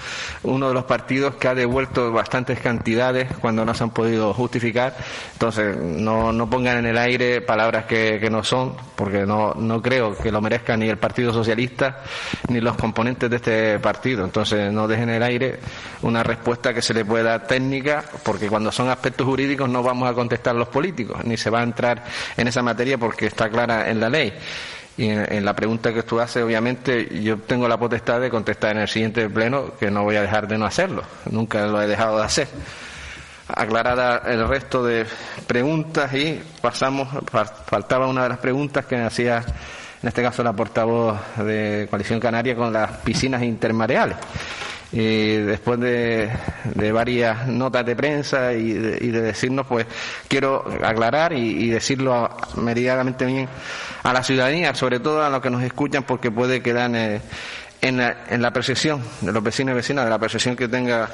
uno 0.43 0.69
de 0.69 0.75
los 0.75 0.85
partidos 0.85 1.37
que 1.37 1.49
ha 1.49 1.55
devuelto 1.55 2.13
bastantes 2.13 2.61
cantidades 2.61 3.29
cuando 3.41 3.65
no 3.65 3.75
se 3.75 3.83
han 3.83 3.91
podido 3.91 4.35
justificar. 4.35 4.95
Entonces, 5.33 5.77
no, 5.77 6.33
no 6.33 6.51
pongan 6.51 6.79
en 6.79 6.87
el 6.87 6.99
aire 6.99 7.41
palabras 7.41 7.87
que, 7.87 8.19
que 8.21 8.31
no 8.31 8.45
son, 8.45 8.75
porque 8.95 9.25
no, 9.25 9.55
no 9.55 9.81
creo 9.81 10.17
que 10.17 10.31
lo 10.31 10.41
merezca 10.41 10.77
ni 10.77 10.89
el 10.89 10.99
Partido 10.99 11.33
Socialista 11.33 11.94
ni 12.49 12.61
los 12.61 12.77
componentes 12.77 13.31
de 13.31 13.37
este 13.37 13.79
partido. 13.79 14.25
Entonces, 14.25 14.73
no 14.73 14.89
dejen 14.89 15.09
en 15.09 15.17
el 15.17 15.23
aire 15.23 15.59
una 16.03 16.23
respuesta 16.23 16.73
que 16.75 16.83
se 16.83 16.95
le 16.95 17.05
pueda 17.05 17.47
técnica, 17.47 18.05
porque 18.23 18.49
cuando 18.49 18.71
son 18.73 18.89
aspectos 18.89 19.27
jurídicos 19.27 19.69
no 19.69 19.83
vamos 19.83 20.09
a 20.09 20.15
contestar 20.15 20.55
los 20.55 20.69
políticos, 20.69 21.25
ni 21.25 21.37
se 21.37 21.51
va 21.51 21.61
a 21.61 21.65
entrar 21.65 22.05
en 22.37 22.49
esa 22.49 22.63
materia 22.63 22.99
porque 22.99 23.27
está 23.27 23.49
clara 23.49 23.91
en 23.91 24.01
la 24.01 24.09
ley. 24.09 24.33
Y 24.97 25.09
en, 25.09 25.45
la 25.45 25.55
pregunta 25.55 25.93
que 25.93 26.05
tú 26.05 26.21
haces, 26.21 26.43
obviamente, 26.45 27.21
yo 27.21 27.39
tengo 27.39 27.67
la 27.67 27.77
potestad 27.77 28.21
de 28.21 28.31
contestar 28.31 28.77
en 28.77 28.83
el 28.83 28.89
siguiente 28.89 29.29
pleno, 29.29 29.73
que 29.79 29.91
no 29.91 30.05
voy 30.05 30.15
a 30.17 30.23
dejar 30.23 30.47
de 30.47 30.57
no 30.57 30.67
hacerlo. 30.67 31.03
Nunca 31.31 31.67
lo 31.67 31.83
he 31.83 31.89
dejado 31.89 32.19
de 32.19 32.25
hacer. 32.25 32.49
Aclarada 33.49 34.23
el 34.27 34.47
resto 34.47 34.85
de 34.85 35.05
preguntas 35.49 36.15
y 36.15 36.41
pasamos, 36.63 37.09
faltaba 37.67 38.07
una 38.07 38.23
de 38.23 38.29
las 38.31 38.39
preguntas 38.39 38.87
que 38.87 38.97
me 38.97 39.05
hacía, 39.05 39.45
en 40.05 40.09
este 40.09 40.21
caso, 40.21 40.43
la 40.43 40.53
portavoz 40.53 41.19
de 41.39 41.87
Coalición 41.89 42.21
Canaria 42.21 42.55
con 42.55 42.71
las 42.71 42.99
piscinas 42.99 43.43
intermareales. 43.43 44.19
Y 44.93 45.37
después 45.37 45.81
de, 45.81 46.31
varias 46.93 47.47
notas 47.47 47.87
de 47.87 47.97
prensa 47.97 48.53
y 48.53 48.75
de, 48.75 49.23
decirnos, 49.23 49.67
pues 49.67 49.87
quiero 50.29 50.63
aclarar 50.85 51.33
y, 51.33 51.71
decirlo 51.71 52.29
medianamente 52.57 53.25
bien 53.25 53.49
a 54.03 54.13
la 54.13 54.23
ciudadanía, 54.23 54.75
sobre 54.75 55.01
todo 55.01 55.25
a 55.25 55.31
los 55.31 55.41
que 55.41 55.49
nos 55.49 55.63
escuchan, 55.63 56.03
porque 56.03 56.31
puede 56.31 56.61
quedar 56.61 56.95
en, 57.81 57.97
la, 57.97 58.27
en 58.29 58.43
la 58.43 58.53
percepción 58.53 59.03
de 59.23 59.33
los 59.33 59.43
vecinos 59.43 59.73
y 59.73 59.77
vecinas, 59.77 60.05
de 60.05 60.11
la 60.11 60.19
percepción 60.19 60.55
que 60.55 60.69
tenga 60.69 61.09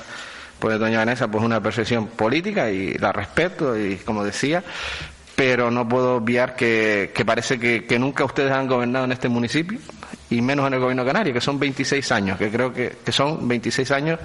pues 0.58 0.78
doña 0.78 0.98
Vanessa 0.98 1.26
pues 1.26 1.42
una 1.42 1.60
percepción 1.60 2.08
política 2.08 2.70
y 2.70 2.94
la 2.94 3.12
respeto 3.12 3.78
y 3.78 3.96
como 3.96 4.24
decía, 4.24 4.62
pero 5.40 5.70
no 5.70 5.88
puedo 5.88 6.16
obviar 6.16 6.54
que, 6.54 7.10
parece 7.24 7.58
que, 7.58 7.98
nunca 7.98 8.26
ustedes 8.26 8.52
han 8.52 8.66
gobernado 8.66 9.06
en 9.06 9.12
este 9.12 9.30
municipio 9.30 9.78
y 10.28 10.42
menos 10.42 10.66
en 10.66 10.74
el 10.74 10.80
gobierno 10.80 11.02
canario, 11.02 11.32
que 11.32 11.40
son 11.40 11.58
26 11.58 12.12
años, 12.12 12.36
que 12.36 12.50
creo 12.50 12.74
que, 12.74 12.98
son 13.10 13.48
26 13.48 13.90
años 13.90 14.20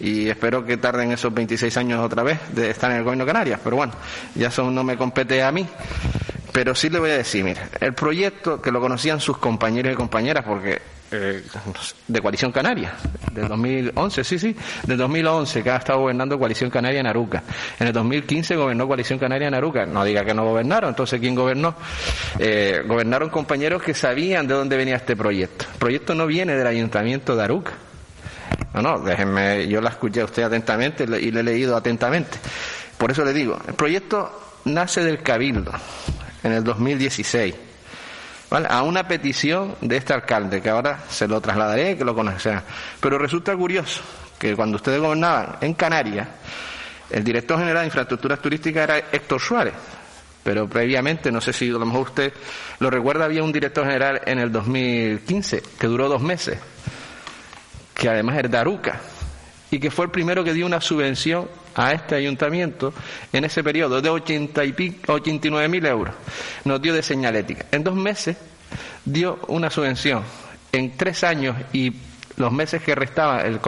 y 0.00 0.26
espero 0.26 0.64
que 0.64 0.78
tarden 0.78 1.12
esos 1.12 1.34
26 1.34 1.76
años 1.76 2.00
otra 2.00 2.22
vez 2.22 2.38
de 2.54 2.70
estar 2.70 2.90
en 2.90 2.96
el 2.96 3.04
gobierno 3.04 3.26
canario, 3.26 3.58
pero 3.62 3.76
bueno, 3.76 3.92
ya 4.34 4.48
eso 4.48 4.70
no 4.70 4.82
me 4.84 4.96
compete 4.96 5.42
a 5.42 5.52
mí. 5.52 5.66
Pero 6.50 6.74
sí 6.74 6.88
le 6.88 6.98
voy 6.98 7.10
a 7.10 7.18
decir, 7.18 7.44
mire, 7.44 7.60
el 7.78 7.92
proyecto 7.92 8.62
que 8.62 8.72
lo 8.72 8.80
conocían 8.80 9.20
sus 9.20 9.36
compañeros 9.36 9.92
y 9.92 9.96
compañeras, 9.96 10.46
porque 10.46 10.80
eh, 11.10 11.42
de 12.08 12.20
Coalición 12.20 12.52
Canaria, 12.52 12.94
del 13.32 13.48
2011, 13.48 14.24
sí, 14.24 14.38
sí, 14.38 14.56
del 14.84 14.96
2011 14.96 15.62
que 15.62 15.70
ha 15.70 15.76
estado 15.76 16.00
gobernando 16.00 16.38
Coalición 16.38 16.70
Canaria 16.70 17.00
en 17.00 17.06
Aruca. 17.06 17.42
En 17.78 17.86
el 17.86 17.92
2015 17.92 18.56
gobernó 18.56 18.86
Coalición 18.86 19.18
Canaria 19.18 19.48
en 19.48 19.54
Aruca. 19.54 19.86
No 19.86 20.04
diga 20.04 20.24
que 20.24 20.34
no 20.34 20.44
gobernaron, 20.44 20.90
entonces 20.90 21.20
¿quién 21.20 21.34
gobernó? 21.34 21.74
Eh, 22.38 22.82
gobernaron 22.86 23.30
compañeros 23.30 23.82
que 23.82 23.94
sabían 23.94 24.46
de 24.46 24.54
dónde 24.54 24.76
venía 24.76 24.96
este 24.96 25.16
proyecto. 25.16 25.66
El 25.72 25.78
proyecto 25.78 26.14
no 26.14 26.26
viene 26.26 26.54
del 26.56 26.66
Ayuntamiento 26.66 27.36
de 27.36 27.44
Aruca. 27.44 27.72
No, 28.74 28.82
no, 28.82 28.98
déjenme, 28.98 29.68
yo 29.68 29.80
la 29.80 29.90
escuché 29.90 30.20
a 30.20 30.24
usted 30.24 30.42
atentamente 30.42 31.04
y 31.04 31.30
le 31.30 31.40
he 31.40 31.42
leído 31.42 31.76
atentamente. 31.76 32.38
Por 32.98 33.10
eso 33.10 33.24
le 33.24 33.32
digo, 33.32 33.58
el 33.68 33.74
proyecto 33.74 34.58
nace 34.64 35.04
del 35.04 35.22
Cabildo 35.22 35.72
en 36.42 36.52
el 36.52 36.64
2016, 36.64 37.54
a 38.50 38.82
una 38.82 39.08
petición 39.08 39.76
de 39.80 39.96
este 39.96 40.12
alcalde, 40.12 40.60
que 40.60 40.70
ahora 40.70 41.00
se 41.08 41.26
lo 41.26 41.40
trasladaré, 41.40 41.96
que 41.96 42.04
lo 42.04 42.14
conocerá. 42.14 42.62
Pero 43.00 43.18
resulta 43.18 43.56
curioso 43.56 44.02
que 44.38 44.54
cuando 44.54 44.76
ustedes 44.76 45.00
gobernaban 45.00 45.56
en 45.60 45.74
Canarias, 45.74 46.28
el 47.10 47.24
director 47.24 47.58
general 47.58 47.82
de 47.82 47.86
infraestructuras 47.86 48.40
turísticas 48.40 48.84
era 48.84 48.98
Héctor 49.10 49.40
Suárez, 49.40 49.74
pero 50.42 50.68
previamente, 50.68 51.32
no 51.32 51.40
sé 51.40 51.52
si 51.52 51.68
a 51.70 51.72
lo 51.72 51.86
mejor 51.86 52.02
usted 52.08 52.32
lo 52.78 52.90
recuerda, 52.90 53.24
había 53.24 53.42
un 53.42 53.52
director 53.52 53.84
general 53.84 54.20
en 54.26 54.38
el 54.38 54.52
2015 54.52 55.62
que 55.78 55.86
duró 55.86 56.08
dos 56.08 56.22
meses, 56.22 56.58
que 57.94 58.08
además 58.08 58.36
era 58.36 58.48
de 58.48 58.58
Aruca, 58.58 59.00
y 59.70 59.78
que 59.78 59.90
fue 59.90 60.04
el 60.04 60.10
primero 60.10 60.44
que 60.44 60.52
dio 60.52 60.66
una 60.66 60.80
subvención 60.80 61.48
a 61.74 61.92
este 61.92 62.14
ayuntamiento 62.14 62.92
en 63.32 63.44
ese 63.44 63.62
periodo 63.62 64.00
de 64.00 64.08
80 64.08 64.64
y 64.64 64.72
pico, 64.72 65.12
89 65.14 65.68
mil 65.68 65.86
euros. 65.86 66.14
Nos 66.64 66.80
dio 66.80 66.94
de 66.94 67.02
señalética. 67.02 67.66
En 67.70 67.84
dos 67.84 67.94
meses 67.94 68.36
dio 69.04 69.38
una 69.48 69.70
subvención. 69.70 70.22
En 70.72 70.96
tres 70.96 71.24
años 71.24 71.56
y 71.72 71.92
los 72.36 72.52
meses 72.52 72.82
que 72.82 72.94
restaba 72.94 73.42
el, 73.42 73.60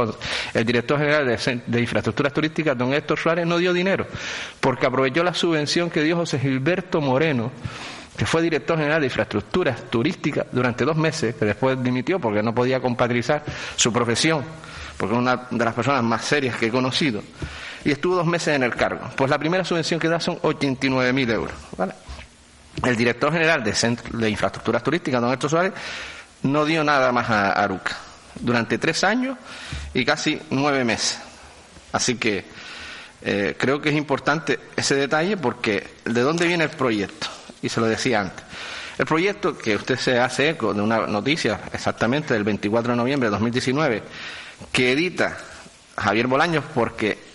el 0.55 0.65
director 0.65 0.99
general 0.99 1.27
de, 1.27 1.63
de, 1.67 1.81
infraestructuras 1.81 2.33
turísticas, 2.33 2.77
don 2.77 2.93
Héctor 2.93 3.19
Suárez, 3.19 3.47
no 3.47 3.59
dio 3.59 3.73
dinero, 3.73 4.07
porque 4.61 4.87
aprovechó 4.87 5.23
la 5.23 5.35
subvención 5.35 5.89
que 5.89 6.03
dio 6.03 6.17
José 6.17 6.39
Gilberto 6.39 7.01
Moreno, 7.01 7.53
que 8.17 8.27
fue 8.27 8.43
director 8.43 8.77
general 8.77 9.01
de 9.01 9.07
infraestructuras 9.07 9.89
turísticas 9.91 10.47
durante 10.51 10.85
dos 10.85 10.97
meses, 10.97 11.35
que 11.37 11.45
después 11.45 11.81
dimitió 11.83 12.19
porque 12.19 12.43
no 12.43 12.55
podía 12.55 12.81
compatibilizar 12.81 13.45
su 13.77 13.93
profesión, 13.93 14.43
porque 14.97 15.15
es 15.15 15.21
una 15.21 15.47
de 15.51 15.65
las 15.65 15.75
personas 15.75 16.03
más 16.03 16.25
serias 16.25 16.57
que 16.57 16.67
he 16.67 16.71
conocido 16.71 17.23
y 17.87 17.93
estuvo 17.93 18.17
dos 18.17 18.27
meses 18.27 18.57
en 18.57 18.65
el 18.65 18.75
cargo. 18.75 19.09
Pues 19.15 19.31
la 19.31 19.39
primera 19.39 19.65
subvención 19.65 20.01
que 20.01 20.09
da 20.09 20.19
son 20.19 20.41
89.000 20.41 21.33
euros. 21.33 21.55
El 22.83 22.97
director 22.97 23.33
general 23.33 23.63
de, 23.63 23.73
de 24.13 24.29
Infraestructuras 24.29 24.83
Turísticas, 24.83 25.21
don 25.21 25.33
Héctor 25.33 25.51
Suárez, 25.51 25.73
no 26.43 26.65
dio 26.65 26.83
nada 26.83 27.13
más 27.13 27.31
a 27.31 27.53
Aruca 27.53 27.97
durante 28.41 28.79
tres 28.79 29.05
años 29.05 29.39
y 29.95 30.05
casi 30.05 30.41
nueve 30.51 30.83
meses. 30.83 31.21
Así 31.93 32.17
que 32.17 32.45
eh, 33.23 33.55
creo 33.57 33.81
que 33.81 33.91
es 33.91 33.95
importante 33.95 34.59
ese 34.75 34.97
detalle 34.97 35.37
porque 35.37 35.87
¿de 36.05 36.21
dónde 36.23 36.49
viene 36.49 36.65
el 36.65 36.71
proyecto? 36.71 37.29
Y 37.63 37.69
se 37.69 37.81
lo 37.81 37.87
decía 37.87 38.21
antes. 38.21 38.45
El 38.99 39.07
proyecto 39.07 39.57
que 39.57 39.77
usted 39.77 39.97
se 39.97 40.19
hace 40.19 40.51
eco 40.51 40.75
de 40.75 40.83
una 40.83 41.07
noticia 41.07 41.61
exactamente 41.73 42.35
del 42.35 42.43
24 42.43 42.95
de 42.95 42.97
noviembre 42.97 43.29
de 43.29 43.31
2019 43.31 44.03
que 44.73 44.91
edita 44.91 45.39
Javier 45.97 46.27
Bolaños 46.27 46.65
porque 46.75 47.26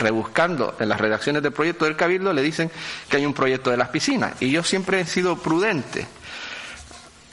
rebuscando 0.00 0.74
en 0.80 0.88
las 0.88 1.00
redacciones 1.00 1.42
del 1.42 1.52
proyecto 1.52 1.84
del 1.84 1.96
Cabildo, 1.96 2.32
le 2.32 2.42
dicen 2.42 2.70
que 3.08 3.18
hay 3.18 3.26
un 3.26 3.34
proyecto 3.34 3.70
de 3.70 3.76
las 3.76 3.88
piscinas. 3.88 4.32
Y 4.40 4.50
yo 4.50 4.64
siempre 4.64 5.00
he 5.00 5.04
sido 5.04 5.36
prudente. 5.36 6.06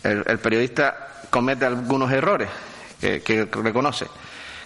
El, 0.04 0.40
periodista 0.40 1.08
comete 1.30 1.66
algunos 1.66 2.12
errores 2.12 2.50
que, 3.00 3.48
reconoce. 3.52 4.06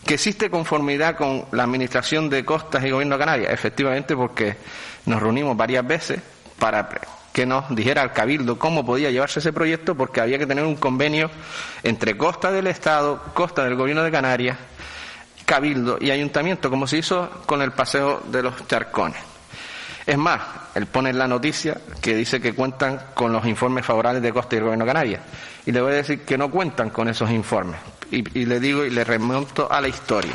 Que 0.06 0.16
existe 0.16 0.50
conformidad 0.50 1.16
con 1.16 1.46
la 1.52 1.64
Administración 1.64 2.30
de 2.30 2.44
Costas 2.44 2.84
y 2.84 2.92
Gobierno 2.92 3.16
de 3.16 3.20
Canarias, 3.20 3.54
efectivamente, 3.54 4.16
porque 4.16 4.58
nos 5.06 5.22
reunimos 5.22 5.56
varias 5.56 5.86
veces 5.86 6.20
para 6.60 6.90
que 7.32 7.46
nos 7.46 7.74
dijera 7.74 8.04
el 8.04 8.12
Cabildo 8.12 8.60
cómo 8.60 8.86
podía 8.86 9.10
llevarse 9.10 9.40
ese 9.40 9.54
proyecto, 9.54 9.96
porque 9.96 10.22
había 10.22 10.38
que 10.38 10.48
tener 10.48 10.66
un 10.66 10.76
convenio 10.76 11.32
entre 11.84 12.18
Costa 12.18 12.52
del 12.52 12.68
Estado, 12.68 13.22
Costa 13.34 13.64
del 13.64 13.76
Gobierno 13.76 14.04
de 14.04 14.12
Canarias 14.12 14.58
cabildo 15.52 15.98
y 16.00 16.10
ayuntamiento, 16.12 16.70
como 16.70 16.88
se 16.88 17.00
hizo 17.00 17.30
con 17.46 17.62
el 17.62 17.74
paseo 17.74 18.24
de 18.32 18.42
los 18.42 18.66
charcones. 18.70 19.20
Es 20.06 20.18
más, 20.18 20.42
él 20.76 20.86
pone 20.86 21.10
en 21.10 21.18
la 21.18 21.28
noticia 21.28 21.78
que 22.00 22.16
dice 22.16 22.40
que 22.40 22.54
cuentan 22.54 23.08
con 23.14 23.34
los 23.34 23.46
informes 23.46 23.86
favorables 23.86 24.24
de 24.24 24.32
Costa 24.32 24.56
y 24.56 24.60
el 24.60 24.64
Gobierno 24.64 24.86
Canarias. 24.86 25.22
Y 25.66 25.74
le 25.74 25.82
voy 25.82 25.92
a 25.92 25.96
decir 25.96 26.22
que 26.22 26.38
no 26.38 26.50
cuentan 26.50 26.90
con 26.90 27.10
esos 27.10 27.30
informes. 27.32 27.82
Y, 28.12 28.40
y 28.40 28.46
le 28.46 28.62
digo 28.62 28.86
y 28.86 28.92
le 28.92 29.04
remonto 29.04 29.70
a 29.70 29.82
la 29.82 29.90
historia. 29.90 30.32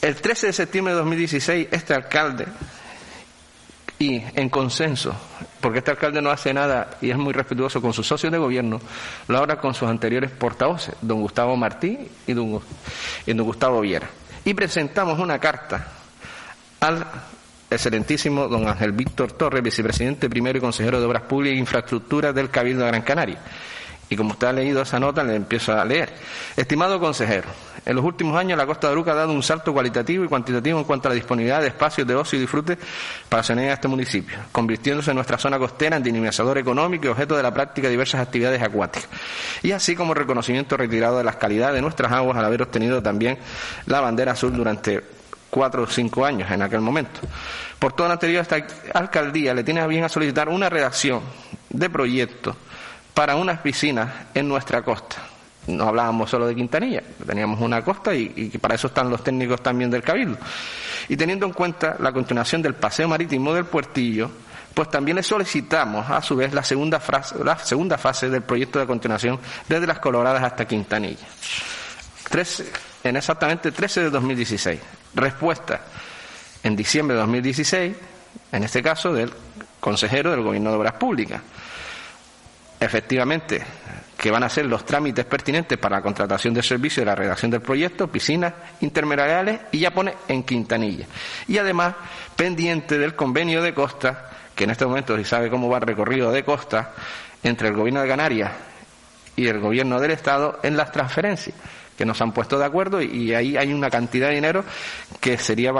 El 0.00 0.14
13 0.14 0.46
de 0.46 0.52
septiembre 0.52 0.94
de 0.94 1.00
2016, 1.00 1.66
este 1.72 1.92
alcalde 1.92 2.46
y 3.98 4.22
en 4.34 4.48
consenso, 4.50 5.14
porque 5.60 5.78
este 5.78 5.90
alcalde 5.90 6.20
no 6.20 6.30
hace 6.30 6.52
nada 6.52 6.90
y 7.00 7.10
es 7.10 7.16
muy 7.16 7.32
respetuoso 7.32 7.80
con 7.80 7.92
sus 7.92 8.06
socios 8.06 8.30
de 8.30 8.38
gobierno, 8.38 8.80
lo 9.28 9.38
habla 9.38 9.56
con 9.56 9.74
sus 9.74 9.88
anteriores 9.88 10.30
portavoces, 10.30 10.94
don 11.00 11.20
Gustavo 11.20 11.56
Martí 11.56 11.98
y 12.26 12.32
don, 12.34 12.60
Gustavo 13.26 13.80
Viera. 13.80 14.08
Y 14.44 14.54
presentamos 14.54 15.18
una 15.18 15.38
carta 15.38 15.88
al 16.80 17.06
excelentísimo 17.70 18.48
don 18.48 18.68
Ángel 18.68 18.92
Víctor 18.92 19.32
Torres, 19.32 19.62
vicepresidente 19.62 20.28
primero 20.28 20.58
y 20.58 20.60
consejero 20.60 21.00
de 21.00 21.06
Obras 21.06 21.22
Públicas 21.22 21.56
e 21.56 21.60
Infraestructuras 21.60 22.34
del 22.34 22.50
Cabildo 22.50 22.84
de 22.84 22.90
Gran 22.90 23.02
Canaria. 23.02 23.38
Y 24.08 24.16
como 24.16 24.30
usted 24.30 24.46
ha 24.46 24.52
leído 24.52 24.82
esa 24.82 25.00
nota, 25.00 25.24
le 25.24 25.34
empiezo 25.34 25.72
a 25.72 25.84
leer. 25.84 26.12
Estimado 26.56 27.00
consejero, 27.00 27.48
en 27.84 27.94
los 27.94 28.04
últimos 28.04 28.36
años 28.36 28.56
la 28.56 28.66
Costa 28.66 28.86
de 28.86 28.92
Aruca 28.92 29.12
ha 29.12 29.14
dado 29.14 29.32
un 29.32 29.42
salto 29.42 29.72
cualitativo 29.72 30.24
y 30.24 30.28
cuantitativo 30.28 30.78
en 30.78 30.84
cuanto 30.84 31.08
a 31.08 31.10
la 31.10 31.14
disponibilidad 31.14 31.60
de 31.60 31.68
espacios 31.68 32.06
de 32.06 32.14
ocio 32.14 32.36
y 32.36 32.40
disfrute 32.40 32.78
para 33.28 33.42
la 33.54 33.62
de 33.62 33.72
este 33.72 33.88
municipio, 33.88 34.38
convirtiéndose 34.52 35.10
en 35.10 35.16
nuestra 35.16 35.38
zona 35.38 35.58
costera 35.58 35.96
en 35.96 36.02
dinamizador 36.02 36.58
económico 36.58 37.06
y 37.06 37.08
objeto 37.08 37.36
de 37.36 37.42
la 37.42 37.52
práctica 37.52 37.86
de 37.86 37.92
diversas 37.92 38.20
actividades 38.20 38.62
acuáticas. 38.62 39.08
Y 39.62 39.72
así 39.72 39.96
como 39.96 40.14
reconocimiento 40.14 40.76
retirado 40.76 41.18
de 41.18 41.24
las 41.24 41.36
calidades 41.36 41.74
de 41.74 41.82
nuestras 41.82 42.12
aguas 42.12 42.36
al 42.36 42.44
haber 42.44 42.62
obtenido 42.62 43.02
también 43.02 43.38
la 43.86 44.00
bandera 44.00 44.32
azul 44.32 44.52
durante 44.52 45.02
cuatro 45.50 45.82
o 45.84 45.86
cinco 45.86 46.24
años 46.24 46.50
en 46.50 46.62
aquel 46.62 46.80
momento. 46.80 47.20
Por 47.78 47.92
todo 47.92 48.06
lo 48.08 48.14
anterior, 48.14 48.42
esta 48.42 48.56
alcaldía 48.94 49.54
le 49.54 49.64
tiene 49.64 49.80
a 49.80 49.86
bien 49.86 50.04
a 50.04 50.08
solicitar 50.08 50.48
una 50.48 50.68
redacción 50.68 51.22
de 51.70 51.90
proyecto 51.90 52.56
para 53.16 53.34
unas 53.34 53.60
piscinas 53.60 54.10
en 54.34 54.46
nuestra 54.46 54.82
costa 54.82 55.16
no 55.68 55.88
hablábamos 55.88 56.30
solo 56.30 56.46
de 56.46 56.54
Quintanilla, 56.54 57.02
teníamos 57.26 57.60
una 57.60 57.82
costa 57.82 58.14
y, 58.14 58.56
para 58.60 58.74
eso 58.74 58.86
están 58.86 59.10
los 59.10 59.24
técnicos 59.24 59.62
también 59.62 59.90
del 59.90 60.02
Cabildo. 60.02 60.38
Y 61.08 61.16
teniendo 61.16 61.46
en 61.46 61.52
cuenta 61.52 61.96
la 61.98 62.12
continuación 62.12 62.62
del 62.62 62.74
paseo 62.74 63.08
marítimo 63.08 63.52
del 63.52 63.64
puertillo, 63.64 64.30
pues 64.72 64.90
también 64.90 65.16
le 65.16 65.22
solicitamos 65.22 66.08
a 66.08 66.20
su 66.22 66.36
vez 66.36 66.52
la 66.52 66.62
segunda, 66.62 67.00
la 67.42 67.58
segunda 67.58 67.98
fase 67.98 68.28
del 68.28 68.42
proyecto 68.42 68.78
de 68.78 68.86
continuación 68.86 69.40
desde 69.68 69.86
las 69.86 69.98
Coloradas 69.98 70.42
hasta 70.42 70.66
Quintanilla. 70.66 71.26
en 73.02 73.16
exactamente 73.16 73.72
13 73.72 74.02
de 74.02 74.10
2016. 74.10 74.80
Respuesta 75.14 75.80
en 76.62 76.76
diciembre 76.76 77.14
de 77.14 77.20
2016, 77.22 77.96
en 78.52 78.62
este 78.62 78.82
caso 78.82 79.12
del 79.12 79.32
consejero 79.80 80.30
del 80.30 80.42
Gobierno 80.42 80.70
de 80.70 80.76
Obras 80.76 80.94
Públicas. 80.94 81.40
Efectivamente, 82.78 83.62
que 84.16 84.30
van 84.30 84.42
a 84.42 84.48
ser 84.48 84.66
los 84.66 84.84
trámites 84.84 85.24
pertinentes 85.24 85.78
para 85.78 85.96
la 85.96 86.02
contratación 86.02 86.54
de 86.54 86.62
servicio 86.62 87.00
de 87.02 87.06
la 87.06 87.14
redacción 87.14 87.50
del 87.50 87.60
proyecto, 87.60 88.08
piscinas 88.08 88.52
intermediales 88.80 89.60
y 89.72 89.80
ya 89.80 89.92
pone 89.92 90.14
en 90.28 90.42
Quintanilla. 90.42 91.06
Y 91.48 91.58
además, 91.58 91.94
pendiente 92.34 92.98
del 92.98 93.14
convenio 93.14 93.62
de 93.62 93.74
costa, 93.74 94.30
que 94.54 94.64
en 94.64 94.70
este 94.70 94.86
momento 94.86 95.16
se 95.16 95.24
sabe 95.24 95.50
cómo 95.50 95.68
va 95.68 95.78
el 95.78 95.82
recorrido 95.82 96.32
de 96.32 96.44
costa 96.44 96.92
entre 97.42 97.68
el 97.68 97.74
gobierno 97.74 98.02
de 98.02 98.08
Canarias 98.08 98.52
y 99.36 99.46
el 99.46 99.60
gobierno 99.60 100.00
del 100.00 100.12
Estado 100.12 100.60
en 100.62 100.76
las 100.76 100.90
transferencias 100.92 101.54
que 101.96 102.04
nos 102.04 102.20
han 102.20 102.32
puesto 102.32 102.58
de 102.58 102.64
acuerdo 102.64 103.00
y 103.00 103.34
ahí 103.34 103.56
hay 103.56 103.72
una 103.72 103.90
cantidad 103.90 104.28
de 104.28 104.34
dinero 104.34 104.64
que 105.20 105.38
sería 105.38 105.72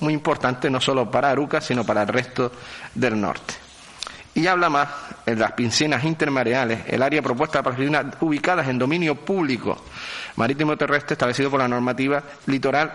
muy 0.00 0.12
importante 0.12 0.68
no 0.68 0.80
solo 0.80 1.10
para 1.10 1.30
Aruca, 1.30 1.60
sino 1.60 1.84
para 1.84 2.02
el 2.02 2.08
resto 2.08 2.50
del 2.94 3.20
norte. 3.20 3.61
Y 4.34 4.46
habla 4.46 4.70
más 4.70 4.88
en 5.26 5.38
las 5.38 5.52
piscinas 5.52 6.04
intermareales, 6.04 6.80
el 6.86 7.02
área 7.02 7.20
propuesta 7.20 7.62
para 7.62 7.76
piscinas 7.76 8.06
ubicadas 8.20 8.66
en 8.68 8.78
dominio 8.78 9.14
público 9.14 9.78
marítimo 10.36 10.76
terrestre 10.76 11.14
establecido 11.14 11.50
por 11.50 11.60
la 11.60 11.68
normativa 11.68 12.22
litoral 12.46 12.92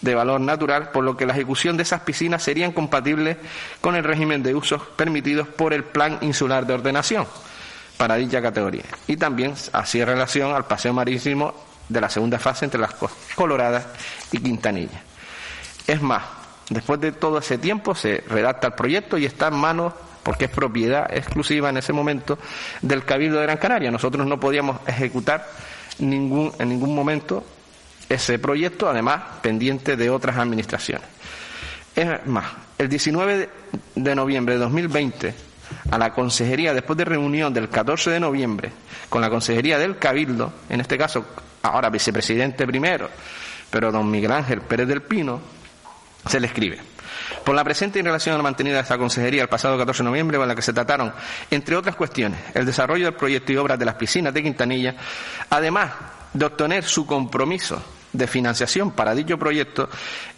de 0.00 0.14
valor 0.14 0.40
natural, 0.40 0.90
por 0.90 1.02
lo 1.02 1.16
que 1.16 1.26
la 1.26 1.32
ejecución 1.32 1.76
de 1.76 1.82
esas 1.82 2.02
piscinas 2.02 2.42
serían 2.42 2.72
compatibles 2.72 3.36
con 3.80 3.96
el 3.96 4.04
régimen 4.04 4.42
de 4.42 4.54
usos 4.54 4.82
permitidos 4.96 5.48
por 5.48 5.72
el 5.72 5.84
Plan 5.84 6.18
Insular 6.20 6.66
de 6.66 6.74
Ordenación 6.74 7.26
para 7.96 8.14
dicha 8.14 8.40
categoría. 8.40 8.84
Y 9.08 9.16
también 9.16 9.54
hacía 9.72 10.04
relación 10.04 10.54
al 10.54 10.66
paseo 10.66 10.92
marítimo 10.92 11.54
de 11.88 12.00
la 12.00 12.08
segunda 12.08 12.38
fase 12.38 12.66
entre 12.66 12.80
las 12.80 12.94
Coloradas 13.34 13.86
y 14.30 14.38
Quintanilla. 14.38 15.02
Es 15.86 16.00
más, 16.00 16.22
después 16.70 17.00
de 17.00 17.12
todo 17.12 17.38
ese 17.38 17.58
tiempo 17.58 17.94
se 17.94 18.22
redacta 18.28 18.68
el 18.68 18.74
proyecto 18.74 19.18
y 19.18 19.24
está 19.24 19.48
en 19.48 19.54
manos 19.54 19.94
porque 20.22 20.46
es 20.46 20.50
propiedad 20.50 21.06
exclusiva 21.12 21.70
en 21.70 21.78
ese 21.78 21.92
momento 21.92 22.38
del 22.82 23.04
Cabildo 23.04 23.38
de 23.38 23.44
Gran 23.44 23.58
Canaria. 23.58 23.90
Nosotros 23.90 24.26
no 24.26 24.38
podíamos 24.38 24.80
ejecutar 24.86 25.46
ningún, 25.98 26.52
en 26.58 26.68
ningún 26.68 26.94
momento 26.94 27.44
ese 28.08 28.38
proyecto, 28.38 28.88
además 28.88 29.22
pendiente 29.42 29.96
de 29.96 30.10
otras 30.10 30.36
administraciones. 30.36 31.06
Es 31.94 32.26
más, 32.26 32.46
el 32.78 32.88
19 32.88 33.48
de 33.94 34.14
noviembre 34.14 34.54
de 34.54 34.60
2020, 34.60 35.34
a 35.90 35.98
la 35.98 36.12
consejería, 36.12 36.72
después 36.72 36.96
de 36.96 37.04
reunión 37.04 37.52
del 37.52 37.68
14 37.68 38.10
de 38.10 38.20
noviembre, 38.20 38.72
con 39.08 39.20
la 39.20 39.28
consejería 39.28 39.78
del 39.78 39.98
Cabildo, 39.98 40.52
en 40.68 40.80
este 40.80 40.96
caso, 40.96 41.26
ahora 41.62 41.90
vicepresidente 41.90 42.66
primero, 42.66 43.10
pero 43.70 43.92
don 43.92 44.10
Miguel 44.10 44.32
Ángel 44.32 44.60
Pérez 44.62 44.88
del 44.88 45.02
Pino, 45.02 45.40
se 46.26 46.40
le 46.40 46.46
escribe. 46.46 46.78
Por 47.48 47.54
la 47.54 47.64
presente 47.64 47.98
en 47.98 48.04
relación 48.04 48.34
a 48.34 48.36
la 48.36 48.42
mantenida 48.42 48.74
de 48.74 48.82
esta 48.82 48.98
consejería 48.98 49.40
el 49.40 49.48
pasado 49.48 49.78
14 49.78 50.02
de 50.02 50.10
noviembre, 50.10 50.36
con 50.36 50.46
la 50.46 50.54
que 50.54 50.60
se 50.60 50.74
trataron, 50.74 51.14
entre 51.50 51.76
otras 51.76 51.96
cuestiones, 51.96 52.38
el 52.52 52.66
desarrollo 52.66 53.06
del 53.06 53.14
proyecto 53.14 53.50
y 53.50 53.56
obras 53.56 53.78
de 53.78 53.86
las 53.86 53.94
piscinas 53.94 54.34
de 54.34 54.42
Quintanilla, 54.42 54.94
además 55.48 55.92
de 56.34 56.44
obtener 56.44 56.84
su 56.84 57.06
compromiso 57.06 57.82
de 58.12 58.26
financiación 58.26 58.90
para 58.90 59.14
dicho 59.14 59.38
proyecto, 59.38 59.88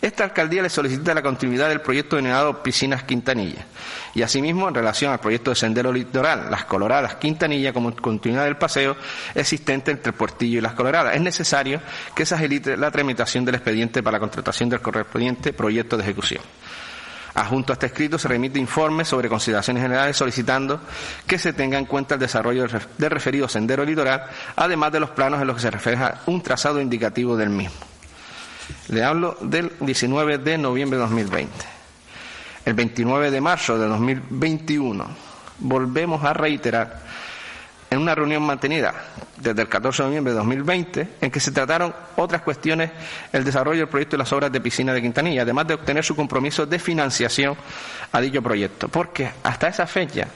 esta 0.00 0.22
alcaldía 0.22 0.62
le 0.62 0.70
solicita 0.70 1.12
la 1.12 1.20
continuidad 1.20 1.68
del 1.68 1.80
proyecto 1.80 2.14
denominado 2.14 2.62
Piscinas 2.62 3.02
Quintanilla. 3.02 3.66
Y 4.14 4.22
asimismo, 4.22 4.68
en 4.68 4.76
relación 4.76 5.10
al 5.10 5.18
proyecto 5.18 5.50
de 5.50 5.56
Sendero 5.56 5.92
Litoral, 5.92 6.48
Las 6.48 6.64
Coloradas 6.66 7.16
Quintanilla, 7.16 7.72
como 7.72 7.92
continuidad 7.96 8.44
del 8.44 8.56
paseo 8.56 8.96
existente 9.34 9.90
entre 9.90 10.10
el 10.10 10.16
Puertillo 10.16 10.58
y 10.58 10.62
Las 10.62 10.74
Coloradas. 10.74 11.16
Es 11.16 11.20
necesario 11.20 11.80
que 12.14 12.24
se 12.24 12.36
agilite 12.36 12.76
la 12.76 12.92
tramitación 12.92 13.44
del 13.44 13.56
expediente 13.56 14.00
para 14.00 14.18
la 14.18 14.20
contratación 14.20 14.68
del 14.68 14.80
correspondiente 14.80 15.52
proyecto 15.52 15.96
de 15.96 16.04
ejecución. 16.04 16.44
Adjunto 17.40 17.72
a 17.72 17.74
este 17.74 17.86
escrito 17.86 18.18
se 18.18 18.28
remite 18.28 18.58
informe 18.58 19.02
sobre 19.02 19.30
consideraciones 19.30 19.82
generales 19.82 20.14
solicitando 20.14 20.78
que 21.26 21.38
se 21.38 21.54
tenga 21.54 21.78
en 21.78 21.86
cuenta 21.86 22.14
el 22.14 22.20
desarrollo 22.20 22.66
del 22.98 23.10
referido 23.10 23.48
sendero 23.48 23.82
litoral, 23.82 24.24
además 24.56 24.92
de 24.92 25.00
los 25.00 25.08
planos 25.10 25.40
en 25.40 25.46
los 25.46 25.56
que 25.56 25.62
se 25.62 25.70
refleja 25.70 26.20
un 26.26 26.42
trazado 26.42 26.82
indicativo 26.82 27.38
del 27.38 27.48
mismo. 27.48 27.76
Le 28.88 29.02
hablo 29.02 29.38
del 29.40 29.72
19 29.80 30.36
de 30.36 30.58
noviembre 30.58 30.98
de 30.98 31.02
2020. 31.04 31.50
El 32.66 32.74
29 32.74 33.30
de 33.30 33.40
marzo 33.40 33.78
de 33.78 33.86
2021 33.86 35.06
volvemos 35.60 36.22
a 36.22 36.34
reiterar 36.34 37.00
en 37.90 37.98
una 37.98 38.14
reunión 38.14 38.42
mantenida 38.44 38.94
desde 39.36 39.62
el 39.62 39.68
14 39.68 40.02
de 40.02 40.08
noviembre 40.08 40.32
de 40.32 40.38
2020, 40.38 41.08
en 41.20 41.30
que 41.30 41.40
se 41.40 41.50
trataron 41.50 41.94
otras 42.16 42.42
cuestiones, 42.42 42.90
el 43.32 43.44
desarrollo 43.44 43.80
del 43.80 43.88
proyecto 43.88 44.16
y 44.16 44.18
las 44.18 44.32
obras 44.32 44.52
de 44.52 44.60
piscina 44.60 44.94
de 44.94 45.02
Quintanilla, 45.02 45.42
además 45.42 45.66
de 45.66 45.74
obtener 45.74 46.04
su 46.04 46.14
compromiso 46.14 46.66
de 46.66 46.78
financiación 46.78 47.56
a 48.12 48.20
dicho 48.20 48.40
proyecto, 48.42 48.88
porque 48.88 49.30
hasta 49.42 49.68
esa 49.68 49.86
fecha 49.86 50.28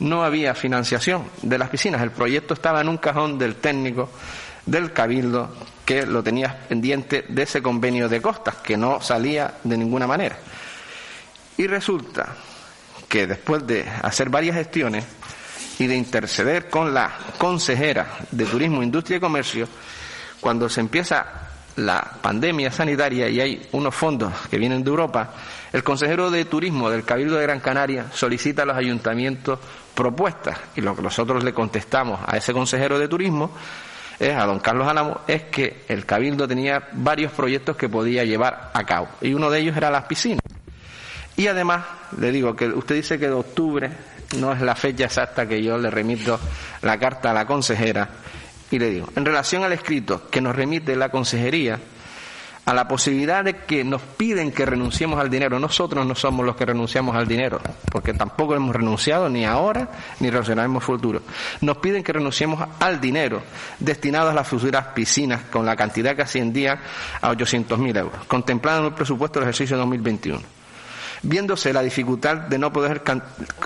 no 0.00 0.24
había 0.24 0.54
financiación 0.54 1.24
de 1.42 1.56
las 1.56 1.70
piscinas, 1.70 2.02
el 2.02 2.10
proyecto 2.10 2.54
estaba 2.54 2.80
en 2.80 2.88
un 2.88 2.98
cajón 2.98 3.38
del 3.38 3.56
técnico 3.56 4.10
del 4.66 4.92
Cabildo 4.92 5.54
que 5.84 6.06
lo 6.06 6.22
tenía 6.22 6.66
pendiente 6.68 7.24
de 7.28 7.42
ese 7.42 7.62
convenio 7.62 8.08
de 8.08 8.20
costas, 8.20 8.56
que 8.56 8.76
no 8.76 9.00
salía 9.00 9.54
de 9.62 9.76
ninguna 9.76 10.06
manera. 10.06 10.36
Y 11.56 11.66
resulta 11.66 12.34
que 13.08 13.26
después 13.26 13.66
de 13.66 13.86
hacer 14.02 14.28
varias 14.28 14.56
gestiones, 14.56 15.04
y 15.78 15.86
de 15.86 15.96
interceder 15.96 16.68
con 16.68 16.94
la 16.94 17.12
consejera 17.38 18.18
de 18.30 18.44
Turismo, 18.44 18.82
Industria 18.82 19.16
y 19.16 19.20
Comercio, 19.20 19.68
cuando 20.40 20.68
se 20.68 20.80
empieza 20.80 21.44
la 21.76 22.18
pandemia 22.22 22.70
sanitaria 22.70 23.28
y 23.28 23.40
hay 23.40 23.68
unos 23.72 23.94
fondos 23.94 24.32
que 24.48 24.58
vienen 24.58 24.84
de 24.84 24.90
Europa, 24.90 25.30
el 25.72 25.82
consejero 25.82 26.30
de 26.30 26.44
Turismo 26.44 26.88
del 26.88 27.04
Cabildo 27.04 27.36
de 27.36 27.42
Gran 27.42 27.60
Canaria 27.60 28.06
solicita 28.12 28.62
a 28.62 28.66
los 28.66 28.76
ayuntamientos 28.76 29.58
propuestas 29.94 30.58
y 30.76 30.80
lo 30.80 30.94
que 30.94 31.02
nosotros 31.02 31.42
le 31.42 31.52
contestamos 31.52 32.20
a 32.24 32.36
ese 32.36 32.52
consejero 32.52 32.98
de 32.98 33.08
Turismo 33.08 33.50
es 34.20 34.36
a 34.36 34.46
don 34.46 34.60
Carlos 34.60 34.86
Álamo 34.86 35.22
es 35.26 35.44
que 35.44 35.84
el 35.88 36.06
Cabildo 36.06 36.46
tenía 36.46 36.88
varios 36.92 37.32
proyectos 37.32 37.76
que 37.76 37.88
podía 37.88 38.24
llevar 38.24 38.70
a 38.72 38.84
cabo 38.84 39.08
y 39.20 39.34
uno 39.34 39.50
de 39.50 39.60
ellos 39.60 39.76
era 39.76 39.90
las 39.90 40.04
piscinas. 40.04 40.42
Y 41.36 41.48
además 41.48 41.84
le 42.18 42.30
digo 42.30 42.54
que 42.54 42.68
usted 42.68 42.94
dice 42.94 43.18
que 43.18 43.26
de 43.26 43.32
octubre 43.32 43.90
no 44.34 44.52
es 44.52 44.60
la 44.60 44.74
fecha 44.74 45.04
exacta 45.04 45.46
que 45.46 45.62
yo 45.62 45.78
le 45.78 45.90
remito 45.90 46.38
la 46.82 46.98
carta 46.98 47.30
a 47.30 47.34
la 47.34 47.46
consejera 47.46 48.08
y 48.70 48.78
le 48.78 48.90
digo, 48.90 49.08
en 49.14 49.24
relación 49.24 49.62
al 49.62 49.72
escrito 49.72 50.28
que 50.30 50.40
nos 50.40 50.56
remite 50.56 50.96
la 50.96 51.08
consejería, 51.08 51.78
a 52.64 52.72
la 52.72 52.88
posibilidad 52.88 53.44
de 53.44 53.58
que 53.58 53.84
nos 53.84 54.00
piden 54.00 54.50
que 54.50 54.64
renunciemos 54.64 55.20
al 55.20 55.28
dinero. 55.28 55.58
Nosotros 55.58 56.06
no 56.06 56.14
somos 56.14 56.46
los 56.46 56.56
que 56.56 56.64
renunciamos 56.64 57.14
al 57.14 57.28
dinero, 57.28 57.60
porque 57.90 58.14
tampoco 58.14 58.54
hemos 58.54 58.74
renunciado 58.74 59.28
ni 59.28 59.44
ahora 59.44 59.88
ni 60.20 60.30
relacionaremos 60.30 60.82
futuro. 60.82 61.20
Nos 61.60 61.76
piden 61.78 62.02
que 62.02 62.12
renunciemos 62.12 62.66
al 62.80 63.00
dinero 63.00 63.42
destinado 63.78 64.30
a 64.30 64.34
las 64.34 64.48
futuras 64.48 64.86
piscinas 64.94 65.42
con 65.50 65.66
la 65.66 65.76
cantidad 65.76 66.16
que 66.16 66.22
ascendía 66.22 66.80
a 67.20 67.30
800.000 67.32 67.98
euros, 67.98 68.24
contemplado 68.26 68.80
en 68.80 68.86
el 68.86 68.94
presupuesto 68.94 69.40
del 69.40 69.48
ejercicio 69.48 69.76
2021 69.76 70.63
viéndose 71.24 71.72
la 71.72 71.82
dificultad 71.82 72.36
de 72.36 72.58
no 72.58 72.72
poder 72.72 73.02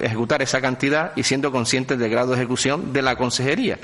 ejecutar 0.00 0.42
esa 0.42 0.60
cantidad 0.60 1.12
y 1.16 1.22
siendo 1.24 1.52
conscientes 1.52 1.98
del 1.98 2.10
grado 2.10 2.30
de 2.30 2.36
ejecución 2.36 2.92
de 2.92 3.02
la 3.02 3.16
consejería. 3.16 3.78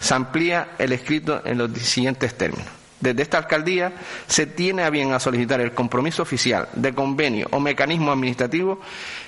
Se 0.00 0.14
amplía 0.14 0.70
el 0.78 0.92
escrito 0.92 1.42
en 1.44 1.58
los 1.58 1.70
siguientes 1.72 2.36
términos. 2.36 2.66
Desde 3.00 3.22
esta 3.22 3.38
alcaldía 3.38 3.92
se 4.26 4.46
tiene 4.46 4.82
a 4.82 4.90
bien 4.90 5.12
a 5.12 5.20
solicitar 5.20 5.60
el 5.60 5.72
compromiso 5.72 6.22
oficial 6.22 6.68
de 6.74 6.94
convenio 6.94 7.48
o 7.50 7.58
mecanismo 7.58 8.12
administrativo 8.12 8.78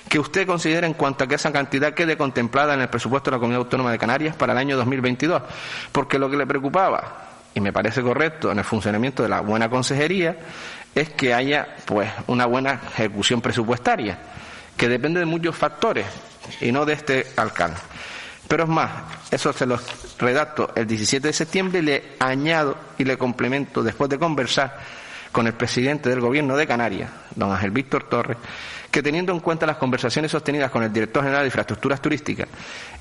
que 0.07 0.19
usted 0.19 0.45
considere 0.45 0.85
en 0.85 0.93
cuanto 0.93 1.23
a 1.23 1.27
que 1.27 1.35
esa 1.35 1.51
cantidad 1.51 1.93
quede 1.93 2.15
contemplada 2.15 2.75
en 2.75 2.81
el 2.81 2.89
presupuesto 2.89 3.31
de 3.31 3.37
la 3.37 3.39
Comunidad 3.39 3.63
Autónoma 3.63 3.91
de 3.91 3.97
Canarias 3.97 4.35
para 4.35 4.53
el 4.53 4.59
año 4.59 4.77
2022. 4.77 5.41
Porque 5.91 6.19
lo 6.19 6.29
que 6.29 6.37
le 6.37 6.45
preocupaba, 6.45 7.29
y 7.55 7.61
me 7.61 7.73
parece 7.73 8.03
correcto, 8.03 8.51
en 8.51 8.59
el 8.59 8.63
funcionamiento 8.63 9.23
de 9.23 9.29
la 9.29 9.41
buena 9.41 9.67
consejería, 9.71 10.37
es 10.95 11.09
que 11.09 11.33
haya 11.33 11.75
pues 11.85 12.09
una 12.27 12.45
buena 12.45 12.81
ejecución 12.93 13.41
presupuestaria, 13.41 14.17
que 14.77 14.89
depende 14.89 15.19
de 15.19 15.25
muchos 15.25 15.55
factores 15.55 16.05
y 16.61 16.71
no 16.71 16.85
de 16.85 16.93
este 16.93 17.27
alcalde. 17.35 17.79
Pero 18.47 18.63
es 18.63 18.69
más, 18.69 18.91
eso 19.31 19.53
se 19.53 19.65
lo 19.65 19.79
redacto 20.19 20.71
el 20.75 20.85
17 20.85 21.27
de 21.27 21.33
septiembre 21.33 21.79
y 21.79 21.81
le 21.83 22.03
añado 22.19 22.77
y 22.97 23.03
le 23.03 23.17
complemento 23.17 23.81
después 23.81 24.09
de 24.09 24.19
conversar 24.19 24.77
con 25.31 25.47
el 25.47 25.53
presidente 25.53 26.09
del 26.09 26.21
gobierno 26.21 26.55
de 26.55 26.67
Canarias, 26.67 27.09
don 27.35 27.51
Ángel 27.51 27.71
Víctor 27.71 28.03
Torres, 28.03 28.37
que 28.91 29.01
teniendo 29.01 29.33
en 29.33 29.39
cuenta 29.39 29.65
las 29.65 29.77
conversaciones 29.77 30.29
sostenidas 30.29 30.69
con 30.69 30.83
el 30.83 30.93
director 30.93 31.23
general 31.23 31.41
de 31.41 31.47
infraestructuras 31.47 31.99
turísticas, 31.99 32.47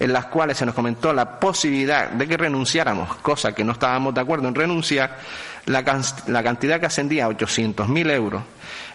en 0.01 0.11
las 0.11 0.25
cuales 0.27 0.57
se 0.57 0.65
nos 0.65 0.75
comentó 0.75 1.13
la 1.13 1.39
posibilidad 1.39 2.09
de 2.09 2.27
que 2.27 2.39
renunciáramos, 2.39 3.17
cosa 3.17 3.55
que 3.55 3.63
no 3.63 3.73
estábamos 3.73 4.15
de 4.15 4.23
acuerdo 4.23 4.49
en 4.49 4.55
renunciar, 4.55 5.19
la, 5.67 5.85
cantidad 5.85 6.81
que 6.81 6.87
ascendía 6.87 7.27
a 7.27 7.29
800.000 7.29 8.11
euros, 8.11 8.43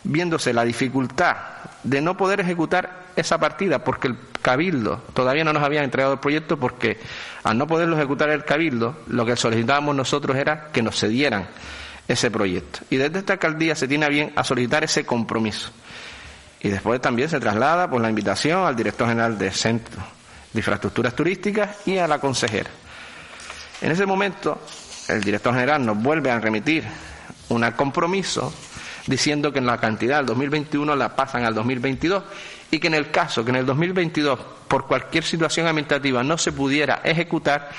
viéndose 0.04 0.54
la 0.54 0.64
dificultad 0.64 1.38
de 1.84 2.02
no 2.02 2.18
poder 2.18 2.42
ejecutar 2.42 3.08
esa 3.16 3.38
partida 3.38 3.84
porque 3.84 4.08
el 4.08 4.18
Cabildo 4.42 5.04
todavía 5.14 5.44
no 5.44 5.54
nos 5.54 5.64
había 5.64 5.84
entregado 5.84 6.14
el 6.14 6.20
proyecto 6.20 6.58
porque 6.58 7.00
al 7.44 7.58
no 7.58 7.68
poderlo 7.68 7.96
ejecutar 7.98 8.30
el 8.30 8.44
Cabildo, 8.44 8.98
lo 9.08 9.26
que 9.26 9.36
solicitábamos 9.36 9.96
nosotros 9.96 10.38
era 10.38 10.68
que 10.72 10.82
nos 10.82 11.00
cedieran 11.00 11.48
ese 12.08 12.32
proyecto. 12.32 12.80
Y 12.90 12.98
desde 12.98 13.20
esta 13.20 13.34
alcaldía 13.34 13.76
se 13.76 13.88
tiene 13.88 14.08
bien 14.10 14.34
a 14.36 14.44
solicitar 14.44 14.84
ese 14.84 15.06
compromiso. 15.06 15.72
Y 16.60 16.70
después 16.70 17.02
también 17.02 17.30
se 17.30 17.40
traslada 17.40 17.90
por 17.90 18.02
la 18.02 18.10
invitación 18.10 18.66
al 18.66 18.76
director 18.76 19.08
general 19.08 19.38
del 19.38 19.52
Centro 19.52 20.02
de 20.54 20.60
Infraestructuras 20.60 21.14
Turísticas 21.14 21.88
y 21.88 21.98
a 21.98 22.08
la 22.08 22.20
consejera. 22.20 22.70
En 23.82 23.92
ese 23.92 24.06
momento, 24.06 24.60
el 25.08 25.24
director 25.24 25.54
general 25.54 25.86
nos 25.86 25.98
vuelve 25.98 26.32
a 26.32 26.40
remitir 26.40 26.84
un 27.50 27.70
compromiso 27.72 28.54
diciendo 29.08 29.52
que 29.54 29.60
en 29.60 29.66
la 29.66 29.80
cantidad 29.80 30.18
del 30.18 30.26
2021 30.28 30.96
la 30.96 31.16
pasan 31.16 31.46
al 31.46 31.56
2022 31.56 32.24
y 32.72 32.80
que 32.80 32.88
en 32.88 32.94
el 32.94 33.10
caso 33.10 33.46
que 33.46 33.52
en 33.52 33.58
el 33.58 33.66
2022 33.66 34.40
por 34.68 34.86
cualquier 34.86 35.24
situación 35.24 35.66
administrativa 35.68 36.22
no 36.24 36.38
se 36.38 36.52
pudiera 36.52 37.00
ejecutar, 37.04 37.70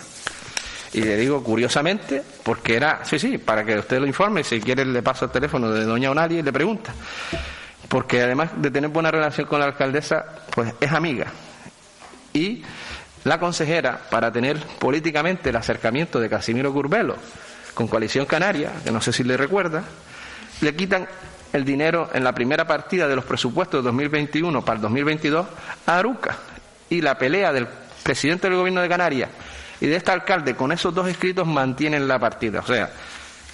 Y 0.93 1.01
le 1.01 1.17
digo 1.17 1.41
curiosamente, 1.41 2.21
porque 2.43 2.75
era, 2.75 3.03
sí, 3.03 3.17
sí, 3.17 3.37
para 3.37 3.63
que 3.63 3.77
usted 3.77 3.99
lo 3.99 4.05
informe, 4.05 4.43
si 4.43 4.59
quiere 4.59 4.85
le 4.85 5.01
paso 5.01 5.25
el 5.25 5.31
teléfono 5.31 5.71
de 5.71 5.85
doña 5.85 6.11
Onali 6.11 6.39
y 6.39 6.41
le 6.43 6.53
pregunta. 6.53 6.93
Porque 7.87 8.21
además 8.21 8.51
de 8.57 8.69
tener 8.69 8.89
buena 8.89 9.09
relación 9.09 9.47
con 9.47 9.59
la 9.59 9.65
alcaldesa, 9.65 10.25
pues 10.53 10.73
es 10.79 10.91
amiga. 10.91 11.27
Y 12.33 12.63
la 13.23 13.39
consejera, 13.39 14.01
para 14.09 14.31
tener 14.31 14.57
políticamente 14.79 15.49
el 15.49 15.55
acercamiento 15.55 16.19
de 16.19 16.29
Casimiro 16.29 16.73
Curbelo 16.73 17.15
con 17.73 17.87
Coalición 17.87 18.25
Canaria, 18.25 18.71
que 18.83 18.91
no 18.91 19.01
sé 19.01 19.13
si 19.13 19.23
le 19.23 19.37
recuerda, 19.37 19.83
le 20.61 20.75
quitan 20.75 21.07
el 21.53 21.63
dinero 21.63 22.09
en 22.13 22.23
la 22.23 22.33
primera 22.33 22.65
partida 22.65 23.07
de 23.07 23.15
los 23.15 23.25
presupuestos 23.25 23.81
de 23.81 23.87
2021 23.87 24.65
para 24.65 24.75
el 24.77 24.81
2022 24.81 25.45
a 25.85 25.97
Aruca. 25.97 26.35
Y 26.89 27.01
la 27.01 27.17
pelea 27.17 27.53
del 27.53 27.67
presidente 28.03 28.49
del 28.49 28.57
gobierno 28.57 28.81
de 28.81 28.89
Canarias 28.89 29.29
y 29.79 29.87
de 29.87 29.95
este 29.95 30.11
alcalde 30.11 30.55
con 30.55 30.71
esos 30.71 30.93
dos 30.93 31.07
escritos 31.07 31.47
mantienen 31.47 32.07
la 32.07 32.19
partida. 32.19 32.59
O 32.59 32.65
sea, 32.65 32.91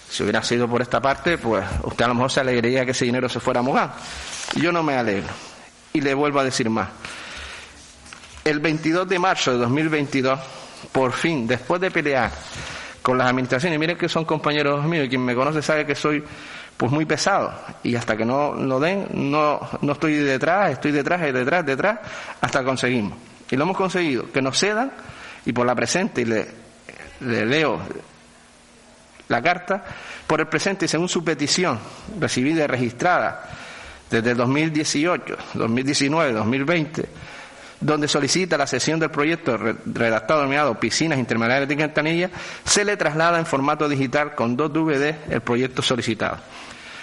si 0.09 0.23
hubiera 0.23 0.41
sido 0.41 0.67
por 0.67 0.81
esta 0.81 1.01
parte, 1.01 1.37
pues 1.37 1.63
usted 1.83 2.05
a 2.05 2.07
lo 2.07 2.15
mejor 2.15 2.31
se 2.31 2.39
alegraría 2.39 2.85
que 2.85 2.91
ese 2.91 3.05
dinero 3.05 3.27
se 3.29 3.39
fuera 3.39 3.59
a 3.61 3.95
Y 4.55 4.61
Yo 4.61 4.71
no 4.71 4.81
me 4.81 4.95
alegro. 4.95 5.29
Y 5.93 6.01
le 6.01 6.13
vuelvo 6.13 6.39
a 6.39 6.43
decir 6.43 6.69
más. 6.69 6.89
El 8.45 8.59
22 8.59 9.07
de 9.07 9.19
marzo 9.19 9.51
de 9.51 9.57
2022, 9.57 10.39
por 10.91 11.11
fin, 11.13 11.45
después 11.47 11.81
de 11.81 11.91
pelear 11.91 12.31
con 13.01 13.17
las 13.17 13.27
administraciones, 13.27 13.79
miren 13.79 13.97
que 13.97 14.07
son 14.07 14.25
compañeros 14.25 14.83
míos 14.85 15.05
y 15.05 15.09
quien 15.09 15.23
me 15.23 15.35
conoce 15.35 15.61
sabe 15.61 15.85
que 15.85 15.95
soy 15.95 16.23
pues 16.79 16.93
muy 16.93 17.03
pesado. 17.03 17.51
Y 17.83 17.93
hasta 17.97 18.15
que 18.15 18.23
no 18.23 18.53
lo 18.53 18.79
den 18.79 19.05
no, 19.11 19.59
no 19.81 19.91
estoy 19.91 20.13
detrás, 20.13 20.71
estoy 20.71 20.93
detrás 20.93 21.21
detrás, 21.33 21.65
detrás, 21.65 21.99
hasta 22.39 22.63
conseguimos. 22.63 23.17
Y 23.51 23.57
lo 23.57 23.63
hemos 23.65 23.75
conseguido, 23.75 24.31
que 24.31 24.41
nos 24.41 24.57
cedan 24.57 24.89
y 25.45 25.51
por 25.51 25.65
la 25.65 25.75
presente, 25.75 26.21
y 26.21 26.25
le, 26.25 26.47
le 27.19 27.45
leo 27.45 27.81
la 29.27 29.41
carta, 29.41 29.83
por 30.25 30.39
el 30.39 30.47
presente 30.47 30.85
y 30.85 30.87
según 30.87 31.09
su 31.09 31.21
petición 31.21 31.77
recibida 32.17 32.63
y 32.63 32.67
registrada 32.67 33.43
desde 34.09 34.31
el 34.31 34.37
2018, 34.37 35.37
2019, 35.55 36.31
2020, 36.31 37.09
donde 37.81 38.07
solicita 38.07 38.57
la 38.57 38.65
sesión 38.65 39.01
del 39.01 39.11
proyecto 39.11 39.57
redactado 39.57 40.39
denominado 40.39 40.79
Piscinas 40.79 41.19
Intermediarias 41.19 41.67
de 41.67 41.75
Quintanilla, 41.75 42.29
se 42.63 42.85
le 42.85 42.95
traslada 42.95 43.37
en 43.37 43.45
formato 43.45 43.89
digital 43.89 44.33
con 44.33 44.55
dos 44.55 44.71
DVD 44.71 45.13
el 45.29 45.41
proyecto 45.41 45.81
solicitado 45.81 46.37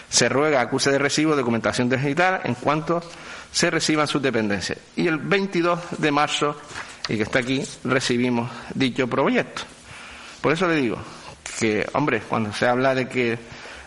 se 0.09 0.28
ruega 0.28 0.61
acuse 0.61 0.90
de 0.90 0.98
recibo 0.98 1.34
documentación 1.34 1.88
digital 1.88 2.40
en 2.44 2.54
cuanto 2.54 3.02
se 3.52 3.70
reciban 3.70 4.07
sus 4.07 4.22
dependencias. 4.22 4.78
Y 4.96 5.07
el 5.07 5.18
22 5.18 5.80
de 5.98 6.11
marzo, 6.11 6.57
y 7.09 7.16
que 7.16 7.22
está 7.22 7.38
aquí, 7.38 7.64
recibimos 7.84 8.50
dicho 8.74 9.09
proyecto. 9.09 9.62
Por 10.40 10.52
eso 10.52 10.68
le 10.68 10.76
digo 10.76 10.98
que, 11.59 11.86
hombre, 11.94 12.20
cuando 12.20 12.52
se 12.52 12.66
habla 12.66 12.94
de 12.94 13.09
que 13.09 13.38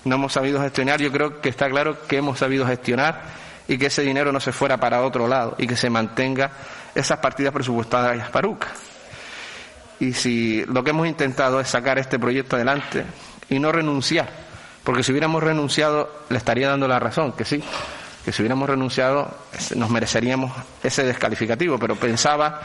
no 0.06 0.16
hemos 0.16 0.34
sabido 0.34 0.62
gestionar, 0.62 1.00
yo 1.00 1.12
creo 1.12 1.40
que 1.40 1.50
está 1.50 1.70
claro 1.70 2.08
que 2.08 2.18
hemos 2.18 2.40
sabido 2.40 2.66
gestionar 2.66 3.22
y 3.68 3.78
que 3.78 3.88
ese 3.88 4.02
dinero 4.02 4.32
no 4.32 4.40
se 4.40 4.52
fuera 4.52 4.78
para 4.78 5.04
otro 5.04 5.28
lado 5.28 5.56
y 5.60 5.68
que 5.68 5.78
se 5.78 5.90
mantenga 5.90 6.52
esas 6.96 7.20
partidas 7.20 7.54
presupuestarias 7.54 8.30
para 8.30 8.48
UCA. 8.48 8.68
Y 10.00 10.14
si 10.14 10.66
lo 10.66 10.84
que 10.84 10.90
hemos 10.90 11.08
intentado 11.08 11.60
es 11.60 11.68
sacar 11.68 12.00
este 12.00 12.18
proyecto 12.18 12.56
adelante 12.56 13.06
y 13.50 13.60
no 13.60 13.72
renunciar 13.72 14.49
porque 14.90 15.04
si 15.04 15.12
hubiéramos 15.12 15.44
renunciado, 15.44 16.10
le 16.30 16.38
estaría 16.40 16.68
dando 16.68 16.88
la 16.88 16.98
razón, 16.98 17.34
que 17.34 17.46
sí, 17.46 17.62
que 18.26 18.32
si 18.32 18.42
hubiéramos 18.42 18.68
renunciado 18.68 19.30
nos 19.76 19.88
mereceríamos 19.92 20.52
ese 20.82 21.04
descalificativo, 21.04 21.78
pero 21.78 21.96
pensaba 21.96 22.60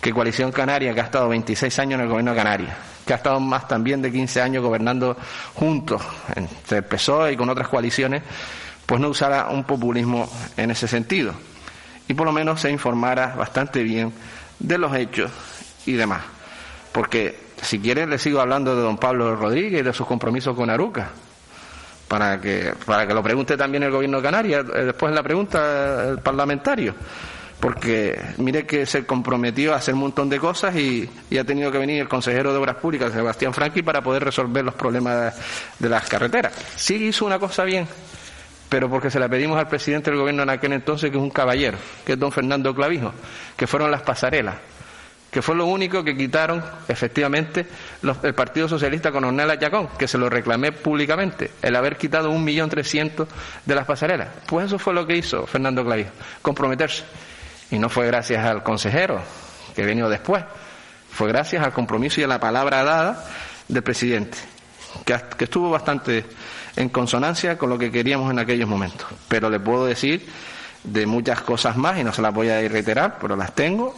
que 0.00 0.10
Coalición 0.10 0.50
Canaria, 0.50 0.94
que 0.94 1.02
ha 1.02 1.04
estado 1.04 1.28
26 1.28 1.78
años 1.80 1.98
en 1.98 2.04
el 2.04 2.08
gobierno 2.08 2.30
de 2.30 2.36
Canarias, 2.38 2.74
que 3.04 3.12
ha 3.12 3.16
estado 3.16 3.38
más 3.38 3.68
también 3.68 4.00
de 4.00 4.10
15 4.10 4.40
años 4.40 4.64
gobernando 4.64 5.14
juntos 5.56 6.00
entre 6.34 6.80
PSOE 6.80 7.34
y 7.34 7.36
con 7.36 7.50
otras 7.50 7.68
coaliciones, 7.68 8.22
pues 8.86 8.98
no 8.98 9.10
usara 9.10 9.48
un 9.50 9.64
populismo 9.64 10.26
en 10.56 10.70
ese 10.70 10.88
sentido. 10.88 11.34
Y 12.08 12.14
por 12.14 12.24
lo 12.24 12.32
menos 12.32 12.62
se 12.62 12.70
informara 12.70 13.34
bastante 13.36 13.82
bien 13.82 14.10
de 14.58 14.78
los 14.78 14.96
hechos 14.96 15.30
y 15.84 15.92
demás. 15.92 16.22
Porque 16.92 17.38
si 17.60 17.78
quieren 17.78 18.08
le 18.08 18.16
sigo 18.16 18.40
hablando 18.40 18.74
de 18.74 18.80
don 18.80 18.96
Pablo 18.96 19.36
Rodríguez 19.36 19.80
y 19.80 19.84
de 19.84 19.92
sus 19.92 20.06
compromisos 20.06 20.56
con 20.56 20.70
Aruca 20.70 21.10
para 22.08 22.40
que, 22.40 22.72
para 22.86 23.06
que 23.06 23.14
lo 23.14 23.22
pregunte 23.22 23.56
también 23.56 23.82
el 23.82 23.90
gobierno 23.90 24.16
de 24.16 24.22
Canarias, 24.22 24.64
eh, 24.74 24.84
después 24.86 25.14
la 25.14 25.22
pregunta 25.22 26.08
el 26.08 26.18
parlamentario. 26.18 26.94
Porque 27.60 28.16
mire 28.38 28.64
que 28.64 28.86
se 28.86 29.04
comprometió 29.04 29.74
a 29.74 29.78
hacer 29.78 29.92
un 29.92 30.00
montón 30.00 30.28
de 30.28 30.38
cosas 30.38 30.76
y, 30.76 31.08
ha 31.38 31.44
tenido 31.44 31.72
que 31.72 31.78
venir 31.78 32.00
el 32.00 32.08
consejero 32.08 32.52
de 32.52 32.58
Obras 32.58 32.76
Públicas, 32.76 33.12
Sebastián 33.12 33.52
Franqui, 33.52 33.82
para 33.82 34.00
poder 34.00 34.24
resolver 34.24 34.64
los 34.64 34.74
problemas 34.74 35.34
de, 35.78 35.88
las 35.88 36.08
carreteras. 36.08 36.52
Sí 36.76 36.94
hizo 36.94 37.26
una 37.26 37.40
cosa 37.40 37.64
bien, 37.64 37.88
pero 38.68 38.88
porque 38.88 39.10
se 39.10 39.18
la 39.18 39.28
pedimos 39.28 39.58
al 39.58 39.66
presidente 39.66 40.10
del 40.10 40.20
gobierno 40.20 40.44
en 40.44 40.50
aquel 40.50 40.72
entonces, 40.72 41.10
que 41.10 41.16
es 41.16 41.22
un 41.22 41.30
caballero, 41.30 41.78
que 42.06 42.12
es 42.12 42.18
don 42.18 42.30
Fernando 42.30 42.72
Clavijo, 42.72 43.12
que 43.56 43.66
fueron 43.66 43.90
las 43.90 44.02
pasarelas 44.02 44.54
que 45.30 45.42
fue 45.42 45.54
lo 45.54 45.66
único 45.66 46.02
que 46.02 46.16
quitaron 46.16 46.64
efectivamente 46.88 47.66
el 48.22 48.34
Partido 48.34 48.66
Socialista 48.66 49.12
con 49.12 49.24
Ornella 49.24 49.58
Chacón, 49.58 49.88
que 49.98 50.08
se 50.08 50.16
lo 50.16 50.30
reclamé 50.30 50.72
públicamente, 50.72 51.52
el 51.60 51.76
haber 51.76 51.96
quitado 51.96 52.30
un 52.30 52.42
millón 52.44 52.70
trescientos 52.70 53.28
de 53.64 53.74
las 53.74 53.84
pasarelas. 53.84 54.28
Pues 54.46 54.66
eso 54.66 54.78
fue 54.78 54.94
lo 54.94 55.06
que 55.06 55.16
hizo 55.16 55.46
Fernando 55.46 55.84
Clavijo, 55.84 56.10
comprometerse. 56.40 57.04
Y 57.70 57.78
no 57.78 57.90
fue 57.90 58.06
gracias 58.06 58.44
al 58.44 58.62
consejero, 58.62 59.20
que 59.76 59.84
vino 59.84 60.08
después, 60.08 60.42
fue 61.10 61.28
gracias 61.28 61.62
al 61.62 61.72
compromiso 61.72 62.20
y 62.20 62.24
a 62.24 62.28
la 62.28 62.40
palabra 62.40 62.82
dada 62.82 63.26
del 63.68 63.82
presidente, 63.82 64.38
que, 65.04 65.14
que 65.36 65.44
estuvo 65.44 65.68
bastante 65.68 66.24
en 66.76 66.88
consonancia 66.88 67.58
con 67.58 67.68
lo 67.68 67.76
que 67.76 67.90
queríamos 67.90 68.30
en 68.30 68.38
aquellos 68.38 68.68
momentos. 68.68 69.06
Pero 69.28 69.50
le 69.50 69.60
puedo 69.60 69.84
decir 69.84 70.26
de 70.84 71.04
muchas 71.04 71.42
cosas 71.42 71.76
más, 71.76 71.98
y 71.98 72.04
no 72.04 72.14
se 72.14 72.22
las 72.22 72.32
voy 72.32 72.48
a 72.48 72.66
reiterar, 72.66 73.18
pero 73.20 73.36
las 73.36 73.54
tengo 73.54 73.94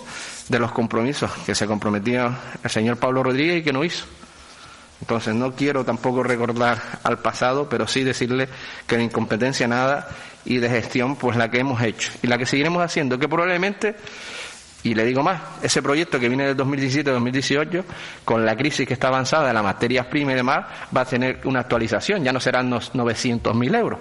de 0.51 0.59
los 0.59 0.73
compromisos 0.73 1.31
que 1.47 1.55
se 1.55 1.67
comprometió 1.67 2.35
el 2.63 2.71
señor 2.71 2.97
Pablo 2.97 3.23
Rodríguez 3.23 3.59
y 3.59 3.63
que 3.63 3.73
no 3.73 3.85
hizo. 3.85 4.05
Entonces 5.01 5.35
no 5.35 5.53
quiero 5.53 5.85
tampoco 5.85 6.25
recordar 6.25 6.83
al 7.05 7.21
pasado, 7.21 7.69
pero 7.69 7.87
sí 7.87 8.03
decirle 8.03 8.49
que 8.87 8.97
de 8.97 9.05
incompetencia 9.05 9.69
nada 9.69 10.09
y 10.45 10.59
de 10.59 10.69
gestión 10.69 11.15
pues 11.15 11.37
la 11.37 11.51
que 11.51 11.61
hemos 11.61 11.81
hecho 11.81 12.11
y 12.23 12.27
la 12.27 12.37
que 12.37 12.47
seguiremos 12.47 12.83
haciendo, 12.83 13.17
que 13.17 13.29
probablemente, 13.29 13.95
y 14.83 14.95
le 14.95 15.05
digo 15.05 15.23
más, 15.23 15.41
ese 15.63 15.83
proyecto 15.83 16.19
que 16.19 16.29
viene 16.29 16.53
del 16.53 16.57
2017-2018, 16.57 17.85
con 18.25 18.45
la 18.45 18.57
crisis 18.57 18.87
que 18.87 18.95
está 18.95 19.07
avanzada 19.07 19.47
de 19.47 19.55
las 19.55 19.63
materias 19.63 20.07
primas 20.07 20.33
y 20.33 20.37
demás, 20.37 20.67
va 20.95 21.03
a 21.03 21.07
tener 21.07 21.41
una 21.45 21.61
actualización, 21.61 22.25
ya 22.25 22.33
no 22.33 22.41
serán 22.41 22.69
los 22.69 22.93
900.000 22.93 23.79
euros, 23.79 24.01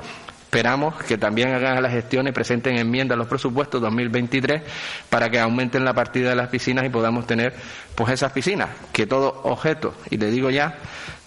Esperamos 0.49 0.95
que 1.03 1.15
también 1.19 1.53
hagan 1.53 1.79
las 1.83 1.91
gestiones 1.91 2.31
y 2.31 2.33
presenten 2.33 2.75
enmiendas 2.75 3.15
a 3.15 3.19
los 3.19 3.27
presupuestos 3.27 3.79
2023 3.83 4.63
para 5.07 5.29
que 5.29 5.39
aumenten 5.39 5.85
la 5.85 5.93
partida 5.93 6.29
de 6.29 6.35
las 6.35 6.49
piscinas 6.49 6.83
y 6.87 6.89
podamos 6.89 7.27
tener 7.27 7.53
pues 7.93 8.13
esas 8.13 8.31
piscinas, 8.31 8.67
que 8.91 9.05
todo 9.05 9.41
objeto, 9.43 9.93
y 10.09 10.17
le 10.17 10.31
digo 10.31 10.49
ya, 10.49 10.75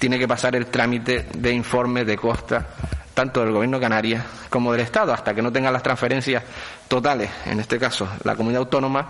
tiene 0.00 0.18
que 0.18 0.26
pasar 0.26 0.56
el 0.56 0.66
trámite 0.66 1.28
de 1.34 1.52
informe 1.52 2.04
de 2.04 2.16
costa 2.16 2.66
tanto 3.14 3.44
del 3.44 3.52
Gobierno 3.52 3.76
de 3.76 3.82
Canarias 3.82 4.24
como 4.50 4.72
del 4.72 4.80
Estado, 4.80 5.14
hasta 5.14 5.32
que 5.32 5.40
no 5.40 5.52
tengan 5.52 5.72
las 5.72 5.84
transferencias 5.84 6.42
totales, 6.88 7.30
en 7.46 7.60
este 7.60 7.78
caso 7.78 8.08
la 8.24 8.34
comunidad 8.34 8.62
autónoma, 8.62 9.06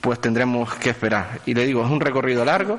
pues 0.00 0.20
tendremos 0.20 0.72
que 0.76 0.90
esperar. 0.90 1.40
Y 1.46 1.54
le 1.54 1.66
digo, 1.66 1.84
es 1.84 1.90
un 1.90 1.98
recorrido 1.98 2.44
largo, 2.44 2.78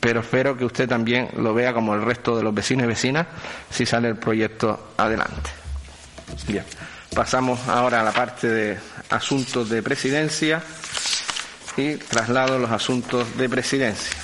pero 0.00 0.20
espero 0.20 0.56
que 0.56 0.64
usted 0.64 0.88
también 0.88 1.28
lo 1.36 1.52
vea 1.52 1.74
como 1.74 1.94
el 1.94 2.00
resto 2.00 2.38
de 2.38 2.42
los 2.42 2.54
vecinos 2.54 2.84
y 2.84 2.88
vecinas 2.88 3.26
si 3.68 3.84
sale 3.84 4.08
el 4.08 4.16
proyecto 4.16 4.94
adelante. 4.96 5.65
Bien, 6.46 6.64
pasamos 7.14 7.60
ahora 7.68 8.00
a 8.00 8.04
la 8.04 8.12
parte 8.12 8.48
de 8.48 8.78
asuntos 9.10 9.68
de 9.68 9.82
presidencia 9.82 10.62
y 11.76 11.96
traslado 11.96 12.58
los 12.58 12.70
asuntos 12.70 13.36
de 13.36 13.48
presidencia. 13.48 14.16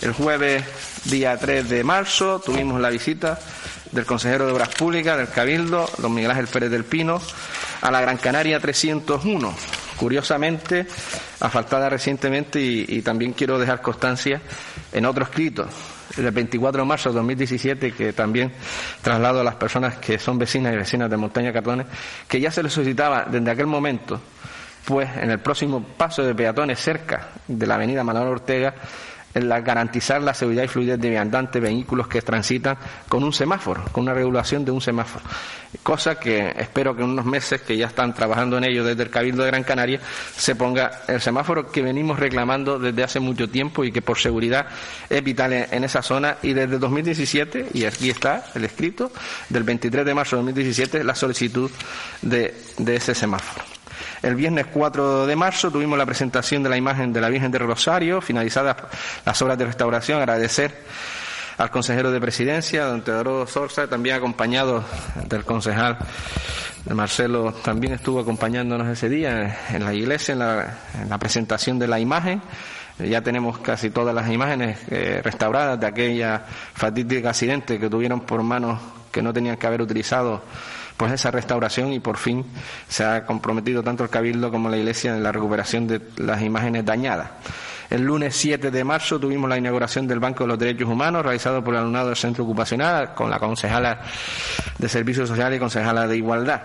El 0.00 0.12
jueves 0.12 0.64
día 1.04 1.36
3 1.36 1.68
de 1.68 1.84
marzo 1.84 2.40
tuvimos 2.40 2.80
la 2.80 2.90
visita 2.90 3.38
del 3.92 4.06
consejero 4.06 4.46
de 4.46 4.52
Obras 4.52 4.68
Públicas 4.70 5.16
del 5.16 5.28
Cabildo, 5.28 5.88
don 5.98 6.14
Miguel 6.14 6.30
Ángel 6.30 6.46
Pérez 6.46 6.70
del 6.70 6.84
Pino, 6.84 7.20
a 7.80 7.90
la 7.90 8.00
Gran 8.00 8.16
Canaria 8.16 8.60
301. 8.60 9.54
Curiosamente, 9.96 10.86
asfaltada 11.40 11.90
recientemente 11.90 12.60
y, 12.60 12.86
y 12.88 13.02
también 13.02 13.32
quiero 13.32 13.58
dejar 13.58 13.82
constancia 13.82 14.40
en 14.92 15.04
otro 15.04 15.24
escrito 15.24 15.68
el 16.16 16.30
24 16.30 16.82
de 16.82 16.86
marzo 16.88 17.10
de 17.10 17.16
2017, 17.16 17.92
que 17.92 18.12
también 18.12 18.52
traslado 19.02 19.40
a 19.40 19.44
las 19.44 19.54
personas 19.54 19.96
que 19.96 20.18
son 20.18 20.38
vecinas 20.38 20.74
y 20.74 20.76
vecinas 20.76 21.10
de 21.10 21.16
Montaña 21.16 21.52
Cartones, 21.52 21.86
que 22.28 22.40
ya 22.40 22.50
se 22.50 22.62
les 22.62 22.72
solicitaba 22.72 23.26
desde 23.30 23.50
aquel 23.50 23.66
momento, 23.66 24.20
pues 24.84 25.08
en 25.16 25.30
el 25.30 25.38
próximo 25.40 25.82
paso 25.96 26.22
de 26.22 26.34
peatones 26.34 26.78
cerca 26.78 27.28
de 27.46 27.66
la 27.66 27.74
avenida 27.74 28.02
Manuel 28.04 28.28
Ortega, 28.28 28.74
en 29.34 29.48
la, 29.48 29.60
garantizar 29.60 30.22
la 30.22 30.34
seguridad 30.34 30.64
y 30.64 30.68
fluidez 30.68 30.98
de 30.98 31.10
viandantes, 31.10 31.60
vehículos 31.60 32.08
que 32.08 32.22
transitan 32.22 32.76
con 33.08 33.24
un 33.24 33.32
semáforo, 33.32 33.84
con 33.92 34.04
una 34.04 34.14
regulación 34.14 34.64
de 34.64 34.70
un 34.70 34.80
semáforo. 34.80 35.24
Cosa 35.82 36.18
que 36.18 36.52
espero 36.56 36.96
que 36.96 37.02
en 37.02 37.10
unos 37.10 37.24
meses, 37.24 37.62
que 37.62 37.76
ya 37.76 37.86
están 37.86 38.12
trabajando 38.12 38.58
en 38.58 38.64
ello 38.64 38.84
desde 38.84 39.04
el 39.04 39.10
Cabildo 39.10 39.44
de 39.44 39.50
Gran 39.50 39.62
Canaria, 39.62 40.00
se 40.36 40.56
ponga 40.56 41.02
el 41.06 41.20
semáforo 41.20 41.70
que 41.70 41.82
venimos 41.82 42.18
reclamando 42.18 42.78
desde 42.78 43.04
hace 43.04 43.20
mucho 43.20 43.48
tiempo 43.48 43.84
y 43.84 43.92
que 43.92 44.02
por 44.02 44.18
seguridad 44.18 44.66
es 45.08 45.22
vital 45.22 45.52
en 45.52 45.84
esa 45.84 46.02
zona. 46.02 46.38
Y 46.42 46.52
desde 46.54 46.78
2017, 46.78 47.68
y 47.74 47.84
aquí 47.84 48.10
está 48.10 48.46
el 48.54 48.64
escrito, 48.64 49.12
del 49.48 49.62
23 49.62 50.04
de 50.04 50.14
marzo 50.14 50.36
de 50.36 50.42
2017, 50.42 51.04
la 51.04 51.14
solicitud 51.14 51.70
de 52.22 52.54
ese 52.86 53.14
semáforo. 53.14 53.79
El 54.22 54.34
viernes 54.34 54.66
4 54.66 55.26
de 55.26 55.34
marzo 55.34 55.70
tuvimos 55.70 55.96
la 55.96 56.04
presentación 56.04 56.62
de 56.62 56.68
la 56.68 56.76
imagen 56.76 57.10
de 57.12 57.22
la 57.22 57.30
Virgen 57.30 57.50
de 57.50 57.58
Rosario, 57.58 58.20
finalizadas 58.20 58.76
las 59.24 59.40
obras 59.40 59.56
de 59.56 59.64
restauración. 59.64 60.18
Agradecer 60.18 60.76
al 61.56 61.70
consejero 61.70 62.10
de 62.10 62.20
presidencia, 62.20 62.84
don 62.84 63.02
Teodoro 63.02 63.46
Sorza, 63.46 63.86
también 63.86 64.16
acompañado 64.16 64.84
del 65.26 65.44
concejal 65.44 65.96
Marcelo, 66.94 67.52
también 67.62 67.94
estuvo 67.94 68.20
acompañándonos 68.20 68.88
ese 68.88 69.08
día 69.08 69.58
en 69.70 69.84
la 69.84 69.94
iglesia, 69.94 70.32
en 70.32 70.38
la, 71.08 71.18
presentación 71.18 71.78
de 71.78 71.88
la 71.88 71.98
imagen. 71.98 72.42
Ya 72.98 73.22
tenemos 73.22 73.58
casi 73.58 73.88
todas 73.88 74.14
las 74.14 74.30
imágenes 74.30 74.78
eh, 74.90 75.22
restauradas 75.24 75.80
de 75.80 75.86
aquella 75.86 76.44
fatídica 76.74 77.30
accidente 77.30 77.78
que 77.78 77.88
tuvieron 77.88 78.20
por 78.20 78.42
manos 78.42 78.78
que 79.10 79.22
no 79.22 79.32
tenían 79.32 79.56
que 79.56 79.66
haber 79.66 79.80
utilizado 79.80 80.42
pues 81.00 81.12
esa 81.12 81.30
restauración 81.30 81.94
y 81.94 81.98
por 81.98 82.18
fin 82.18 82.44
se 82.86 83.02
ha 83.02 83.24
comprometido 83.24 83.82
tanto 83.82 84.04
el 84.04 84.10
Cabildo 84.10 84.50
como 84.50 84.68
la 84.68 84.76
Iglesia 84.76 85.16
en 85.16 85.22
la 85.22 85.32
recuperación 85.32 85.86
de 85.86 86.02
las 86.18 86.42
imágenes 86.42 86.84
dañadas. 86.84 87.30
El 87.88 88.02
lunes 88.02 88.36
7 88.36 88.70
de 88.70 88.84
marzo 88.84 89.18
tuvimos 89.18 89.48
la 89.48 89.56
inauguración 89.56 90.06
del 90.06 90.20
Banco 90.20 90.44
de 90.44 90.48
los 90.48 90.58
Derechos 90.58 90.86
Humanos 90.86 91.22
realizado 91.22 91.64
por 91.64 91.72
el 91.72 91.80
alumnado 91.80 92.08
del 92.08 92.18
Centro 92.18 92.44
Ocupacional 92.44 93.14
con 93.14 93.30
la 93.30 93.38
concejala 93.38 94.02
de 94.76 94.88
Servicios 94.90 95.26
Sociales 95.26 95.56
y 95.56 95.60
concejala 95.60 96.06
de 96.06 96.18
Igualdad. 96.18 96.60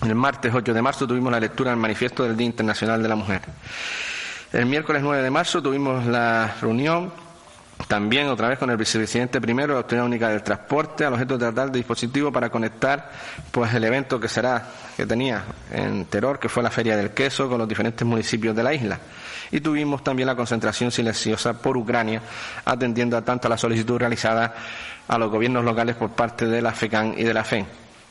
El 0.00 0.14
martes 0.14 0.54
8 0.54 0.72
de 0.72 0.80
marzo 0.80 1.06
tuvimos 1.06 1.30
la 1.30 1.38
lectura 1.38 1.72
del 1.72 1.78
manifiesto 1.78 2.22
del 2.22 2.34
Día 2.34 2.46
Internacional 2.46 3.02
de 3.02 3.08
la 3.10 3.16
Mujer. 3.16 3.42
El 4.54 4.64
miércoles 4.64 5.02
9 5.02 5.22
de 5.22 5.30
marzo 5.30 5.62
tuvimos 5.62 6.06
la 6.06 6.54
reunión 6.62 7.12
también, 7.86 8.28
otra 8.28 8.48
vez, 8.48 8.58
con 8.58 8.70
el 8.70 8.76
vicepresidente 8.76 9.40
primero, 9.40 9.72
la 9.74 9.80
Autoridad 9.80 10.04
Única 10.04 10.28
del 10.28 10.42
Transporte, 10.42 11.04
al 11.04 11.12
objeto 11.14 11.38
de 11.38 11.46
tratar 11.46 11.70
de 11.70 11.78
dispositivo 11.78 12.32
para 12.32 12.50
conectar 12.50 13.10
pues 13.50 13.72
el 13.72 13.84
evento 13.84 14.18
que 14.18 14.28
será, 14.28 14.68
que 14.96 15.06
tenía 15.06 15.44
en 15.70 16.06
Teror, 16.06 16.38
que 16.38 16.48
fue 16.48 16.62
la 16.62 16.70
Feria 16.70 16.96
del 16.96 17.10
Queso, 17.10 17.48
con 17.48 17.58
los 17.58 17.68
diferentes 17.68 18.06
municipios 18.06 18.54
de 18.56 18.62
la 18.62 18.74
isla. 18.74 18.98
Y 19.50 19.60
tuvimos 19.60 20.02
también 20.02 20.26
la 20.26 20.34
concentración 20.34 20.90
silenciosa 20.90 21.54
por 21.54 21.76
Ucrania, 21.76 22.20
atendiendo 22.64 23.16
a 23.16 23.22
tanto 23.22 23.48
la 23.48 23.56
solicitud 23.56 23.96
realizada 23.96 24.54
a 25.06 25.16
los 25.16 25.30
gobiernos 25.30 25.64
locales 25.64 25.96
por 25.96 26.10
parte 26.10 26.46
de 26.46 26.60
la 26.60 26.72
FECAN 26.72 27.14
y 27.16 27.24
de 27.24 27.32
la 27.32 27.44
FEN. 27.44 27.66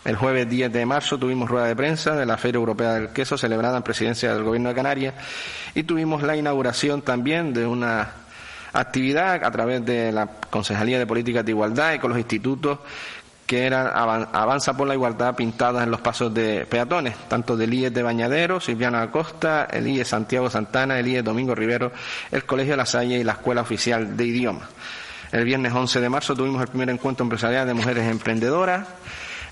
El 0.05 0.15
jueves 0.15 0.49
10 0.49 0.71
de 0.71 0.85
marzo 0.85 1.17
tuvimos 1.17 1.49
rueda 1.49 1.65
de 1.65 1.75
prensa 1.75 2.15
de 2.15 2.25
la 2.25 2.37
Feria 2.37 2.57
Europea 2.57 2.93
del 2.93 3.09
Queso 3.09 3.37
celebrada 3.37 3.75
en 3.75 3.83
presidencia 3.83 4.33
del 4.33 4.43
Gobierno 4.43 4.69
de 4.69 4.75
Canarias 4.75 5.13
y 5.75 5.83
tuvimos 5.83 6.23
la 6.23 6.37
inauguración 6.37 7.01
también 7.01 7.53
de 7.53 7.65
una 7.65 8.09
actividad 8.79 9.43
a 9.43 9.51
través 9.51 9.85
de 9.85 10.11
la 10.11 10.27
Concejalía 10.49 10.99
de 10.99 11.07
Políticas 11.07 11.45
de 11.45 11.51
Igualdad 11.51 11.93
y 11.93 11.99
con 11.99 12.09
los 12.09 12.19
institutos 12.19 12.79
que 13.47 13.65
eran 13.65 13.87
Avanza 13.87 14.75
por 14.75 14.87
la 14.87 14.93
Igualdad 14.93 15.35
pintadas 15.35 15.83
en 15.83 15.89
los 15.89 16.01
pasos 16.01 16.33
de 16.33 16.65
peatones, 16.65 17.15
tanto 17.29 17.55
del 17.55 17.73
IES 17.73 17.93
de 17.93 18.03
Bañadero, 18.03 18.59
Silviana 18.59 19.01
Acosta, 19.01 19.67
el 19.71 19.87
IES 19.87 20.09
Santiago 20.09 20.49
Santana, 20.49 20.99
el 20.99 21.07
IES 21.07 21.23
Domingo 21.23 21.55
Rivero, 21.55 21.93
el 22.29 22.43
Colegio 22.43 22.73
de 22.73 22.77
la 22.77 22.85
Salle 22.85 23.17
y 23.17 23.23
la 23.23 23.33
Escuela 23.33 23.61
Oficial 23.61 24.17
de 24.17 24.25
Idiomas. 24.25 24.67
El 25.31 25.45
viernes 25.45 25.73
11 25.73 26.01
de 26.01 26.09
marzo 26.09 26.35
tuvimos 26.35 26.61
el 26.61 26.67
primer 26.67 26.89
encuentro 26.89 27.23
empresarial 27.23 27.65
de 27.65 27.73
mujeres 27.73 28.09
emprendedoras. 28.09 28.85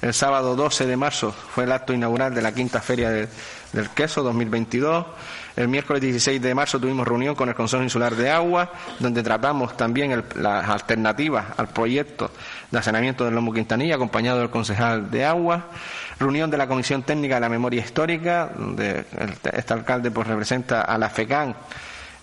El 0.01 0.13
sábado 0.13 0.57
12 0.57 0.85
de 0.87 0.97
marzo 0.97 1.31
fue 1.31 1.63
el 1.63 1.71
acto 1.71 1.93
inaugural 1.93 2.35
de 2.35 2.41
la 2.41 2.53
quinta 2.53 2.81
feria 2.81 3.09
del 3.09 3.89
queso 3.95 4.23
2022. 4.23 5.05
El 5.55 5.69
miércoles 5.69 6.01
16 6.01 6.41
de 6.41 6.53
marzo 6.53 6.79
tuvimos 6.79 7.07
reunión 7.07 7.33
con 7.33 7.47
el 7.47 7.55
Consejo 7.55 7.81
Insular 7.81 8.13
de 8.15 8.29
Agua, 8.29 8.71
donde 8.99 9.23
tratamos 9.23 9.77
también 9.77 10.23
las 10.35 10.67
alternativas 10.67 11.45
al 11.55 11.69
proyecto 11.69 12.29
de 12.69 12.83
saneamiento 12.83 13.23
del 13.23 13.35
Lomo 13.35 13.53
Quintanilla, 13.53 13.95
acompañado 13.95 14.39
del 14.39 14.49
concejal 14.49 15.09
de 15.09 15.23
Agua. 15.23 15.67
Reunión 16.19 16.51
de 16.51 16.57
la 16.57 16.67
Comisión 16.67 17.03
Técnica 17.03 17.35
de 17.35 17.41
la 17.41 17.49
Memoria 17.49 17.81
Histórica, 17.81 18.51
donde 18.53 19.05
este 19.53 19.73
alcalde 19.73 20.11
pues 20.11 20.27
representa 20.27 20.81
a 20.81 20.97
la 20.97 21.09
FECAN 21.09 21.55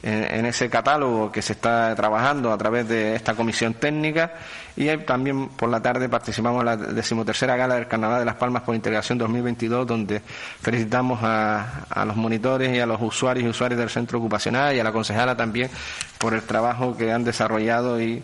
en, 0.02 0.46
ese 0.46 0.68
catálogo 0.68 1.30
que 1.30 1.42
se 1.42 1.52
está 1.52 1.94
trabajando 1.94 2.52
a 2.52 2.58
través 2.58 2.88
de 2.88 3.14
esta 3.14 3.34
comisión 3.34 3.74
técnica 3.74 4.32
y 4.76 4.96
también 4.98 5.48
por 5.48 5.68
la 5.68 5.80
tarde 5.80 6.08
participamos 6.08 6.60
en 6.60 6.66
la 6.66 6.76
decimotercera 6.76 7.56
gala 7.56 7.74
del 7.74 7.88
Carnaval 7.88 8.20
de 8.20 8.24
las 8.24 8.36
Palmas 8.36 8.62
por 8.62 8.74
Integración 8.74 9.18
2022 9.18 9.86
donde 9.86 10.20
felicitamos 10.20 11.20
a, 11.22 11.84
a 11.90 12.04
los 12.04 12.16
monitores 12.16 12.74
y 12.74 12.80
a 12.80 12.86
los 12.86 13.00
usuarios 13.00 13.46
y 13.46 13.48
usuarios 13.48 13.78
del 13.78 13.90
centro 13.90 14.18
ocupacional 14.18 14.74
y 14.74 14.80
a 14.80 14.84
la 14.84 14.92
concejala 14.92 15.36
también 15.36 15.70
por 16.18 16.34
el 16.34 16.42
trabajo 16.42 16.96
que 16.96 17.12
han 17.12 17.24
desarrollado 17.24 18.00
y 18.00 18.22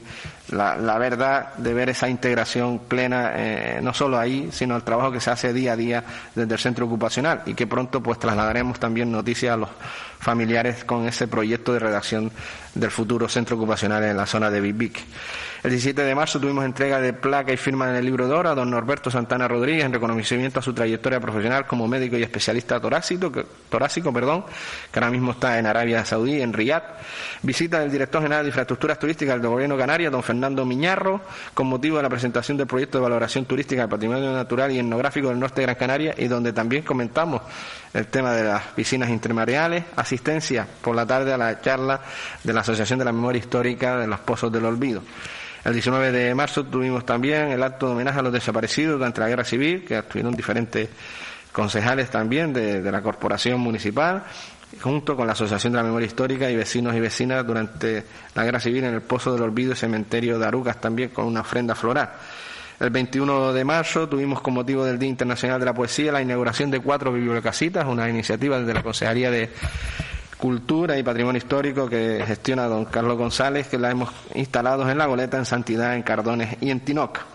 la, 0.50 0.76
la 0.76 0.98
verdad 0.98 1.54
de 1.56 1.74
ver 1.74 1.90
esa 1.90 2.08
integración 2.08 2.78
plena, 2.78 3.32
eh, 3.34 3.80
no 3.82 3.92
solo 3.92 4.18
ahí, 4.18 4.48
sino 4.52 4.76
el 4.76 4.82
trabajo 4.82 5.12
que 5.12 5.20
se 5.20 5.30
hace 5.30 5.52
día 5.52 5.72
a 5.72 5.76
día 5.76 6.04
desde 6.34 6.54
el 6.54 6.60
centro 6.60 6.86
ocupacional 6.86 7.42
y 7.46 7.54
que 7.54 7.66
pronto 7.66 8.02
pues 8.02 8.18
trasladaremos 8.18 8.78
también 8.78 9.10
noticias 9.12 9.54
a 9.54 9.56
los 9.56 9.68
familiares 10.18 10.84
con 10.84 11.06
ese 11.06 11.28
proyecto 11.28 11.72
de 11.72 11.80
redacción 11.80 12.30
del 12.74 12.90
futuro 12.90 13.28
centro 13.28 13.56
ocupacional 13.56 14.02
en 14.04 14.16
la 14.16 14.26
zona 14.26 14.50
de 14.50 14.60
Bibic. 14.60 15.00
El 15.64 15.70
17 15.72 16.02
de 16.02 16.14
marzo 16.14 16.38
tuvimos 16.38 16.64
entrega 16.64 17.00
de 17.00 17.12
placa 17.12 17.52
y 17.52 17.56
firma 17.56 17.90
en 17.90 17.96
el 17.96 18.04
libro 18.04 18.28
de 18.28 18.32
oro 18.32 18.48
a 18.48 18.54
don 18.54 18.70
Norberto 18.70 19.10
Santana 19.10 19.48
Rodríguez 19.48 19.84
en 19.84 19.92
reconocimiento 19.92 20.60
a 20.60 20.62
su 20.62 20.72
trayectoria 20.72 21.18
profesional 21.18 21.66
como 21.66 21.88
médico 21.88 22.16
y 22.16 22.22
especialista 22.22 22.80
torácico, 22.80 23.32
torácico 23.68 24.12
perdón, 24.12 24.44
que 24.92 25.00
ahora 25.00 25.10
mismo 25.10 25.32
está 25.32 25.58
en 25.58 25.66
Arabia 25.66 26.04
Saudí, 26.04 26.40
en 26.40 26.52
Riyadh. 26.52 26.84
Visita 27.42 27.80
del 27.80 27.90
director 27.90 28.22
general 28.22 28.44
de 28.44 28.50
infraestructuras 28.50 29.00
turísticas 29.00 29.40
del 29.40 29.50
gobierno 29.50 29.76
canario, 29.76 30.12
don 30.12 30.22
Fernando 30.22 30.64
Miñarro, 30.64 31.22
con 31.54 31.66
motivo 31.66 31.96
de 31.96 32.04
la 32.04 32.08
presentación 32.08 32.56
del 32.56 32.68
proyecto 32.68 32.98
de 32.98 33.02
valoración 33.02 33.44
turística 33.44 33.82
del 33.82 33.90
patrimonio 33.90 34.32
natural 34.32 34.70
y 34.70 34.78
etnográfico 34.78 35.28
del 35.28 35.40
norte 35.40 35.60
de 35.60 35.66
Gran 35.66 35.76
Canaria 35.76 36.14
y 36.16 36.28
donde 36.28 36.52
también 36.52 36.84
comentamos 36.84 37.42
el 37.92 38.06
tema 38.06 38.32
de 38.32 38.44
las 38.44 38.62
piscinas 38.68 39.10
intermareales, 39.10 39.82
asistencia 39.96 40.68
por 40.80 40.94
la 40.94 41.04
tarde 41.04 41.32
a 41.32 41.36
la 41.36 41.60
charla 41.60 42.00
de 42.44 42.52
la 42.52 42.60
Asociación 42.60 43.00
de 43.00 43.06
la 43.06 43.12
Memoria 43.12 43.40
Histórica 43.40 43.96
de 43.96 44.06
los 44.06 44.20
Pozos 44.20 44.52
del 44.52 44.64
Olvido. 44.64 45.02
El 45.64 45.72
19 45.72 46.12
de 46.12 46.34
marzo 46.34 46.64
tuvimos 46.64 47.04
también 47.04 47.50
el 47.50 47.62
acto 47.62 47.86
de 47.86 47.92
homenaje 47.92 48.20
a 48.20 48.22
los 48.22 48.32
desaparecidos 48.32 48.98
durante 48.98 49.20
la 49.20 49.28
Guerra 49.28 49.44
Civil, 49.44 49.84
que 49.84 49.98
estuvieron 49.98 50.34
diferentes 50.34 50.88
concejales 51.52 52.10
también 52.10 52.52
de, 52.52 52.80
la 52.80 53.02
Corporación 53.02 53.60
Municipal, 53.60 54.22
junto 54.80 55.16
con 55.16 55.26
la 55.26 55.32
Asociación 55.32 55.72
de 55.72 55.78
la 55.78 55.82
Memoria 55.82 56.06
Histórica 56.06 56.48
y 56.50 56.56
vecinos 56.56 56.94
y 56.94 57.00
vecinas 57.00 57.44
durante 57.46 58.04
la 58.34 58.44
Guerra 58.44 58.60
Civil 58.60 58.84
en 58.84 58.94
el 58.94 59.02
Pozo 59.02 59.32
del 59.32 59.42
Olvido 59.42 59.72
y 59.72 59.76
Cementerio 59.76 60.38
de 60.38 60.46
Arucas 60.46 60.80
también 60.80 61.08
con 61.10 61.26
una 61.26 61.40
ofrenda 61.40 61.74
floral. 61.74 62.10
El 62.78 62.90
21 62.90 63.52
de 63.52 63.64
marzo 63.64 64.08
tuvimos 64.08 64.40
con 64.40 64.54
motivo 64.54 64.84
del 64.84 65.00
Día 65.00 65.08
Internacional 65.08 65.58
de 65.58 65.66
la 65.66 65.74
Poesía 65.74 66.12
la 66.12 66.22
inauguración 66.22 66.70
de 66.70 66.78
cuatro 66.78 67.12
bibliocasitas, 67.12 67.84
una 67.86 68.08
iniciativa 68.08 68.60
desde 68.60 68.74
la 68.74 68.84
Consejería 68.84 69.32
de 69.32 69.50
Cultura 70.38 70.96
y 70.96 71.02
Patrimonio 71.02 71.38
Histórico 71.38 71.88
que 71.88 72.22
gestiona 72.24 72.66
don 72.66 72.84
Carlos 72.84 73.18
González, 73.18 73.66
que 73.66 73.76
la 73.76 73.90
hemos 73.90 74.10
instalado 74.34 74.88
en 74.88 74.96
La 74.96 75.06
Goleta, 75.06 75.36
en 75.36 75.44
Santidad, 75.44 75.96
en 75.96 76.02
Cardones 76.02 76.56
y 76.60 76.70
en 76.70 76.80
Tinoca. 76.80 77.26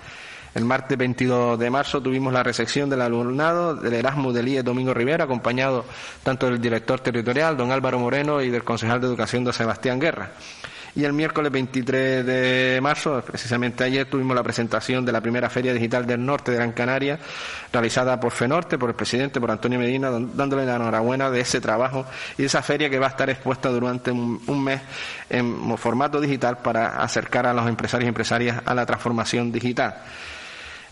El 0.56 0.66
martes 0.66 0.98
22 0.98 1.60
de 1.60 1.70
marzo 1.70 2.02
tuvimos 2.02 2.32
la 2.32 2.44
recepción 2.44 2.90
del 2.90 3.02
alumnado 3.02 3.76
del 3.76 3.94
Erasmus 3.94 4.34
del 4.36 4.48
IE 4.48 4.64
Domingo 4.64 4.94
Rivera, 4.94 5.26
acompañado 5.26 5.84
tanto 6.22 6.46
del 6.46 6.62
director 6.62 7.00
territorial, 7.00 7.58
don 7.58 7.72
Álvaro 7.72 8.00
Moreno, 8.00 8.42
y 8.42 8.50
del 8.50 8.64
concejal 8.64 9.02
de 9.02 9.08
Educación, 9.08 9.44
don 9.44 9.54
Sebastián 9.54 10.00
Guerra. 10.00 10.32
Y 10.96 11.04
el 11.06 11.14
miércoles 11.14 11.52
23 11.52 12.24
de 12.24 12.80
marzo, 12.80 13.24
precisamente 13.26 13.84
ayer, 13.84 14.08
tuvimos 14.08 14.36
la 14.36 14.44
presentación 14.44 15.04
de 15.04 15.12
la 15.12 15.22
primera 15.22 15.50
Feria 15.50 15.74
Digital 15.74 16.06
del 16.06 16.24
Norte 16.24 16.52
de 16.52 16.58
Gran 16.58 16.72
Canaria, 16.72 17.18
realizada 17.72 18.20
por 18.20 18.32
FENORTE, 18.32 18.78
por 18.78 18.92
el 18.92 18.96
presidente, 18.96 19.42
por 19.42 19.50
Antonio 19.50 19.80
Medina, 19.80 20.12
dándole 20.12 20.68
la 20.68 20.76
enhorabuena 20.76 21.32
de 21.32 21.40
ese 21.40 21.60
trabajo 21.60 22.06
y 22.38 22.44
de 22.44 22.46
esa 22.46 22.62
feria 22.62 22.92
que 22.92 23.00
va 23.00 23.08
a 23.08 23.10
estar 23.10 23.28
expuesta 23.28 23.70
durante 23.70 24.12
un, 24.12 24.64
mes 24.64 24.82
en 25.32 25.76
formato 25.80 26.22
digital 26.22 26.60
para 26.60 27.02
acercar 27.02 27.48
a 27.48 27.54
los 27.54 27.68
empresarios 27.68 28.06
y 28.06 28.10
empresarias 28.10 28.62
a 28.64 28.76
la 28.76 28.86
transformación 28.86 29.52
digital. 29.52 29.96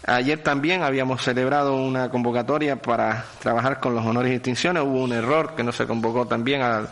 Ayer 0.07 0.39
también 0.39 0.81
habíamos 0.81 1.21
celebrado 1.21 1.75
una 1.75 2.09
convocatoria 2.09 2.75
para 2.75 3.25
trabajar 3.39 3.79
con 3.79 3.93
los 3.93 4.05
honores 4.05 4.31
y 4.31 4.33
distinciones. 4.33 4.83
Hubo 4.83 5.03
un 5.03 5.13
error 5.13 5.53
que 5.55 5.63
no 5.63 5.71
se 5.71 5.85
convocó 5.85 6.25
también 6.25 6.63
al, 6.63 6.89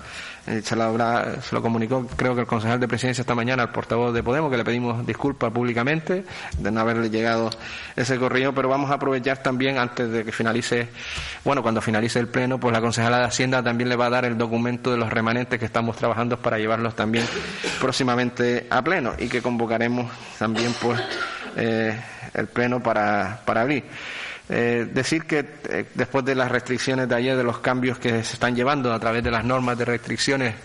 eh, 0.50 0.62
se, 0.64 0.76
lo 0.76 0.98
se 1.42 1.54
lo 1.56 1.62
comunicó 1.62 2.08
creo 2.16 2.34
que 2.34 2.42
el 2.42 2.48
concejal 2.48 2.80
de 2.80 2.88
presidencia 2.88 3.22
esta 3.22 3.36
mañana 3.36 3.64
al 3.64 3.72
portavoz 3.72 4.14
de 4.14 4.24
Podemos, 4.24 4.50
que 4.50 4.58
le 4.58 4.64
pedimos 4.64 5.06
disculpas 5.06 5.52
públicamente 5.52 6.24
de 6.58 6.72
no 6.72 6.80
haberle 6.82 7.10
llegado 7.10 7.50
ese 7.96 8.18
correo, 8.18 8.54
pero 8.54 8.68
vamos 8.68 8.90
a 8.90 8.96
aprovechar 8.96 9.44
también 9.44 9.78
antes 9.78 10.10
de 10.10 10.24
que 10.24 10.32
finalice, 10.32 10.90
bueno, 11.44 11.62
cuando 11.62 11.82
finalice 11.82 12.20
el 12.20 12.30
pleno, 12.30 12.60
pues 12.60 12.74
la 12.74 12.82
concejala 12.82 13.20
de 13.20 13.26
Hacienda 13.26 13.62
también 13.62 13.90
le 13.90 13.96
va 13.96 14.08
a 14.08 14.10
dar 14.10 14.26
el 14.26 14.38
documento 14.38 14.92
de 14.92 14.98
los 14.98 15.12
remanentes 15.12 15.60
que 15.60 15.66
estamos 15.66 15.98
trabajando 15.98 16.38
para 16.38 16.58
llevarlos 16.58 16.96
también 16.96 17.26
próximamente 17.80 18.66
a 18.70 18.82
pleno 18.82 19.14
y 19.20 19.28
que 19.28 19.42
convocaremos 19.42 20.12
también 20.40 20.74
pues 20.82 21.00
eh, 21.56 22.00
el 22.34 22.48
pleno 22.48 22.82
para, 22.82 23.42
para 23.46 23.62
abrir. 23.62 23.84
Eh, 24.52 24.88
decir 24.92 25.26
que 25.26 25.46
eh, 25.70 25.86
después 25.94 26.26
de 26.26 26.34
las 26.34 26.50
restricciones 26.52 27.08
de 27.08 27.14
ayer, 27.14 27.38
de 27.38 27.44
los 27.44 27.60
cambios 27.60 28.00
que 28.00 28.24
se 28.24 28.34
están 28.34 28.56
llevando 28.56 28.92
a 28.92 29.00
través 29.00 29.24
de 29.24 29.30
las 29.30 29.46
normas 29.46 29.78
de 29.78 29.86
restricciones 29.86 30.56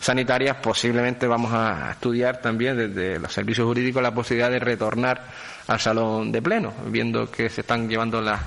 sanitarias, 0.00 0.56
posiblemente 0.56 1.26
vamos 1.26 1.52
a 1.52 1.90
estudiar 1.90 2.40
también 2.40 2.78
desde 2.78 3.18
los 3.18 3.30
servicios 3.30 3.66
jurídicos 3.66 4.02
la 4.02 4.14
posibilidad 4.14 4.50
de 4.50 4.58
retornar 4.58 5.22
al 5.66 5.78
salón 5.78 6.32
de 6.32 6.40
pleno, 6.40 6.72
viendo 6.86 7.30
que 7.30 7.50
se 7.50 7.60
están 7.60 7.90
llevando 7.90 8.22
las, 8.22 8.40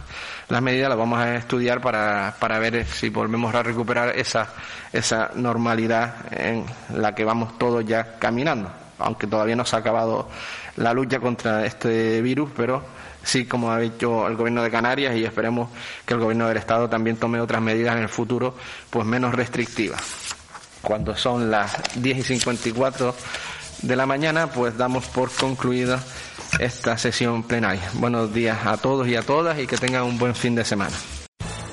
las 0.48 0.62
medidas, 0.64 0.90
las 0.90 0.98
vamos 0.98 1.20
a 1.20 1.36
estudiar 1.36 1.82
para, 1.82 2.34
para 2.40 2.58
ver 2.58 2.84
si 2.86 3.10
volvemos 3.10 3.54
a 3.54 3.62
recuperar 3.62 4.18
esa, 4.18 4.48
esa 4.92 5.30
normalidad 5.36 6.16
en 6.32 6.66
la 6.96 7.14
que 7.14 7.24
vamos 7.24 7.60
todos 7.60 7.86
ya 7.86 8.18
caminando, 8.18 8.72
aunque 8.98 9.28
todavía 9.28 9.56
no 9.56 9.66
se 9.66 9.76
ha 9.76 9.80
acabado 9.80 10.30
la 10.78 10.94
lucha 10.94 11.20
contra 11.20 11.66
este 11.66 12.22
virus, 12.22 12.50
pero 12.56 12.84
sí 13.24 13.46
como 13.46 13.72
ha 13.72 13.80
dicho 13.80 14.28
el 14.28 14.36
gobierno 14.36 14.64
de 14.64 14.72
Canarias 14.72 15.16
y 15.16 15.26
esperemos 15.26 15.70
que 16.06 16.14
el 16.14 16.20
gobierno 16.20 16.48
del 16.48 16.58
Estado 16.58 16.90
también 16.90 17.18
tome 17.18 17.42
otras 17.42 17.62
medidas 17.62 17.96
en 17.96 18.04
el 18.04 18.10
futuro 18.10 18.56
pues 18.90 19.06
menos 19.06 19.34
restrictivas. 19.36 20.02
Cuando 20.82 21.16
son 21.16 21.52
las 21.52 21.78
10 21.96 22.18
y 22.18 22.24
54 22.24 23.16
de 23.82 23.96
la 23.96 24.06
mañana 24.06 24.48
pues 24.48 24.78
damos 24.78 25.06
por 25.08 25.32
concluida 25.32 26.02
esta 26.60 26.98
sesión 26.98 27.44
plenaria. 27.44 27.90
Buenos 27.94 28.34
días 28.34 28.66
a 28.66 28.78
todos 28.78 29.08
y 29.08 29.16
a 29.16 29.22
todas 29.22 29.60
y 29.60 29.68
que 29.68 29.78
tengan 29.78 30.04
un 30.04 30.18
buen 30.18 30.36
fin 30.36 30.56
de 30.56 30.66
semana. 30.66 30.96